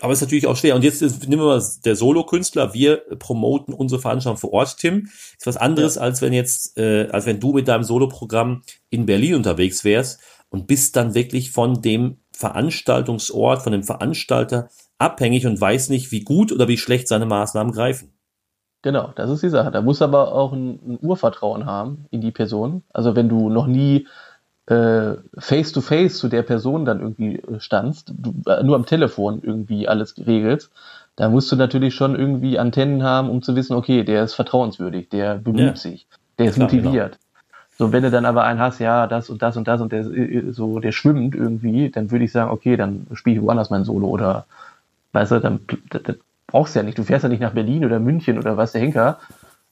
Aber 0.00 0.12
es 0.12 0.18
ist 0.18 0.26
natürlich 0.26 0.46
auch 0.46 0.56
schwer. 0.56 0.74
Und 0.74 0.82
jetzt 0.82 1.02
ist, 1.02 1.28
nehmen 1.28 1.42
wir 1.42 1.46
mal 1.46 1.64
der 1.84 1.96
Solo-Künstler. 1.96 2.74
Wir 2.74 2.96
promoten 3.18 3.72
unsere 3.72 4.00
Veranstaltung 4.00 4.38
vor 4.38 4.52
Ort, 4.52 4.76
Tim. 4.78 5.08
Ist 5.38 5.46
was 5.46 5.56
anderes, 5.56 5.94
ja. 5.94 6.02
als 6.02 6.20
wenn 6.20 6.32
jetzt, 6.32 6.76
äh, 6.76 7.08
als 7.10 7.26
wenn 7.26 7.38
du 7.38 7.52
mit 7.52 7.68
deinem 7.68 7.84
Solo-Programm 7.84 8.62
in 8.90 9.06
Berlin 9.06 9.36
unterwegs 9.36 9.84
wärst 9.84 10.20
und 10.48 10.66
bist 10.66 10.96
dann 10.96 11.14
wirklich 11.14 11.52
von 11.52 11.80
dem 11.80 12.18
Veranstaltungsort, 12.34 13.62
von 13.62 13.72
dem 13.72 13.84
Veranstalter 13.84 14.68
abhängig 14.98 15.46
und 15.46 15.60
weiß 15.60 15.88
nicht, 15.88 16.12
wie 16.12 16.24
gut 16.24 16.52
oder 16.52 16.68
wie 16.68 16.76
schlecht 16.76 17.08
seine 17.08 17.26
Maßnahmen 17.26 17.72
greifen. 17.72 18.12
Genau, 18.82 19.12
das 19.14 19.30
ist 19.30 19.42
die 19.42 19.48
Sache. 19.48 19.70
Da 19.70 19.80
muss 19.80 20.02
aber 20.02 20.32
auch 20.32 20.52
ein, 20.52 20.78
ein 20.86 20.98
Urvertrauen 21.00 21.64
haben 21.64 22.06
in 22.10 22.20
die 22.20 22.32
Person. 22.32 22.82
Also 22.92 23.16
wenn 23.16 23.28
du 23.28 23.48
noch 23.48 23.66
nie 23.66 24.06
äh, 24.66 25.14
face 25.38 25.72
to 25.72 25.80
face 25.80 26.18
zu 26.18 26.28
der 26.28 26.42
Person 26.42 26.84
dann 26.84 27.00
irgendwie 27.00 27.36
äh, 27.36 27.60
standst, 27.60 28.12
du, 28.14 28.34
äh, 28.46 28.62
nur 28.62 28.76
am 28.76 28.84
Telefon 28.84 29.40
irgendwie 29.42 29.88
alles 29.88 30.14
regelst, 30.26 30.70
da 31.16 31.28
musst 31.28 31.50
du 31.52 31.56
natürlich 31.56 31.94
schon 31.94 32.14
irgendwie 32.16 32.58
Antennen 32.58 33.02
haben, 33.02 33.30
um 33.30 33.42
zu 33.42 33.54
wissen, 33.56 33.74
okay, 33.74 34.04
der 34.04 34.24
ist 34.24 34.34
vertrauenswürdig, 34.34 35.08
der 35.08 35.36
bemüht 35.36 35.60
ja. 35.60 35.76
sich, 35.76 36.06
der 36.38 36.46
ist 36.46 36.56
Klar, 36.56 36.66
motiviert. 36.66 37.12
Genau. 37.12 37.23
So, 37.76 37.92
wenn 37.92 38.02
du 38.02 38.10
dann 38.10 38.24
aber 38.24 38.44
einen 38.44 38.60
hast, 38.60 38.78
ja, 38.78 39.06
das 39.06 39.30
und 39.30 39.42
das 39.42 39.56
und 39.56 39.66
das 39.66 39.80
und 39.80 39.92
der 39.92 40.06
äh, 40.06 40.52
so, 40.52 40.78
der 40.78 40.92
schwimmt 40.92 41.34
irgendwie, 41.34 41.90
dann 41.90 42.10
würde 42.10 42.24
ich 42.24 42.32
sagen, 42.32 42.50
okay, 42.50 42.76
dann 42.76 43.06
spiele 43.14 43.36
ich 43.36 43.42
woanders 43.42 43.70
mein 43.70 43.84
Solo 43.84 44.08
oder 44.08 44.46
weißt 45.12 45.32
du, 45.32 45.40
dann 45.40 45.60
das 45.90 46.16
brauchst 46.46 46.74
du 46.74 46.80
ja 46.80 46.84
nicht. 46.84 46.98
Du 46.98 47.04
fährst 47.04 47.24
ja 47.24 47.28
nicht 47.28 47.40
nach 47.40 47.52
Berlin 47.52 47.84
oder 47.84 47.98
München 47.98 48.38
oder 48.38 48.56
was 48.56 48.72
der 48.72 48.80
Henker 48.82 49.18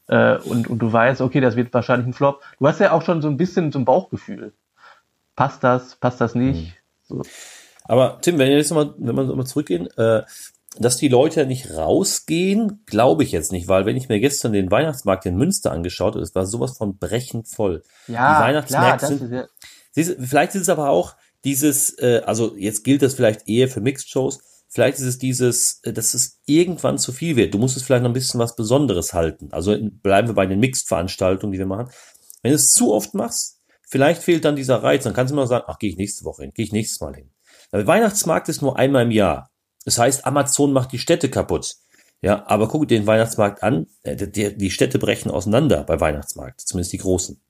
äh, 0.09 0.37
und, 0.39 0.69
und 0.69 0.79
du 0.79 0.93
weißt, 0.93 1.21
okay, 1.21 1.41
das 1.41 1.57
wird 1.57 1.73
wahrscheinlich 1.73 2.09
ein 2.09 2.13
Flop. 2.13 2.43
Du 2.59 2.67
hast 2.67 2.81
ja 2.81 2.93
auch 2.93 3.03
schon 3.03 3.23
so 3.23 3.29
ein 3.29 3.37
bisschen 3.37 3.71
so 3.71 3.79
ein 3.79 3.85
Bauchgefühl 3.85 4.53
passt 5.37 5.65
das, 5.65 5.97
passt 5.97 6.21
das 6.21 6.35
nicht. 6.35 6.75
Mhm. 7.09 7.23
So. 7.23 7.23
Aber 7.85 8.19
Tim, 8.21 8.39
wenn 8.39 8.49
wir 8.49 8.57
jetzt 8.57 8.73
mal, 8.73 8.95
wenn 8.97 9.17
wir 9.17 9.25
mal 9.35 9.47
zurückgehen, 9.47 9.89
äh, 9.97 10.23
dass 10.79 10.97
die 10.97 11.09
Leute 11.09 11.47
nicht 11.47 11.75
rausgehen, 11.75 12.83
glaube 12.87 13.25
ich 13.25 13.33
jetzt 13.33 13.53
nicht, 13.53 13.69
weil 13.69 13.85
wenn 13.85 13.97
ich 13.97 14.09
mir 14.09 14.21
gestern 14.21 14.53
den 14.53 14.71
Weihnachtsmarkt 14.71 15.27
in 15.27 15.37
Münster 15.37 15.71
angeschaut 15.71 16.15
habe, 16.15 16.23
es 16.23 16.35
war 16.35 16.47
sowas 16.47 16.77
von 16.77 16.99
brechend 16.99 17.49
voll. 17.49 17.83
Ja, 18.07 18.39
die 18.39 18.45
Weihnachtsmärkte 18.45 19.07
klar, 19.07 19.19
sind, 19.19 19.33
ja 19.33 19.47
siehst, 19.93 20.17
vielleicht 20.21 20.55
ist 20.55 20.63
es 20.63 20.69
aber 20.69 20.89
auch 20.89 21.15
dieses, 21.45 21.99
äh, 21.99 22.23
also 22.25 22.57
jetzt 22.57 22.85
gilt 22.85 23.03
das 23.03 23.15
vielleicht 23.15 23.49
eher 23.49 23.69
für 23.69 23.81
Mixed 23.81 24.09
Shows, 24.09 24.41
vielleicht 24.69 24.99
ist 24.99 25.05
es 25.05 25.19
dieses, 25.19 25.81
äh, 25.83 25.93
dass 25.93 26.15
es 26.15 26.41
irgendwann 26.47 26.99
zu 26.99 27.13
viel 27.13 27.37
wird. 27.37 27.53
Du 27.53 27.59
musst 27.59 27.77
es 27.77 27.83
vielleicht 27.83 28.03
noch 28.03 28.11
ein 28.11 28.15
bisschen 28.15 28.41
was 28.41 28.57
Besonderes 28.57 29.13
halten. 29.13 29.49
Also 29.53 29.77
bleiben 30.03 30.29
wir 30.29 30.35
bei 30.35 30.47
den 30.47 30.61
Mixed-Veranstaltungen, 30.61 31.53
die 31.53 31.59
wir 31.59 31.67
machen. 31.67 31.91
Wenn 32.43 32.53
du 32.53 32.57
es 32.57 32.73
zu 32.73 32.93
oft 32.93 33.15
machst, 33.15 33.63
Vielleicht 33.93 34.23
fehlt 34.23 34.47
dann 34.47 34.57
dieser 34.57 34.83
Reiz, 34.83 35.05
dann 35.05 35.13
kannst 35.13 35.33
du 35.33 35.35
immer 35.35 35.47
sagen, 35.47 35.67
ach, 35.69 35.79
gehe 35.79 35.91
ich 35.91 35.99
nächste 35.99 36.25
Woche 36.25 36.45
hin, 36.45 36.53
gehe 36.55 36.65
ich 36.65 36.73
nächstes 36.73 37.03
Mal 37.03 37.15
hin. 37.15 37.31
Der 37.73 37.87
Weihnachtsmarkt 37.87 38.49
ist 38.49 38.63
nur 38.63 38.79
einmal 38.79 39.03
im 39.03 39.11
Jahr. 39.11 39.51
Es 39.85 39.99
heißt, 39.99 40.27
Amazon 40.27 40.73
macht 40.73 40.93
die 40.93 40.99
Städte 40.99 41.29
kaputt. 41.29 41.77
Ja, 42.21 42.45
aber 42.47 42.69
guck 42.69 42.87
dir 42.87 42.99
den 42.99 43.07
Weihnachtsmarkt 43.07 43.63
an. 43.63 43.89
äh, 44.05 44.15
Die, 44.15 44.57
die 44.57 44.71
Städte 44.71 44.99
brechen 44.99 45.31
auseinander 45.31 45.83
bei 45.83 46.01
Weihnachtsmarkt, 46.01 46.61
zumindest 46.61 46.93
die 46.93 46.99
großen. 46.99 47.41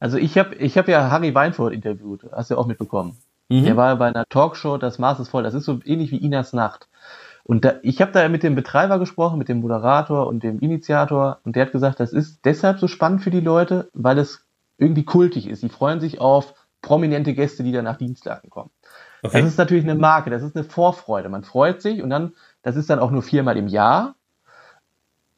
Also 0.00 0.18
ich 0.18 0.36
habe 0.36 0.56
ich 0.56 0.76
hab 0.76 0.88
ja 0.88 1.10
Harry 1.10 1.32
Weinfurt 1.34 1.72
interviewt, 1.72 2.26
hast 2.32 2.50
du 2.50 2.54
ja 2.54 2.60
auch 2.60 2.66
mitbekommen. 2.66 3.16
Mhm. 3.48 3.64
Der 3.64 3.76
war 3.76 3.94
bei 3.96 4.08
einer 4.08 4.24
Talkshow, 4.28 4.76
das 4.76 4.98
Maß 4.98 5.20
ist 5.20 5.28
voll. 5.28 5.44
Das 5.44 5.54
ist 5.54 5.64
so 5.64 5.78
ähnlich 5.84 6.10
wie 6.10 6.16
Inas 6.16 6.52
Nacht. 6.52 6.88
Und 7.44 7.64
da, 7.64 7.74
ich 7.82 8.00
habe 8.00 8.12
da 8.12 8.28
mit 8.28 8.42
dem 8.42 8.54
Betreiber 8.54 8.98
gesprochen, 8.98 9.38
mit 9.38 9.48
dem 9.48 9.60
Moderator 9.60 10.26
und 10.26 10.42
dem 10.42 10.58
Initiator. 10.58 11.38
Und 11.44 11.54
der 11.54 11.66
hat 11.66 11.72
gesagt, 11.72 12.00
das 12.00 12.12
ist 12.12 12.44
deshalb 12.44 12.80
so 12.80 12.88
spannend 12.88 13.22
für 13.22 13.30
die 13.30 13.40
Leute, 13.40 13.90
weil 13.94 14.18
es 14.18 14.44
irgendwie 14.78 15.04
kultig 15.04 15.46
ist. 15.48 15.62
Die 15.62 15.68
freuen 15.68 16.00
sich 16.00 16.20
auf 16.20 16.54
prominente 16.80 17.34
Gäste, 17.34 17.62
die 17.62 17.72
dann 17.72 17.84
nach 17.84 17.98
Dienstlagen 17.98 18.50
kommen. 18.50 18.70
Okay. 19.22 19.40
Das 19.40 19.50
ist 19.50 19.58
natürlich 19.58 19.84
eine 19.84 19.94
Marke, 19.94 20.30
das 20.30 20.42
ist 20.42 20.56
eine 20.56 20.64
Vorfreude. 20.64 21.28
Man 21.28 21.44
freut 21.44 21.80
sich 21.80 22.02
und 22.02 22.10
dann, 22.10 22.32
das 22.62 22.76
ist 22.76 22.90
dann 22.90 22.98
auch 22.98 23.10
nur 23.10 23.22
viermal 23.22 23.56
im 23.56 23.68
Jahr. 23.68 24.16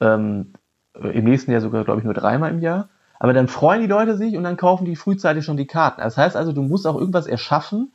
Ähm, 0.01 0.55
Im 0.95 1.25
nächsten 1.25 1.53
Jahr 1.53 1.61
sogar, 1.61 1.85
glaube 1.85 2.01
ich, 2.01 2.05
nur 2.05 2.15
dreimal 2.15 2.51
im 2.51 2.61
Jahr. 2.61 2.89
Aber 3.19 3.33
dann 3.33 3.49
freuen 3.49 3.81
die 3.81 3.87
Leute 3.87 4.17
sich 4.17 4.37
und 4.37 4.45
dann 4.45 4.57
kaufen 4.57 4.85
die 4.85 4.97
frühzeitig 4.97 5.45
schon 5.45 5.57
die 5.57 5.67
Karten. 5.67 6.01
Das 6.01 6.17
heißt 6.17 6.37
also, 6.37 6.53
du 6.53 6.63
musst 6.63 6.87
auch 6.87 6.97
irgendwas 6.97 7.27
erschaffen, 7.27 7.93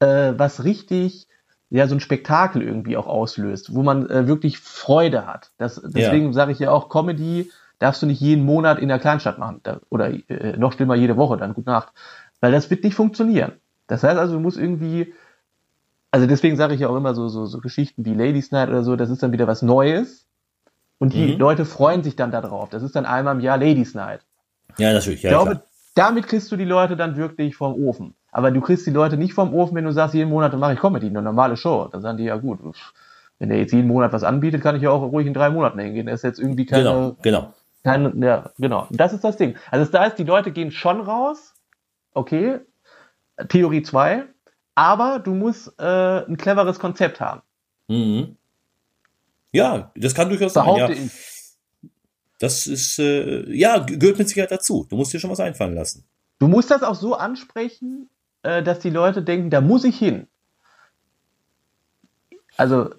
äh, 0.00 0.32
was 0.36 0.64
richtig, 0.64 1.28
ja, 1.70 1.86
so 1.86 1.94
ein 1.94 2.00
Spektakel 2.00 2.62
irgendwie 2.62 2.96
auch 2.96 3.06
auslöst, 3.06 3.74
wo 3.74 3.82
man 3.82 4.08
äh, 4.08 4.26
wirklich 4.26 4.58
Freude 4.58 5.26
hat. 5.26 5.50
Das, 5.58 5.80
deswegen 5.84 6.32
sage 6.32 6.52
ich 6.52 6.58
ja 6.58 6.70
auch, 6.70 6.88
Comedy 6.88 7.50
darfst 7.78 8.02
du 8.02 8.06
nicht 8.06 8.20
jeden 8.20 8.44
Monat 8.44 8.78
in 8.78 8.88
der 8.88 8.98
Kleinstadt 8.98 9.38
machen. 9.38 9.60
Da, 9.62 9.80
oder 9.90 10.10
äh, 10.30 10.56
noch 10.56 10.72
schlimmer 10.72 10.94
jede 10.94 11.16
Woche, 11.16 11.36
dann 11.36 11.54
gute 11.54 11.70
Nacht. 11.70 11.92
Weil 12.40 12.52
das 12.52 12.70
wird 12.70 12.84
nicht 12.84 12.94
funktionieren. 12.94 13.52
Das 13.86 14.02
heißt 14.02 14.18
also, 14.18 14.34
du 14.34 14.40
musst 14.40 14.58
irgendwie, 14.58 15.14
also 16.16 16.26
deswegen 16.26 16.56
sage 16.56 16.72
ich 16.74 16.80
ja 16.80 16.88
auch 16.88 16.96
immer 16.96 17.14
so, 17.14 17.28
so, 17.28 17.44
so 17.44 17.58
Geschichten 17.60 18.06
wie 18.06 18.14
Ladies 18.14 18.50
Night 18.50 18.70
oder 18.70 18.82
so, 18.82 18.96
das 18.96 19.10
ist 19.10 19.22
dann 19.22 19.32
wieder 19.32 19.46
was 19.46 19.60
Neues. 19.60 20.26
Und 20.98 21.12
die 21.12 21.34
Mhm. 21.34 21.38
Leute 21.38 21.64
freuen 21.66 22.02
sich 22.02 22.16
dann 22.16 22.30
darauf. 22.30 22.70
Das 22.70 22.82
ist 22.82 22.96
dann 22.96 23.04
einmal 23.04 23.34
im 23.34 23.40
Jahr 23.40 23.58
Ladies 23.58 23.94
Night. 23.94 24.22
Ja, 24.78 24.94
natürlich. 24.94 25.22
Ja, 25.22 25.30
Ich 25.30 25.36
glaube, 25.36 25.50
klar. 25.56 25.62
damit 25.94 26.26
kriegst 26.26 26.50
du 26.50 26.56
die 26.56 26.64
Leute 26.64 26.96
dann 26.96 27.16
wirklich 27.18 27.54
vom 27.54 27.74
Ofen. 27.74 28.14
Aber 28.32 28.50
du 28.50 28.62
kriegst 28.62 28.86
die 28.86 28.90
Leute 28.92 29.18
nicht 29.18 29.34
vom 29.34 29.52
Ofen, 29.54 29.74
wenn 29.76 29.84
du 29.84 29.92
sagst, 29.92 30.14
jeden 30.14 30.30
Monat 30.30 30.56
mache 30.58 30.72
ich 30.72 30.80
Comedy, 30.80 31.08
eine 31.08 31.20
normale 31.20 31.58
Show. 31.58 31.88
Dann 31.92 32.00
sagen 32.00 32.16
die, 32.16 32.24
ja 32.24 32.36
gut, 32.36 32.60
wenn 33.38 33.50
der 33.50 33.58
jetzt 33.58 33.72
jeden 33.74 33.88
Monat 33.88 34.12
was 34.14 34.24
anbietet, 34.24 34.62
kann 34.62 34.74
ich 34.74 34.82
ja 34.82 34.90
auch 34.90 35.02
ruhig 35.02 35.26
in 35.26 35.34
drei 35.34 35.50
Monaten 35.50 35.78
hingehen. 35.78 36.06
Das 36.06 36.16
ist 36.20 36.22
jetzt 36.22 36.38
irgendwie 36.38 36.64
keine, 36.64 36.82
Genau, 36.84 37.16
genau. 37.20 37.52
keine 37.84 38.12
ja, 38.26 38.50
genau. 38.58 38.86
Das 38.90 39.12
ist 39.12 39.22
das 39.22 39.36
Ding. 39.36 39.54
Also 39.70 39.84
das 39.90 40.00
heißt, 40.00 40.18
die 40.18 40.24
Leute 40.24 40.50
gehen 40.50 40.70
schon 40.70 41.00
raus, 41.02 41.54
okay, 42.14 42.60
Theorie 43.48 43.82
2, 43.82 44.24
aber 44.76 45.18
du 45.18 45.34
musst 45.34 45.72
äh, 45.80 46.24
ein 46.26 46.36
cleveres 46.36 46.78
Konzept 46.78 47.20
haben. 47.20 47.42
Mhm. 47.88 48.36
Ja, 49.50 49.90
das 49.96 50.14
kann 50.14 50.28
durchaus 50.28 50.52
sein. 50.52 50.64
Behaupte 50.64 50.92
Ja. 50.92 51.04
ich. 51.04 51.10
Das 52.38 52.66
ist, 52.66 52.98
äh, 52.98 53.50
ja, 53.50 53.78
gehört 53.78 54.18
mit 54.18 54.28
Sicherheit 54.28 54.50
dazu. 54.52 54.86
Du 54.88 54.96
musst 54.96 55.12
dir 55.12 55.18
schon 55.18 55.30
was 55.30 55.40
einfallen 55.40 55.74
lassen. 55.74 56.04
Du 56.38 56.48
musst 56.48 56.70
das 56.70 56.82
auch 56.82 56.94
so 56.94 57.14
ansprechen, 57.14 58.10
äh, 58.42 58.62
dass 58.62 58.78
die 58.80 58.90
Leute 58.90 59.22
denken, 59.22 59.48
da 59.48 59.62
muss 59.62 59.84
ich 59.84 59.98
hin. 59.98 60.28
Also 62.58 62.90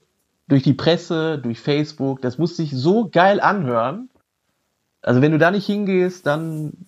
durch 0.48 0.64
die 0.64 0.74
Presse, 0.74 1.38
durch 1.38 1.60
Facebook, 1.60 2.22
das 2.24 2.40
muss 2.40 2.58
sich 2.58 2.72
so 2.72 3.10
geil 3.10 3.40
anhören. 3.40 4.10
Also 5.02 5.22
wenn 5.22 5.32
du 5.32 5.38
da 5.38 5.52
nicht 5.52 5.68
hingehst, 5.68 6.26
dann 6.26 6.88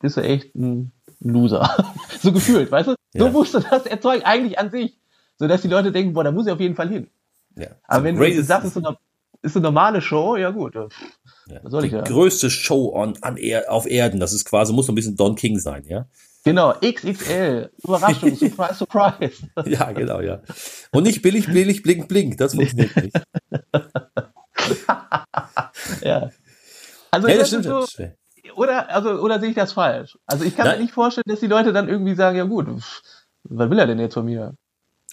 bist 0.00 0.16
du 0.16 0.22
echt 0.22 0.54
ein 0.54 0.92
Loser. 1.22 1.94
so 2.20 2.32
gefühlt, 2.32 2.70
weißt 2.70 2.88
du? 2.88 2.94
So 3.14 3.24
Ja. 3.26 3.30
musst 3.30 3.54
du 3.54 3.60
das 3.60 3.86
erzeugen, 3.86 4.24
eigentlich 4.24 4.58
an 4.58 4.70
sich. 4.70 4.98
So 5.38 5.46
dass 5.48 5.62
die 5.62 5.68
Leute 5.68 5.92
denken, 5.92 6.12
boah, 6.12 6.24
da 6.24 6.30
muss 6.32 6.46
ich 6.46 6.52
auf 6.52 6.60
jeden 6.60 6.74
Fall 6.74 6.88
hin. 6.88 7.08
Ja. 7.56 7.68
Aber 7.84 8.04
wenn 8.04 8.16
du 8.16 8.42
sagst, 8.42 8.66
ist 8.66 8.76
eine, 8.76 8.96
ist 9.42 9.56
eine 9.56 9.62
normale 9.64 10.00
Show, 10.00 10.36
ja 10.36 10.50
gut. 10.50 10.74
äh, 10.76 10.88
ja. 11.48 11.60
was 11.62 11.70
soll 11.72 11.84
ich 11.84 11.90
die 11.90 11.96
da? 11.96 12.02
größte 12.02 12.48
Show 12.50 12.92
on, 12.94 13.14
an 13.22 13.36
er 13.36 13.70
auf 13.72 13.86
Erden. 13.86 14.20
Das 14.20 14.32
ist 14.32 14.44
quasi, 14.44 14.72
muss 14.72 14.86
so 14.86 14.92
ein 14.92 14.94
bisschen 14.94 15.16
Don 15.16 15.34
King 15.34 15.58
sein, 15.58 15.84
ja? 15.86 16.06
Genau, 16.44 16.72
XXL, 16.80 17.70
Überraschung, 17.84 18.34
Surprise, 18.36 18.74
Surprise. 18.74 19.32
Ja, 19.64 19.92
genau, 19.92 20.20
ja. 20.20 20.42
Und 20.90 21.04
nicht 21.04 21.22
billig, 21.22 21.46
billig, 21.46 21.82
blink, 21.82 22.08
blink. 22.08 22.36
Das 22.38 22.54
funktioniert 22.54 22.96
nicht. 22.96 23.16
Ja. 26.02 26.30
Also 27.10 27.28
Ja, 27.28 27.36
das 27.36 27.50
das 27.50 27.60
stimmt. 27.62 27.64
so. 27.64 27.86
Oder, 28.56 28.90
also, 28.90 29.10
oder 29.10 29.40
sehe 29.40 29.50
ich 29.50 29.54
das 29.54 29.72
falsch? 29.72 30.18
Also 30.26 30.44
ich 30.44 30.56
kann 30.56 30.66
Nein. 30.66 30.78
mir 30.78 30.84
nicht 30.84 30.94
vorstellen, 30.94 31.24
dass 31.26 31.40
die 31.40 31.46
Leute 31.46 31.72
dann 31.72 31.88
irgendwie 31.88 32.14
sagen, 32.14 32.36
ja 32.36 32.44
gut, 32.44 32.66
pff, 32.66 33.02
was 33.44 33.70
will 33.70 33.78
er 33.78 33.86
denn 33.86 33.98
jetzt 33.98 34.14
von 34.14 34.24
mir? 34.24 34.54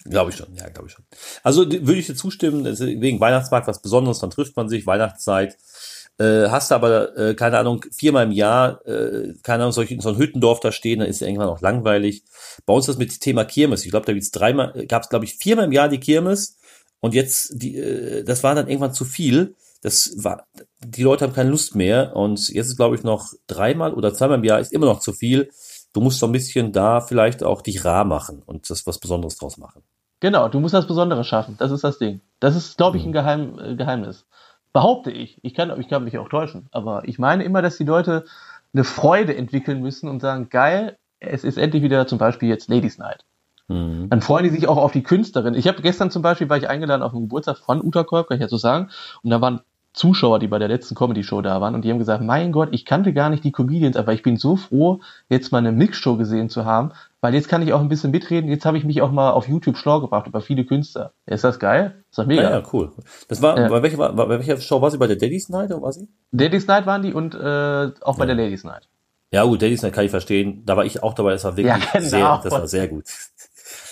Glaube 0.04 0.30
ich 0.30 0.36
schon, 0.36 0.54
ja, 0.54 0.68
glaube 0.68 0.88
ich 0.88 0.94
schon. 0.94 1.04
Also 1.42 1.70
würde 1.70 1.96
ich 1.96 2.06
dir 2.06 2.14
zustimmen, 2.14 2.64
wegen 2.64 3.20
Weihnachtsmarkt 3.20 3.66
was 3.66 3.82
Besonderes, 3.82 4.20
dann 4.20 4.30
trifft 4.30 4.56
man 4.56 4.68
sich, 4.68 4.86
Weihnachtszeit. 4.86 5.58
Äh, 6.18 6.48
hast 6.48 6.70
du 6.70 6.74
aber, 6.74 7.16
äh, 7.16 7.34
keine 7.34 7.58
Ahnung, 7.58 7.84
viermal 7.92 8.24
im 8.24 8.32
Jahr, 8.32 8.84
äh, 8.86 9.34
keine 9.42 9.62
Ahnung, 9.62 9.72
solch, 9.72 9.94
so 10.00 10.10
ein 10.10 10.18
Hüttendorf 10.18 10.60
da 10.60 10.72
stehen, 10.72 11.00
dann 11.00 11.08
ist 11.08 11.20
ja 11.20 11.26
irgendwann 11.26 11.48
auch 11.48 11.60
langweilig. 11.60 12.24
Bei 12.66 12.74
uns 12.74 12.84
ist 12.84 12.94
das 12.94 12.98
mit 12.98 13.20
Thema 13.20 13.44
Kirmes. 13.44 13.84
Ich 13.84 13.90
glaube, 13.90 14.06
da 14.06 14.12
gibt's 14.12 14.30
dreimal, 14.30 14.86
gab 14.86 15.02
es, 15.02 15.08
glaube 15.08 15.24
ich, 15.24 15.36
viermal 15.36 15.66
im 15.66 15.72
Jahr 15.72 15.88
die 15.88 16.00
Kirmes 16.00 16.58
und 17.00 17.14
jetzt, 17.14 17.52
die, 17.54 17.76
äh, 17.76 18.24
das 18.24 18.42
war 18.42 18.54
dann 18.54 18.68
irgendwann 18.68 18.94
zu 18.94 19.04
viel. 19.04 19.54
Das 19.82 20.14
war, 20.22 20.44
die 20.84 21.02
Leute 21.02 21.24
haben 21.24 21.32
keine 21.32 21.50
Lust 21.50 21.74
mehr 21.74 22.14
und 22.14 22.38
jetzt 22.50 22.66
ist, 22.68 22.76
glaube 22.76 22.96
ich, 22.96 23.02
noch 23.02 23.32
dreimal 23.46 23.94
oder 23.94 24.12
zweimal 24.12 24.38
im 24.38 24.44
Jahr 24.44 24.60
ist 24.60 24.72
immer 24.72 24.86
noch 24.86 25.00
zu 25.00 25.12
viel. 25.12 25.50
Du 25.92 26.00
musst 26.00 26.18
so 26.18 26.26
ein 26.26 26.32
bisschen 26.32 26.72
da 26.72 27.00
vielleicht 27.00 27.42
auch 27.42 27.62
dich 27.62 27.84
rar 27.84 28.04
machen 28.04 28.42
und 28.44 28.68
das 28.70 28.86
was 28.86 28.98
Besonderes 28.98 29.36
draus 29.36 29.56
machen. 29.56 29.82
Genau, 30.20 30.48
du 30.48 30.60
musst 30.60 30.74
das 30.74 30.86
Besondere 30.86 31.24
schaffen. 31.24 31.56
Das 31.58 31.70
ist 31.70 31.82
das 31.82 31.98
Ding. 31.98 32.20
Das 32.40 32.54
ist, 32.54 32.76
glaube 32.76 32.96
Mhm. 32.96 33.00
ich, 33.00 33.06
ein 33.08 33.12
Geheim, 33.12 33.58
äh, 33.58 33.74
Geheimnis. 33.74 34.26
Behaupte 34.72 35.10
ich. 35.10 35.38
Ich 35.42 35.54
kann, 35.54 35.80
ich 35.80 35.88
kann 35.88 36.04
mich 36.04 36.18
auch 36.18 36.28
täuschen. 36.28 36.68
Aber 36.72 37.08
ich 37.08 37.18
meine 37.18 37.42
immer, 37.42 37.62
dass 37.62 37.78
die 37.78 37.84
Leute 37.84 38.24
eine 38.72 38.84
Freude 38.84 39.34
entwickeln 39.34 39.80
müssen 39.80 40.08
und 40.08 40.20
sagen, 40.20 40.48
geil, 40.50 40.96
es 41.18 41.42
ist 41.42 41.58
endlich 41.58 41.82
wieder 41.82 42.06
zum 42.06 42.18
Beispiel 42.18 42.48
jetzt 42.48 42.68
Ladies 42.68 42.98
Night. 42.98 43.24
Mhm. 43.68 44.08
Dann 44.10 44.20
freuen 44.20 44.44
die 44.44 44.50
sich 44.50 44.68
auch 44.68 44.76
auf 44.76 44.92
die 44.92 45.02
Künstlerin. 45.02 45.54
Ich 45.54 45.66
habe 45.66 45.82
gestern 45.82 46.10
zum 46.10 46.22
Beispiel, 46.22 46.48
war 46.48 46.58
ich 46.58 46.68
eingeladen 46.68 47.02
auf 47.02 47.12
den 47.12 47.22
Geburtstag 47.22 47.56
von 47.58 47.82
Uta 47.82 48.04
Kolb, 48.04 48.28
kann 48.28 48.36
ich 48.36 48.42
ja 48.42 48.48
so 48.48 48.58
sagen. 48.58 48.90
Und 49.22 49.30
da 49.30 49.40
waren 49.40 49.60
Zuschauer, 49.92 50.38
die 50.38 50.46
bei 50.46 50.58
der 50.58 50.68
letzten 50.68 50.94
Comedy-Show 50.94 51.40
da 51.42 51.60
waren 51.60 51.74
und 51.74 51.84
die 51.84 51.90
haben 51.90 51.98
gesagt, 51.98 52.22
mein 52.22 52.52
Gott, 52.52 52.68
ich 52.72 52.84
kannte 52.84 53.12
gar 53.12 53.28
nicht 53.28 53.42
die 53.42 53.50
Comedians, 53.52 53.96
aber 53.96 54.12
ich 54.12 54.22
bin 54.22 54.36
so 54.36 54.54
froh, 54.56 55.00
jetzt 55.28 55.50
mal 55.50 55.58
eine 55.58 55.72
Mixshow 55.72 56.16
gesehen 56.16 56.48
zu 56.48 56.64
haben, 56.64 56.92
weil 57.20 57.34
jetzt 57.34 57.48
kann 57.48 57.60
ich 57.62 57.72
auch 57.72 57.80
ein 57.80 57.88
bisschen 57.88 58.12
mitreden. 58.12 58.48
Jetzt 58.48 58.64
habe 58.64 58.78
ich 58.78 58.84
mich 58.84 59.02
auch 59.02 59.10
mal 59.10 59.30
auf 59.32 59.48
YouTube 59.48 59.76
schlau 59.76 60.00
gebracht 60.00 60.26
über 60.28 60.40
viele 60.40 60.64
Künstler. 60.64 61.12
Ist 61.26 61.42
das 61.44 61.58
geil? 61.58 62.02
Ist 62.08 62.18
doch 62.18 62.26
mega. 62.26 62.42
Ja, 62.42 62.50
ja, 62.58 62.62
cool. 62.72 62.92
Das 63.28 63.42
war, 63.42 63.58
Ja. 63.58 63.68
bei, 63.68 63.82
welcher, 63.82 64.12
bei 64.12 64.28
welcher 64.28 64.56
Show 64.58 64.80
war 64.80 64.90
sie? 64.90 64.98
Bei 64.98 65.06
der 65.08 65.16
Daddy's 65.16 65.48
Night 65.48 65.70
oder 65.72 65.82
war 65.82 65.92
sie? 65.92 66.08
Ladies 66.32 66.66
Night 66.66 66.86
waren 66.86 67.02
die 67.02 67.12
und 67.12 67.34
äh, 67.34 67.90
auch 68.00 68.16
bei 68.16 68.26
Ja. 68.26 68.34
der 68.34 68.36
Ladies 68.44 68.64
Night. 68.64 68.88
Ja, 69.32 69.44
gut, 69.44 69.60
Daddy's 69.60 69.82
Night 69.82 69.92
kann 69.92 70.04
ich 70.04 70.10
verstehen. 70.10 70.62
Da 70.66 70.76
war 70.76 70.84
ich 70.84 71.02
auch 71.02 71.14
dabei. 71.14 71.32
Das 71.32 71.44
war 71.44 71.56
wirklich 71.56 71.74
genau. 71.92 72.04
sehr, 72.06 72.40
das 72.42 72.52
war 72.52 72.66
sehr 72.68 72.88
gut. 72.88 73.04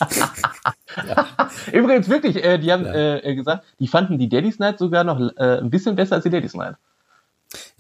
Übrigens 1.73 2.09
wirklich, 2.09 2.43
äh, 2.45 2.59
die 2.59 2.73
haben 2.73 2.85
Ja. 2.85 3.17
äh, 3.17 3.35
gesagt, 3.35 3.65
die 3.79 3.89
fanden 3.89 4.19
die 4.19 4.29
Ladies 4.29 4.59
Night 4.59 4.79
sogar 4.79 5.05
noch 5.05 5.19
äh, 5.37 5.59
ein 5.59 5.71
bisschen 5.71 5.97
besser 5.97 6.17
als 6.17 6.25
die 6.25 6.31
Ladies 6.31 6.55
Night. 6.55 6.77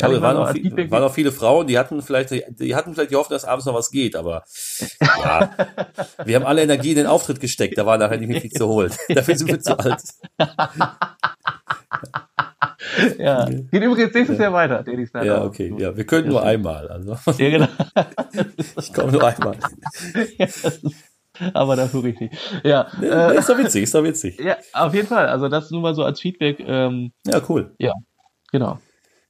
Ja, 0.00 0.08
aber 0.08 0.22
waren 0.22 0.36
auch, 0.38 0.50
viel, 0.52 0.90
waren 0.90 1.02
auch 1.02 1.12
viele 1.12 1.30
Frauen, 1.30 1.66
die 1.66 1.78
hatten 1.78 2.00
vielleicht, 2.00 2.30
die 2.30 2.74
hatten 2.74 2.94
vielleicht 2.94 3.10
die 3.10 3.16
Hoffnung, 3.16 3.34
dass 3.36 3.44
abends 3.44 3.66
noch 3.66 3.74
was 3.74 3.90
geht, 3.90 4.16
aber 4.16 4.44
ja, 5.22 5.50
wir 6.24 6.36
haben 6.36 6.46
alle 6.46 6.62
Energie 6.62 6.90
in 6.90 6.96
den 6.96 7.06
Auftritt 7.06 7.38
gesteckt, 7.38 7.76
da 7.76 7.84
war 7.84 7.98
nachher 7.98 8.16
nicht 8.16 8.28
mehr 8.28 8.40
viel 8.40 8.50
zu 8.50 8.66
holen. 8.66 8.90
Dafür 9.10 9.36
sind 9.36 9.48
wir 9.48 9.60
zu 9.60 9.78
alt. 9.78 10.00
Ja. 13.18 13.44
Geht 13.44 13.82
übrigens 13.82 14.14
nächstes 14.14 14.38
Jahr 14.38 14.52
weiter, 14.52 14.82
Ladies 14.86 15.12
Night. 15.12 15.24
Ja, 15.26 15.44
okay, 15.44 15.74
ja, 15.76 15.94
wir 15.94 16.06
können 16.06 16.28
nur 16.28 16.42
einmal, 16.42 16.88
also 16.88 17.16
Ja, 17.36 17.50
genau. 17.50 17.68
ich 18.78 18.92
komme 18.94 19.12
nur 19.12 19.24
einmal. 19.26 19.56
Ja, 20.38 20.46
das 20.46 20.64
ist 20.64 20.84
aber 21.54 21.76
dafür 21.76 22.02
richtig. 22.02 22.30
Ja, 22.64 22.88
äh, 23.02 23.36
ist 23.38 23.48
doch 23.48 23.58
witzig, 23.58 23.84
ist 23.84 23.94
doch 23.94 24.04
witzig. 24.04 24.38
ja, 24.44 24.56
auf 24.72 24.94
jeden 24.94 25.08
Fall. 25.08 25.28
Also 25.28 25.48
das 25.48 25.70
nur 25.70 25.80
mal 25.80 25.94
so 25.94 26.04
als 26.04 26.20
Feedback. 26.20 26.60
Ähm, 26.60 27.12
Ja, 27.26 27.40
cool. 27.48 27.74
genau. 28.52 28.78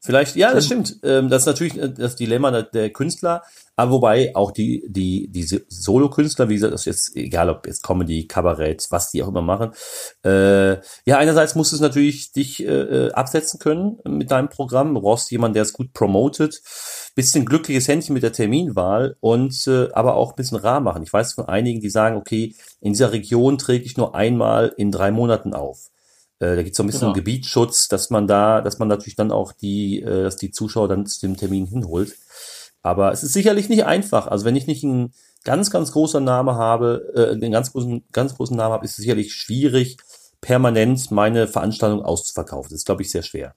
Vielleicht, 0.00 0.36
ja, 0.36 0.54
das 0.54 0.66
stimmt. 0.66 1.00
Ähm, 1.02 1.28
das 1.28 1.42
ist 1.42 1.46
natürlich 1.46 1.76
äh, 1.76 1.92
das 1.92 2.14
Dilemma 2.14 2.62
der, 2.62 2.90
Künstler, 2.90 3.42
aber 3.74 3.90
wobei 3.90 4.34
auch 4.36 4.52
die, 4.52 4.84
die, 4.86 5.28
diese 5.28 5.64
Solo-Künstler, 5.68 6.48
wie 6.48 6.54
gesagt, 6.54 6.72
das 6.72 6.82
ist 6.82 6.86
jetzt 6.86 7.16
egal, 7.16 7.50
ob 7.50 7.66
jetzt 7.66 7.82
Comedy, 7.82 8.28
Kabarett, 8.28 8.86
was 8.90 9.10
die 9.10 9.24
auch 9.24 9.28
immer 9.28 9.42
machen. 9.42 9.72
Äh, 10.24 10.74
ja, 11.04 11.18
einerseits 11.18 11.56
musst 11.56 11.72
du 11.72 11.76
es 11.76 11.82
natürlich 11.82 12.30
dich 12.30 12.64
äh, 12.64 12.70
äh, 12.70 13.12
absetzen 13.12 13.58
können 13.58 13.98
mit 14.06 14.30
deinem 14.30 14.48
Programm. 14.48 14.94
Du 14.94 15.00
brauchst 15.00 15.32
jemanden, 15.32 15.54
der 15.54 15.64
es 15.64 15.72
gut 15.72 15.92
promotet. 15.92 16.62
Bisschen 17.18 17.44
glückliches 17.44 17.88
Händchen 17.88 18.14
mit 18.14 18.22
der 18.22 18.32
Terminwahl 18.32 19.16
und 19.18 19.66
äh, 19.66 19.88
aber 19.92 20.14
auch 20.14 20.30
ein 20.30 20.36
bisschen 20.36 20.58
rar 20.58 20.78
machen. 20.78 21.02
Ich 21.02 21.12
weiß 21.12 21.32
von 21.32 21.46
einigen, 21.46 21.80
die 21.80 21.90
sagen, 21.90 22.16
okay, 22.16 22.54
in 22.80 22.92
dieser 22.92 23.10
Region 23.10 23.58
trete 23.58 23.84
ich 23.84 23.96
nur 23.96 24.14
einmal 24.14 24.72
in 24.76 24.92
drei 24.92 25.10
Monaten 25.10 25.52
auf. 25.52 25.90
Äh, 26.38 26.54
da 26.54 26.62
gibt 26.62 26.70
es 26.70 26.76
so 26.76 26.84
ein 26.84 26.86
bisschen 26.86 27.00
Genau. 27.00 27.14
Gebietsschutz, 27.14 27.88
dass 27.88 28.10
man 28.10 28.28
da, 28.28 28.60
dass 28.60 28.78
man 28.78 28.86
natürlich 28.86 29.16
dann 29.16 29.32
auch 29.32 29.50
die, 29.50 30.00
äh, 30.00 30.22
dass 30.22 30.36
die 30.36 30.52
Zuschauer 30.52 30.86
dann 30.86 31.06
zu 31.06 31.18
dem 31.26 31.36
Termin 31.36 31.66
hinholt. 31.66 32.14
Aber 32.82 33.10
es 33.10 33.24
ist 33.24 33.32
sicherlich 33.32 33.68
nicht 33.68 33.84
einfach. 33.84 34.28
Also 34.28 34.44
wenn 34.44 34.54
ich 34.54 34.68
nicht 34.68 34.84
einen 34.84 35.12
ganz, 35.42 35.72
ganz 35.72 35.90
großer 35.90 36.20
Name 36.20 36.54
habe, 36.54 37.12
äh, 37.16 37.32
einen 37.32 37.50
ganz 37.50 37.72
großen, 37.72 38.04
ganz 38.12 38.36
großen 38.36 38.56
Namen 38.56 38.74
habe, 38.74 38.84
ist 38.84 38.92
es 38.92 38.98
sicherlich 38.98 39.34
schwierig, 39.34 39.96
permanent 40.40 41.10
meine 41.10 41.48
Veranstaltung 41.48 42.00
auszuverkaufen. 42.04 42.70
Das 42.70 42.78
ist, 42.78 42.86
glaube 42.86 43.02
ich, 43.02 43.10
sehr 43.10 43.24
schwer. 43.24 43.56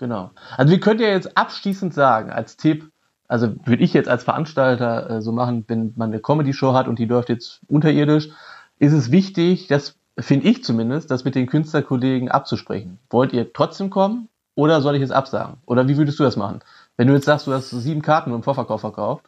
Genau. 0.00 0.30
Also 0.56 0.72
wir 0.72 0.80
können 0.80 0.98
ja 0.98 1.08
jetzt 1.08 1.36
abschließend 1.36 1.92
sagen, 1.92 2.30
als 2.30 2.56
Tipp, 2.56 2.90
also 3.28 3.54
würde 3.66 3.84
ich 3.84 3.92
jetzt 3.92 4.08
als 4.08 4.24
Veranstalter 4.24 5.10
äh, 5.10 5.20
so 5.20 5.30
machen, 5.30 5.66
wenn 5.68 5.92
man 5.94 6.08
eine 6.08 6.20
Comedy-Show 6.20 6.72
hat 6.72 6.88
und 6.88 6.98
die 6.98 7.04
läuft 7.04 7.28
jetzt 7.28 7.60
unterirdisch, 7.68 8.30
ist 8.78 8.94
es 8.94 9.10
wichtig, 9.10 9.66
das 9.66 9.96
finde 10.18 10.48
ich 10.48 10.64
zumindest, 10.64 11.10
das 11.10 11.24
mit 11.24 11.34
den 11.34 11.46
Künstlerkollegen 11.46 12.30
abzusprechen. 12.30 12.98
Wollt 13.10 13.34
ihr 13.34 13.52
trotzdem 13.52 13.90
kommen 13.90 14.30
oder 14.54 14.80
soll 14.80 14.96
ich 14.96 15.02
es 15.02 15.10
absagen? 15.10 15.58
Oder 15.66 15.86
wie 15.86 15.98
würdest 15.98 16.18
du 16.18 16.22
das 16.22 16.36
machen? 16.36 16.60
Wenn 16.96 17.06
du 17.06 17.12
jetzt 17.12 17.26
sagst, 17.26 17.46
du 17.46 17.52
hast 17.52 17.68
sieben 17.68 18.00
Karten 18.00 18.32
im 18.32 18.42
Vorverkauf 18.42 18.80
verkauft. 18.80 19.26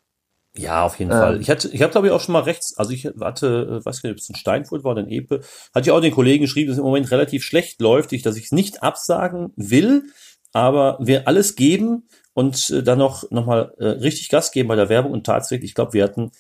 Ja, 0.57 0.85
auf 0.85 0.99
jeden 0.99 1.11
ähm, 1.11 1.19
Fall. 1.19 1.41
Ich 1.43 1.51
hatte, 1.51 1.69
ich 1.69 1.83
habe 1.83 1.93
glaube 1.93 2.07
ich 2.07 2.13
auch 2.15 2.21
schon 2.21 2.33
mal 2.33 2.43
rechts, 2.43 2.79
also 2.79 2.93
ich 2.93 3.05
hatte, 3.21 3.81
äh, 3.83 3.85
weiß 3.85 4.03
nicht, 4.03 4.13
ob 4.13 4.19
es 4.19 4.31
ein 4.31 4.37
Steinfurt 4.37 4.85
war 4.85 4.93
oder 4.93 5.03
ein 5.03 5.11
Epe, 5.11 5.43
hatte 5.75 5.89
ich 5.89 5.91
auch 5.91 6.01
den 6.01 6.15
Kollegen 6.15 6.45
geschrieben, 6.45 6.69
dass 6.69 6.77
es 6.77 6.79
im 6.79 6.85
Moment 6.85 7.11
relativ 7.11 7.45
schlecht 7.45 7.79
läuft, 7.83 8.15
ich, 8.15 8.23
dass 8.23 8.37
ich 8.37 8.45
es 8.45 8.53
nicht 8.53 8.83
absagen 8.83 9.53
will, 9.57 10.05
aber 10.53 10.99
wir 11.01 11.27
alles 11.27 11.57
geben 11.57 12.09
und 12.35 12.71
äh, 12.71 12.83
dann 12.83 12.99
noch, 12.99 13.31
noch 13.31 13.47
mal 13.47 13.75
äh, 13.79 13.87
richtig 13.87 14.29
Gas 14.29 14.53
geben 14.53 14.69
bei 14.69 14.77
der 14.77 14.89
Werbung 14.89 15.13
und 15.13 15.25
tatsächlich, 15.25 15.71
ich 15.71 15.75
glaube, 15.75 15.93
wir 15.93 16.05
hatten, 16.05 16.31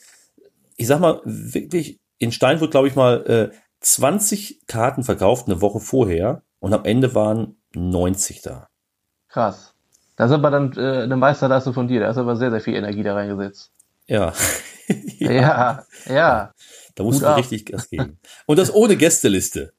ich 0.76 0.86
sag 0.86 1.00
mal, 1.00 1.20
wirklich 1.24 2.00
in 2.18 2.32
Steinfurt, 2.32 2.70
glaube 2.70 2.88
ich 2.88 2.94
mal, 2.94 3.26
äh, 3.26 3.56
20 3.80 4.66
Karten 4.66 5.02
verkauft 5.02 5.48
eine 5.48 5.60
Woche 5.60 5.80
vorher 5.80 6.42
und 6.60 6.72
am 6.72 6.84
Ende 6.84 7.14
waren 7.14 7.56
90 7.74 8.42
da. 8.42 8.68
Krass. 9.28 9.74
Das 10.16 10.30
ist 10.30 10.34
aber 10.34 10.50
dann 10.50 10.72
äh, 10.76 11.02
eine 11.02 11.16
Meisterleistung 11.16 11.74
von 11.74 11.88
dir. 11.88 12.00
Da 12.00 12.08
hast 12.08 12.18
aber 12.18 12.36
sehr, 12.36 12.50
sehr 12.50 12.60
viel 12.60 12.74
Energie 12.74 13.02
da 13.02 13.14
reingesetzt. 13.14 13.72
Ja. 14.06 14.32
ja. 15.18 15.30
ja, 15.32 15.86
ja. 16.06 16.52
Da 16.94 17.02
musst 17.02 17.22
du 17.22 17.36
richtig 17.36 17.66
Gas 17.66 17.88
geben. 17.88 18.18
Und 18.46 18.58
das 18.58 18.72
ohne 18.72 18.96
Gästeliste. 18.96 19.72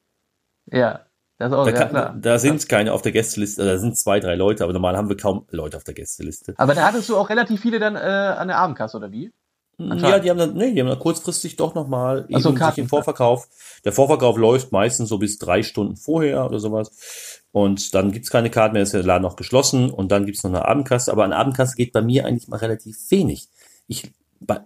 Ja. 0.66 1.06
Das 1.44 1.52
auch, 1.52 1.66
da, 1.66 1.72
ja, 1.72 1.84
kann, 1.84 2.22
da 2.22 2.38
sind 2.38 2.68
keine 2.70 2.92
auf 2.92 3.02
der 3.02 3.12
Gästeliste, 3.12 3.64
da 3.64 3.76
sind 3.76 3.98
zwei, 3.98 4.18
drei 4.18 4.34
Leute, 4.34 4.64
aber 4.64 4.72
normal 4.72 4.96
haben 4.96 5.10
wir 5.10 5.16
kaum 5.16 5.44
Leute 5.50 5.76
auf 5.76 5.84
der 5.84 5.92
Gästeliste. 5.92 6.54
Aber 6.56 6.74
da 6.74 6.86
hattest 6.86 7.08
du 7.10 7.16
auch 7.18 7.28
relativ 7.28 7.60
viele 7.60 7.78
dann 7.78 7.96
äh, 7.96 7.98
an 7.98 8.48
der 8.48 8.56
Abendkasse, 8.56 8.96
oder 8.96 9.12
wie? 9.12 9.30
Ja, 9.76 10.20
die 10.20 10.30
haben 10.30 10.38
dann, 10.38 10.54
nee, 10.54 10.72
die 10.72 10.80
haben 10.80 10.88
dann 10.88 10.98
kurzfristig 10.98 11.56
doch 11.56 11.74
nochmal 11.74 12.26
so, 12.30 12.34
eben 12.34 12.42
sich 12.42 12.54
Karten. 12.54 12.80
im 12.80 12.88
Vorverkauf. 12.88 13.48
Der 13.84 13.92
Vorverkauf 13.92 14.38
läuft 14.38 14.72
meistens 14.72 15.08
so 15.08 15.18
bis 15.18 15.38
drei 15.38 15.62
Stunden 15.62 15.96
vorher 15.96 16.46
oder 16.46 16.60
sowas. 16.60 17.42
Und 17.52 17.94
dann 17.94 18.12
gibt's 18.12 18.30
keine 18.30 18.50
Karten 18.50 18.74
mehr, 18.74 18.82
ist 18.84 18.94
der 18.94 19.02
Laden 19.02 19.22
noch 19.22 19.36
geschlossen 19.36 19.90
und 19.90 20.12
dann 20.12 20.24
gibt's 20.26 20.44
noch 20.44 20.50
eine 20.50 20.64
Abendkasse. 20.64 21.12
Aber 21.12 21.24
eine 21.24 21.36
Abendkasse 21.36 21.76
geht 21.76 21.92
bei 21.92 22.02
mir 22.02 22.24
eigentlich 22.24 22.48
mal 22.48 22.58
relativ 22.58 22.96
wenig. 23.10 23.48
Ich, 23.86 24.12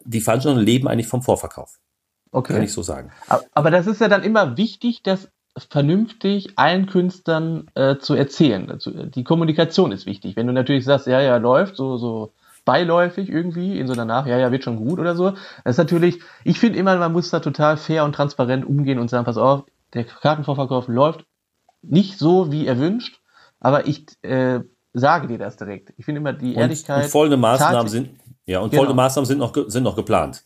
die 0.05 0.21
Veranstaltungen 0.21 0.65
leben 0.65 0.87
eigentlich 0.87 1.09
vom 1.09 1.23
Vorverkauf. 1.23 1.81
Okay. 2.31 2.53
Kann 2.53 2.63
ich 2.63 2.73
so 2.73 2.83
sagen. 2.83 3.11
Aber- 3.55 3.71
das 3.71 3.87
ist 3.87 4.01
ja 4.01 4.09
dann 4.09 4.23
immer 4.23 4.57
wichtig, 4.59 5.03
das 5.03 5.29
vernünftig 5.71 6.53
allen 6.57 6.87
Künstlern 6.87 7.69
äh, 7.75 7.97
zu 7.99 8.15
erzählen. 8.15 8.71
Also, 8.71 8.91
die 8.91 9.25
Kommunikation 9.25 9.93
ist 9.93 10.07
wichtig. 10.07 10.37
Wenn 10.37 10.47
du 10.47 10.53
natürlich 10.53 10.85
sagst, 10.85 11.07
ja, 11.07 11.21
ja, 11.21 11.37
läuft, 11.37 11.77
so, 11.77 11.97
so 11.97 12.33
beiläufig 12.65 13.31
irgendwie, 13.31 13.79
in 13.79 13.87
so 13.87 13.95
danach, 13.95 14.27
ja, 14.27 14.37
ja, 14.39 14.53
wird 14.53 14.65
schon 14.65 14.77
gut 14.77 14.99
oder 14.99 15.17
so. 15.17 15.31
Das 15.65 15.73
ist 15.73 15.79
natürlich, 15.79 16.21
ich 16.45 16.59
finde 16.59 16.79
immer, 16.79 16.97
man 16.99 17.13
muss 17.13 17.31
da 17.31 17.41
total 17.41 17.77
fair 17.79 18.05
und 18.05 18.15
transparent 18.15 18.67
umgehen 18.67 18.99
und 18.99 19.09
sagen, 19.09 19.25
pass 19.25 19.39
auf, 19.39 19.65
der 19.95 20.05
Kartenvorverkauf 20.05 20.87
läuft 20.89 21.25
nicht 21.83 22.19
so, 22.19 22.53
wie 22.53 22.67
erwünscht, 22.67 23.21
aber 23.61 23.87
ich 23.87 24.07
äh, 24.23 24.61
sage 24.93 25.29
dir 25.29 25.39
das 25.39 25.57
direkt. 25.57 25.95
Ich 25.97 26.05
finde 26.05 26.21
immer 26.21 26.33
die 26.33 26.55
Und, 26.55 26.61
Ehrlichkeit. 26.61 27.05
und 27.05 27.11
folgende 27.11 27.37
Maßnahmen 27.39 27.89
sind, 27.89 28.11
ja, 28.45 28.61
und 28.61 28.71
Genau. 28.71 28.81
folgende 28.81 28.97
Maßnahmen 28.97 29.27
sind 29.27 29.39
noch, 29.39 29.55
sind 29.69 29.85
noch 29.85 29.97
geplant. 29.97 30.45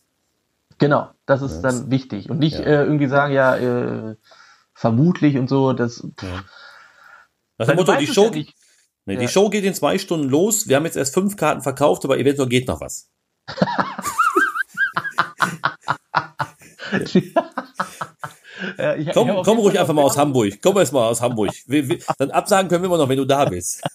Genau, 0.77 1.09
das 1.25 1.41
ist 1.41 1.63
Ja, 1.63 1.69
dann 1.71 1.91
wichtig. 1.91 2.29
Und 2.29 2.39
nicht 2.39 2.57
ja. 2.59 2.65
äh, 2.65 2.83
irgendwie 2.83 3.07
sagen, 3.07 3.33
ja, 3.33 3.55
äh, 3.55 4.15
vermutlich 4.83 5.37
und 5.37 5.47
so, 5.47 5.71
das 5.71 5.95
Das 5.95 6.03
ist 6.03 6.43
das 7.57 7.67
du 7.69 7.75
Motto, 7.75 7.95
die 7.95 8.07
Show, 8.07 8.25
ja 8.25 8.31
nicht. 8.31 8.53
nee, 9.05 9.13
Ja. 9.13 9.19
die 9.21 9.27
Show 9.29 9.49
geht 9.49 9.63
in 9.63 9.73
zwei 9.73 9.97
Stunden 9.97 10.27
los. 10.27 10.67
Wir 10.67 10.75
haben 10.75 10.83
jetzt 10.85 10.97
erst 10.97 11.13
fünf 11.13 11.37
Karten 11.37 11.61
verkauft, 11.61 12.03
aber 12.03 12.17
eventuell 12.17 12.49
geht 12.49 12.67
noch 12.67 12.81
was. 12.81 13.09
Ja, 18.77 18.95
ich- 18.95 19.07
ich 19.07 19.13
Komm, 19.13 19.29
auf 19.31 19.45
komm 19.45 19.57
ruhig 19.59 19.77
einfach 19.79 19.93
mal 19.93 20.03
aus 20.03 20.17
Hamburg. 20.17 20.53
Komm 20.61 20.77
erst 20.77 20.93
mal 20.93 21.07
aus 21.09 21.21
Hamburg. 21.21 21.51
Wir, 21.65 21.87
wir, 21.89 21.99
dann 22.17 22.31
absagen 22.31 22.69
können 22.69 22.83
wir 22.83 22.87
immer 22.87 22.97
noch, 22.97 23.09
wenn 23.09 23.17
du 23.17 23.25
da 23.25 23.45
bist. 23.45 23.81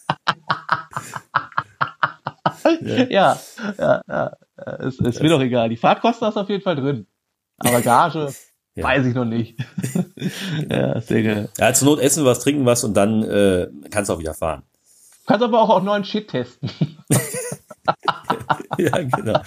Ja, 2.80 3.38
ja, 3.78 4.02
ja. 4.08 4.32
Es, 4.80 4.98
es 5.00 5.20
mir 5.20 5.30
doch 5.30 5.40
egal. 5.40 5.68
Die 5.68 5.76
Fahrtkosten 5.76 6.28
ist 6.28 6.36
auf 6.36 6.48
jeden 6.50 6.62
Fall 6.62 6.76
drin. 6.76 7.06
Aber 7.58 7.80
Gage, 7.80 8.34
Ja. 8.78 8.84
weiß 8.84 9.06
ich 9.06 9.14
noch 9.14 9.24
nicht. 9.24 9.58
ja, 10.70 11.00
sehr 11.00 11.22
geil. 11.22 11.48
Ja, 11.58 11.72
zur 11.72 11.88
Not 11.88 12.00
essen 12.00 12.24
was, 12.24 12.40
trinken 12.40 12.64
was 12.64 12.84
und 12.84 12.94
dann 12.94 13.22
äh, 13.24 13.66
kannst 13.90 14.08
du 14.08 14.14
auch 14.14 14.18
wieder 14.18 14.34
fahren. 14.34 14.62
Du 15.26 15.32
kannst 15.32 15.44
aber 15.44 15.60
auch, 15.60 15.70
auch 15.70 15.82
neuen 15.82 16.04
Shit 16.04 16.28
testen. 16.28 16.70
ja, 18.78 19.02
genau. 19.02 19.40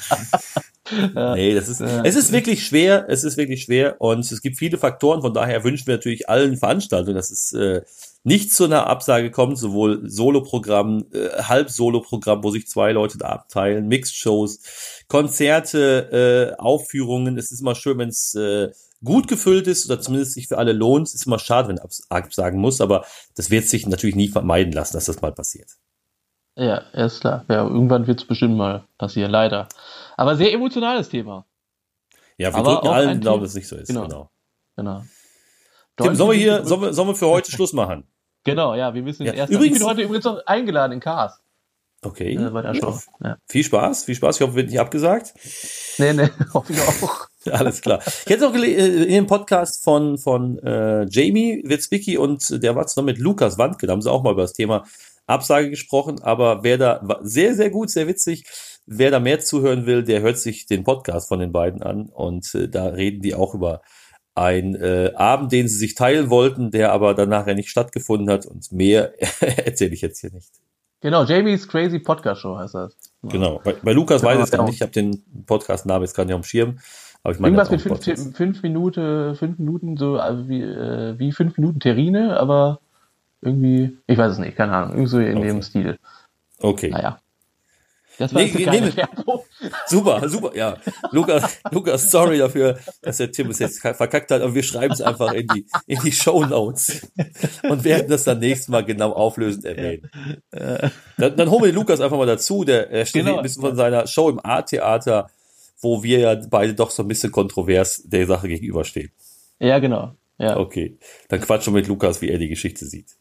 Nee, 1.36 1.56
das 1.56 1.70
ist, 1.70 1.80
es 1.80 2.16
ist 2.16 2.32
wirklich 2.34 2.66
schwer, 2.66 3.06
es 3.08 3.24
ist 3.24 3.38
wirklich 3.38 3.64
schwer 3.64 4.02
und 4.02 4.30
es 4.30 4.42
gibt 4.42 4.58
viele 4.58 4.78
Faktoren, 4.78 5.22
von 5.22 5.34
daher 5.34 5.64
wünschen 5.64 5.88
wir 5.88 5.96
natürlich 5.96 6.28
allen 6.28 6.58
Veranstaltungen, 6.58 7.16
dass 7.16 7.32
es 7.32 7.54
äh, 7.54 7.82
nicht 8.24 8.54
zu 8.54 8.66
einer 8.66 8.88
Absage 8.88 9.32
kommt, 9.32 9.58
sowohl 9.58 10.02
Soloprogramm, 10.10 11.06
äh, 11.14 11.42
Halb-Solo-Programm, 11.44 12.44
wo 12.44 12.52
sich 12.52 12.68
zwei 12.68 12.92
Leute 12.92 13.18
da 13.18 13.28
abteilen, 13.28 13.88
Mixed-Shows, 13.88 14.60
Konzerte, 15.08 16.54
äh, 16.58 16.62
Aufführungen. 16.62 17.38
Es 17.38 17.52
ist 17.52 17.62
immer 17.62 17.76
schön, 17.76 17.98
wenn 17.98 18.10
es 18.10 18.36
äh, 18.36 18.70
gut 19.04 19.28
gefüllt 19.28 19.68
ist 19.68 19.90
oder 19.90 20.00
zumindest 20.02 20.34
sich 20.34 20.48
für 20.48 20.58
alle 20.58 20.74
lohnt. 20.74 21.08
Es 21.08 21.16
ist 21.16 21.26
immer 21.26 21.40
schade, 21.40 21.68
wenn 21.70 21.80
abs 21.80 22.04
absagen 22.10 22.60
muss, 22.60 22.82
aber 22.82 23.06
das 23.36 23.50
wird 23.50 23.68
sich 23.68 23.88
natürlich 23.88 24.16
nie 24.16 24.28
vermeiden 24.28 24.74
lassen, 24.74 24.94
dass 24.94 25.06
das 25.06 25.22
mal 25.22 25.32
passiert. 25.32 25.70
Ja, 26.56 26.84
ja, 26.94 27.06
ist 27.06 27.22
klar. 27.22 27.46
Ja, 27.50 27.64
irgendwann 27.64 28.08
wird 28.08 28.20
es 28.22 28.28
bestimmt 28.28 28.58
mal 28.58 28.84
passieren, 28.98 29.32
leider. 29.32 29.68
Aber 30.18 30.36
sehr 30.36 30.52
emotionales 30.54 31.10
Thema. 31.10 31.46
Ja, 32.38 32.52
wir 32.52 32.58
Aber 32.58 32.74
drücken 32.76 32.88
allen 32.90 33.22
Team- 33.22 33.40
dass 33.42 33.50
es 33.50 33.56
nicht 33.56 33.68
so 33.68 33.76
ist. 33.76 33.88
Genau. 33.88 34.04
Genau. 34.08 34.30
Genau. 34.76 35.04
Tim, 35.98 36.16
sollen 36.16 36.32
wir 36.32 36.38
hier, 36.38 36.66
sollen 36.66 36.82
wir, 36.82 36.94
sollen 36.94 37.08
wir 37.10 37.16
für 37.16 37.28
heute 37.28 37.52
Schluss 37.52 37.74
machen? 37.74 38.08
Genau, 38.44 38.74
ja, 38.76 38.94
wir 38.94 39.04
müssen 39.04 39.26
Ja, 39.26 39.34
erst. 39.34 39.52
übrigens- 39.54 39.78
ich 39.78 39.82
bin 39.84 39.90
heute 39.90 40.02
übrigens 40.02 40.26
noch 40.26 40.46
eingeladen 40.46 40.94
in 40.94 41.00
Cars. 41.00 41.40
Okay. 42.04 42.34
Äh, 42.36 42.76
Show. 42.80 43.00
Ja. 43.24 43.38
Viel 43.48 43.64
Spaß, 43.64 44.06
viel 44.06 44.16
Spaß. 44.16 44.38
Ich 44.38 44.42
hoffe, 44.42 44.56
wird 44.56 44.70
nicht 44.70 44.80
abgesagt. 44.80 45.34
Nee, 46.00 46.14
nee, 46.14 46.30
hoffe 46.54 46.74
ich 46.74 46.82
auch. 46.82 47.28
Alles 47.52 47.82
klar. 47.82 48.02
Ich 48.06 48.30
hätte 48.30 48.44
noch 48.44 48.56
äh, 48.56 49.04
in 49.04 49.10
dem 49.10 49.28
Podcast 49.28 49.84
von, 49.84 50.18
von 50.18 50.60
äh, 50.60 51.06
Jamie 51.10 51.64
Witzbicki 51.66 52.18
und 52.18 52.64
der 52.64 52.76
war 52.76 52.88
zusammen 52.88 53.08
mit 53.08 53.18
Lukas 53.18 53.58
Wandke, 53.58 53.88
da 53.88 53.94
haben 53.94 54.02
sie 54.02 54.12
auch 54.12 54.24
mal 54.24 54.34
über 54.34 54.44
das 54.44 54.54
Thema 54.54 54.86
Absage 55.28 55.70
gesprochen, 55.70 56.22
aber 56.22 56.64
wer 56.64 56.78
da, 56.78 57.00
war 57.04 57.20
sehr, 57.24 57.56
sehr 57.56 57.70
gut, 57.70 57.90
sehr 57.90 58.08
witzig, 58.08 58.44
wer 58.86 59.12
da 59.12 59.20
mehr 59.20 59.40
zuhören 59.40 59.86
will, 59.86 60.04
der 60.04 60.22
hört 60.22 60.38
sich 60.38 60.66
den 60.66 60.84
Podcast 60.84 61.30
von 61.30 61.40
den 61.40 61.52
beiden 61.52 61.82
an 61.82 62.10
und 62.10 62.54
äh, 62.54 62.68
da 62.68 62.88
reden 62.88 63.22
die 63.22 63.34
auch 63.34 63.56
über 63.56 63.82
einen 64.36 64.76
äh, 64.76 65.12
Abend, 65.16 65.52
den 65.52 65.68
sie 65.68 65.78
sich 65.78 65.96
teilen 65.96 66.30
wollten, 66.30 66.72
der 66.72 66.92
aber 66.92 67.14
danach 67.14 67.48
ja 67.48 67.54
nicht 67.54 67.70
stattgefunden 67.70 68.30
hat 68.30 68.46
und 68.46 68.72
mehr 68.72 69.14
erzähle 69.42 69.94
ich 69.94 70.02
jetzt 70.02 70.22
hier 70.22 70.32
nicht. 70.32 70.52
Genau, 71.02 71.24
Jamie's 71.24 71.68
Crazy 71.68 72.00
Podcast 72.00 72.42
Show 72.42 72.58
heißt 72.58 72.76
das. 72.76 72.96
Genau. 73.24 73.60
Bei, 73.64 73.74
bei 73.82 73.92
Lukas 73.92 74.22
Genau, 74.22 74.32
weiß 74.32 74.38
ich 74.38 74.44
es 74.46 74.52
gar 74.52 74.60
genau. 74.60 74.68
nicht, 74.68 74.76
ich 74.76 74.82
habe 74.82 74.92
den 74.92 75.46
Podcast-Namen 75.46 76.04
jetzt 76.04 76.16
gar 76.16 76.26
nicht 76.26 76.36
auf 76.36 76.42
dem 76.42 76.46
Schirm, 76.46 76.80
aber 77.24 77.34
ich 77.34 77.40
meine, 77.40 77.56
Irgendwas 77.56 77.70
der 77.84 77.92
mit 77.92 78.04
fünf, 78.04 78.36
fünf 78.36 78.64
Minuten, 78.64 79.36
fünf 79.36 79.60
Minuten, 79.60 79.98
so 79.98 80.18
also 80.18 80.48
wie, 80.50 80.62
äh, 80.62 81.18
wie 81.20 81.32
fünf 81.32 81.58
Minuten 81.58 81.80
Terrine, 81.80 82.40
aber 82.40 82.80
irgendwie, 83.42 83.98
ich 84.08 84.18
weiß 84.18 84.34
es 84.34 84.38
nicht, 84.40 84.56
keine 84.58 84.74
Ahnung, 84.74 84.92
irgendwie 84.92 85.10
so 85.10 85.20
in 85.20 85.38
Okay. 85.38 85.48
dem 85.48 85.62
Stil. 85.62 85.98
Okay. 86.60 86.90
Naja. 86.90 87.20
Das 88.18 88.36
war 88.36 88.42
Nee, 88.44 88.52
nee. 88.56 88.92
Super, 89.88 90.30
super, 90.30 90.56
ja. 90.56 90.78
Lukas, 91.12 91.60
Lukas, 91.72 92.12
sorry 92.12 92.38
dafür, 92.38 92.78
dass 93.02 93.18
der 93.18 93.32
Tim 93.32 93.50
es 93.50 93.58
jetzt 93.58 93.80
verkackt 93.80 94.30
hat, 94.30 94.42
aber 94.42 94.54
wir 94.54 94.62
schreiben 94.62 94.94
es 94.94 95.02
einfach 95.02 95.34
in 95.34 95.48
die, 95.48 95.66
in 95.88 96.00
die 96.04 96.12
Show 96.12 96.44
Notes 96.46 97.08
und 97.64 97.84
werden 97.84 98.10
das 98.10 98.24
dann 98.26 98.38
nächstes 98.40 98.68
Mal 98.68 98.84
genau 98.86 99.14
auflösend 99.14 99.66
erwähnen. 99.66 100.10
Dann, 100.52 101.36
dann 101.38 101.50
holen 101.50 101.64
wir 101.64 101.72
den 101.72 101.76
Lukas 101.76 102.00
einfach 102.02 102.18
mal 102.18 102.28
dazu, 102.28 102.64
der 102.64 102.92
er 102.92 103.06
steht 103.06 103.26
Genau. 103.26 103.38
ein 103.38 103.44
bisschen 103.44 103.62
von 103.62 103.76
seiner 103.76 104.06
Show 104.06 104.30
im 104.30 104.40
A-Theater, 104.44 105.28
wo 105.82 106.04
wir 106.04 106.20
ja 106.20 106.36
beide 106.50 106.74
doch 106.74 106.92
so 106.92 107.04
ein 107.04 107.08
bisschen 107.08 107.32
kontrovers 107.32 108.04
der 108.06 108.28
Sache 108.28 108.48
gegenüberstehen. 108.48 109.12
Ja, 109.60 109.80
genau. 109.80 110.16
Ja, 110.38 110.58
Okay, 110.58 110.98
dann 111.30 111.40
quatschen 111.42 111.74
wir 111.74 111.80
mit 111.82 111.88
Lukas, 111.88 112.22
wie 112.22 112.30
er 112.30 112.38
die 112.40 112.48
Geschichte 112.50 112.86
sieht. 112.86 113.18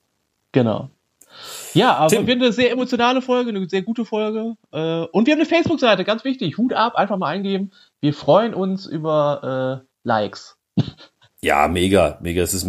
genau. 0.52 0.90
Ja, 1.74 1.94
aber 1.94 2.08
Tim. 2.08 2.26
wir 2.26 2.34
haben 2.34 2.42
eine 2.42 2.52
sehr 2.52 2.72
emotionale 2.72 3.22
Folge, 3.22 3.50
eine 3.50 3.68
sehr 3.68 3.82
gute 3.82 4.04
Folge. 4.04 4.56
Äh, 4.72 5.02
und 5.12 5.26
wir 5.26 5.32
haben 5.34 5.38
eine 5.40 5.46
Facebook-Seite, 5.48 6.02
ganz 6.04 6.24
wichtig. 6.24 6.58
Hut 6.58 6.72
ab, 6.72 6.96
einfach 6.96 7.16
mal 7.18 7.28
eingeben. 7.28 7.70
Wir 8.00 8.12
freuen 8.14 8.52
uns 8.52 8.84
über 8.86 9.82
äh, 9.84 9.86
Likes. 10.02 10.56
Ja, 11.42 11.68
mega, 11.68 12.18
mega. 12.20 12.42
Es 12.42 12.52
ist, 12.52 12.68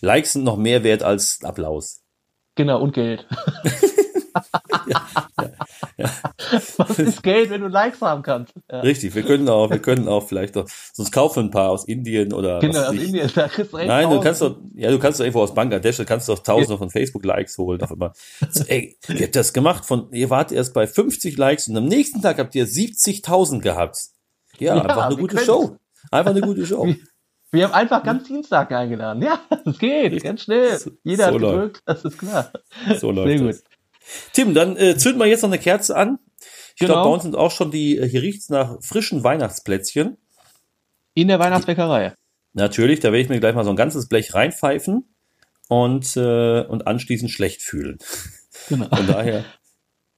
Likes 0.00 0.32
sind 0.32 0.44
noch 0.44 0.56
mehr 0.56 0.82
wert 0.82 1.02
als 1.02 1.40
Applaus. 1.44 2.00
Genau, 2.54 2.80
und 2.80 2.94
Geld. 2.94 3.26
Was 6.76 6.98
ist 6.98 7.22
Geld, 7.22 7.50
wenn 7.50 7.60
du 7.60 7.68
Likes 7.68 8.00
haben 8.00 8.22
kannst? 8.22 8.54
Ja. 8.70 8.80
Richtig, 8.80 9.14
wir 9.14 9.22
können 9.22 9.48
auch, 9.48 9.70
wir 9.70 9.78
können 9.78 10.08
auch 10.08 10.26
vielleicht 10.26 10.56
doch, 10.56 10.68
sonst 10.92 11.12
kaufen 11.12 11.46
ein 11.46 11.50
paar 11.50 11.70
aus 11.70 11.84
Indien 11.84 12.32
oder. 12.32 12.58
Genau, 12.60 12.84
aus 12.84 12.94
Indien, 12.94 13.30
da 13.34 13.48
kriegst 13.48 13.72
du 13.72 13.76
echt 13.78 13.88
Nein, 13.88 14.10
du 14.10 14.20
kannst 14.20 14.42
doch, 14.42 14.56
ja, 14.74 14.90
du 14.90 14.98
kannst 14.98 15.20
doch 15.20 15.24
irgendwo 15.24 15.42
aus 15.42 15.54
Bangladesch, 15.54 15.96
du 15.96 16.04
kannst 16.04 16.28
doch 16.28 16.38
tausende 16.38 16.78
von 16.78 16.90
Facebook-Likes 16.90 17.58
holen, 17.58 17.82
auf 17.82 17.90
immer. 17.90 18.12
So, 18.50 18.64
ey, 18.66 18.96
ihr 19.08 19.22
habt 19.22 19.36
das 19.36 19.52
gemacht 19.52 19.84
von, 19.84 20.12
ihr 20.12 20.30
wart 20.30 20.52
erst 20.52 20.74
bei 20.74 20.86
50 20.86 21.36
Likes 21.36 21.68
und 21.68 21.76
am 21.76 21.86
nächsten 21.86 22.20
Tag 22.22 22.38
habt 22.38 22.54
ihr 22.54 22.66
70.000 22.66 23.60
gehabt. 23.60 23.98
Ja, 24.58 24.76
ja 24.76 24.82
einfach 24.82 25.06
eine 25.06 25.16
gute 25.16 25.38
Show. 25.38 25.76
Einfach 26.10 26.32
eine 26.32 26.40
gute 26.40 26.66
Show. 26.66 26.94
Wir 27.52 27.64
haben 27.64 27.74
einfach 27.74 28.02
ganz 28.02 28.24
Dienstag 28.26 28.72
eingeladen. 28.72 29.22
Ja, 29.22 29.40
es 29.66 29.78
geht, 29.78 30.22
ganz 30.22 30.42
schnell. 30.42 30.80
Jeder 31.04 31.28
so 31.28 31.34
hat 31.34 31.40
gedrückt, 31.40 31.82
das 31.84 32.04
ist 32.04 32.18
klar. 32.18 32.50
So 32.98 33.10
läuft 33.10 33.28
Sehr 33.28 33.38
gut. 33.38 33.50
Das. 33.50 33.64
Tim, 34.32 34.54
dann 34.54 34.76
äh, 34.76 34.96
zünden 34.96 35.20
wir 35.20 35.26
jetzt 35.26 35.42
noch 35.42 35.50
eine 35.50 35.58
Kerze 35.58 35.96
an. 35.96 36.18
Ich 36.74 36.80
genau. 36.80 36.94
glaube, 36.94 37.08
bei 37.08 37.14
uns 37.14 37.22
sind 37.22 37.36
auch 37.36 37.50
schon 37.50 37.70
die, 37.70 37.98
äh, 37.98 38.08
hier 38.08 38.22
riecht's 38.22 38.48
nach 38.48 38.78
frischen 38.82 39.24
Weihnachtsplätzchen. 39.24 40.16
In 41.14 41.28
der 41.28 41.38
Weihnachtsbäckerei. 41.38 42.14
Natürlich, 42.54 43.00
da 43.00 43.08
werde 43.08 43.20
ich 43.20 43.28
mir 43.28 43.40
gleich 43.40 43.54
mal 43.54 43.64
so 43.64 43.70
ein 43.70 43.76
ganzes 43.76 44.08
Blech 44.08 44.34
reinpfeifen 44.34 45.14
und, 45.68 46.16
äh, 46.16 46.62
und 46.62 46.86
anschließend 46.86 47.30
schlecht 47.30 47.62
fühlen. 47.62 47.98
Genau. 48.68 48.94
Von 48.94 49.06
daher. 49.06 49.44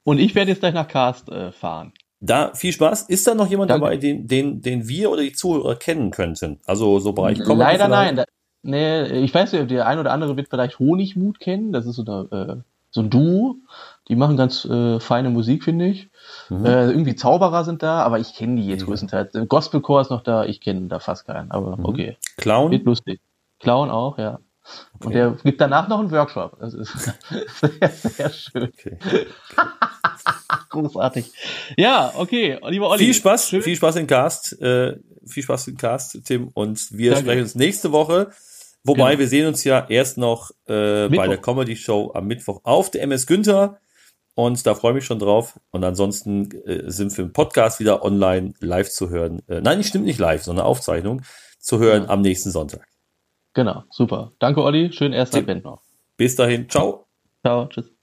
Und 0.03 0.19
ich 0.19 0.35
werde 0.35 0.51
jetzt 0.51 0.59
gleich 0.59 0.75
nach 0.75 0.87
Karst 0.87 1.29
äh, 1.29 1.51
fahren. 1.51 1.91
Da 2.19 2.53
viel 2.53 2.71
Spaß. 2.71 3.03
Ist 3.09 3.25
da 3.25 3.33
noch 3.33 3.49
jemand 3.49 3.71
Danke. 3.71 3.85
dabei, 3.85 3.97
den, 3.97 4.27
den, 4.27 4.61
den 4.61 4.87
wir 4.87 5.09
oder 5.09 5.23
die 5.23 5.33
Zuhörer 5.33 5.75
kennen 5.75 6.11
könnten? 6.11 6.59
Also 6.65 6.99
so 6.99 7.13
Bereich 7.13 7.39
Comedy 7.39 7.59
Leider 7.59 7.87
nein. 7.87 8.15
Da, 8.15 8.25
nee, 8.61 9.03
ich 9.23 9.33
weiß 9.33 9.53
nicht, 9.53 9.71
der 9.71 9.87
ein 9.87 9.97
oder 9.97 10.11
andere 10.11 10.37
wird 10.37 10.49
vielleicht 10.49 10.77
Honigmut 10.77 11.39
kennen. 11.39 11.73
Das 11.73 11.87
ist 11.87 11.95
so, 11.95 12.05
eine, 12.05 12.61
äh, 12.61 12.61
so 12.95 13.01
ein 13.01 13.09
Duo. 13.09 13.57
Die 14.07 14.15
machen 14.15 14.37
ganz 14.37 14.63
äh, 14.65 14.99
feine 15.01 15.29
Musik, 15.29 15.65
finde 15.65 15.87
ich. 15.87 16.09
Mhm. 16.49 16.65
Äh, 16.65 16.89
irgendwie 16.91 17.15
Zauberer 17.15 17.65
sind 17.65 17.83
da, 17.83 18.03
aber 18.03 18.19
ich 18.19 18.33
kenne 18.33 18.61
die 18.61 18.67
jetzt 18.67 18.83
mhm. 18.83 18.85
größtenteils. 18.85 19.33
Gospelchor 19.49 19.99
ist 19.99 20.11
noch 20.11 20.23
da, 20.23 20.45
ich 20.45 20.61
kenne 20.61 20.87
da 20.87 20.99
fast 20.99 21.25
keinen, 21.25 21.51
aber 21.51 21.75
mhm. 21.75 21.85
okay. 21.85 22.17
Clown? 22.37 22.71
Wird 22.71 22.85
lustig. 22.85 23.19
Clown 23.59 23.89
auch, 23.89 24.17
ja. 24.17 24.39
Okay. 24.95 25.05
Und 25.07 25.13
der 25.13 25.31
gibt 25.43 25.59
danach 25.59 25.89
noch 25.89 25.99
einen 25.99 26.09
Workshop. 26.09 26.57
Das 26.59 26.73
ist 26.73 26.93
sehr, 27.61 27.89
sehr 27.89 28.29
schön. 28.29 28.63
Okay. 28.63 28.97
Großartig. 30.69 31.31
Ja, 31.75 32.13
okay, 32.15 32.57
lieber 32.69 32.89
Olli. 32.89 33.05
Viel 33.05 33.13
Spaß, 33.13 33.49
schön. 33.49 33.61
viel 33.61 33.75
Spaß 33.75 33.97
im 33.97 34.07
Cast, 34.07 34.59
äh, 34.61 34.97
viel 35.25 35.43
Spaß 35.43 35.67
im 35.67 35.77
Cast, 35.77 36.23
Tim. 36.23 36.49
Und 36.53 36.91
wir 36.91 37.11
Danke. 37.11 37.25
sprechen 37.25 37.41
uns 37.41 37.55
nächste 37.55 37.91
Woche. 37.91 38.31
Wobei, 38.85 39.11
genau. 39.11 39.19
wir 39.19 39.27
sehen 39.27 39.47
uns 39.47 39.63
ja 39.63 39.85
erst 39.89 40.17
noch 40.17 40.51
äh, 40.67 41.09
bei 41.09 41.27
der 41.27 41.37
Comedy 41.37 41.75
Show 41.75 42.11
am 42.13 42.27
Mittwoch 42.27 42.61
auf 42.63 42.91
der 42.91 43.01
MS 43.03 43.25
Günther. 43.25 43.79
Und 44.35 44.65
da 44.67 44.75
freue 44.75 44.91
ich 44.91 44.95
mich 44.95 45.05
schon 45.05 45.19
drauf. 45.19 45.59
Und 45.71 45.83
ansonsten 45.83 46.51
äh, 46.65 46.91
sind 46.91 47.17
wir 47.17 47.25
im 47.25 47.33
Podcast 47.33 47.79
wieder 47.79 48.03
online 48.03 48.53
live 48.59 48.89
zu 48.89 49.09
hören. 49.09 49.41
Äh, 49.47 49.61
nein, 49.61 49.79
nicht 49.79 49.87
stimmt 49.87 50.05
nicht 50.05 50.19
live, 50.19 50.43
sondern 50.43 50.65
Aufzeichnung 50.65 51.21
zu 51.57 51.79
hören 51.79 52.03
ja. 52.03 52.09
am 52.09 52.21
nächsten 52.21 52.51
Sonntag. 52.51 52.87
Genau, 53.53 53.83
super. 53.89 54.33
Danke, 54.39 54.61
Olli. 54.61 54.91
Schönen 54.91 55.13
ersten 55.13 55.37
Advent 55.37 55.63
noch. 55.63 55.81
Bis 56.17 56.35
dahin. 56.35 56.69
Ciao. 56.69 57.07
Ciao. 57.41 57.67
Tschüss. 57.67 57.94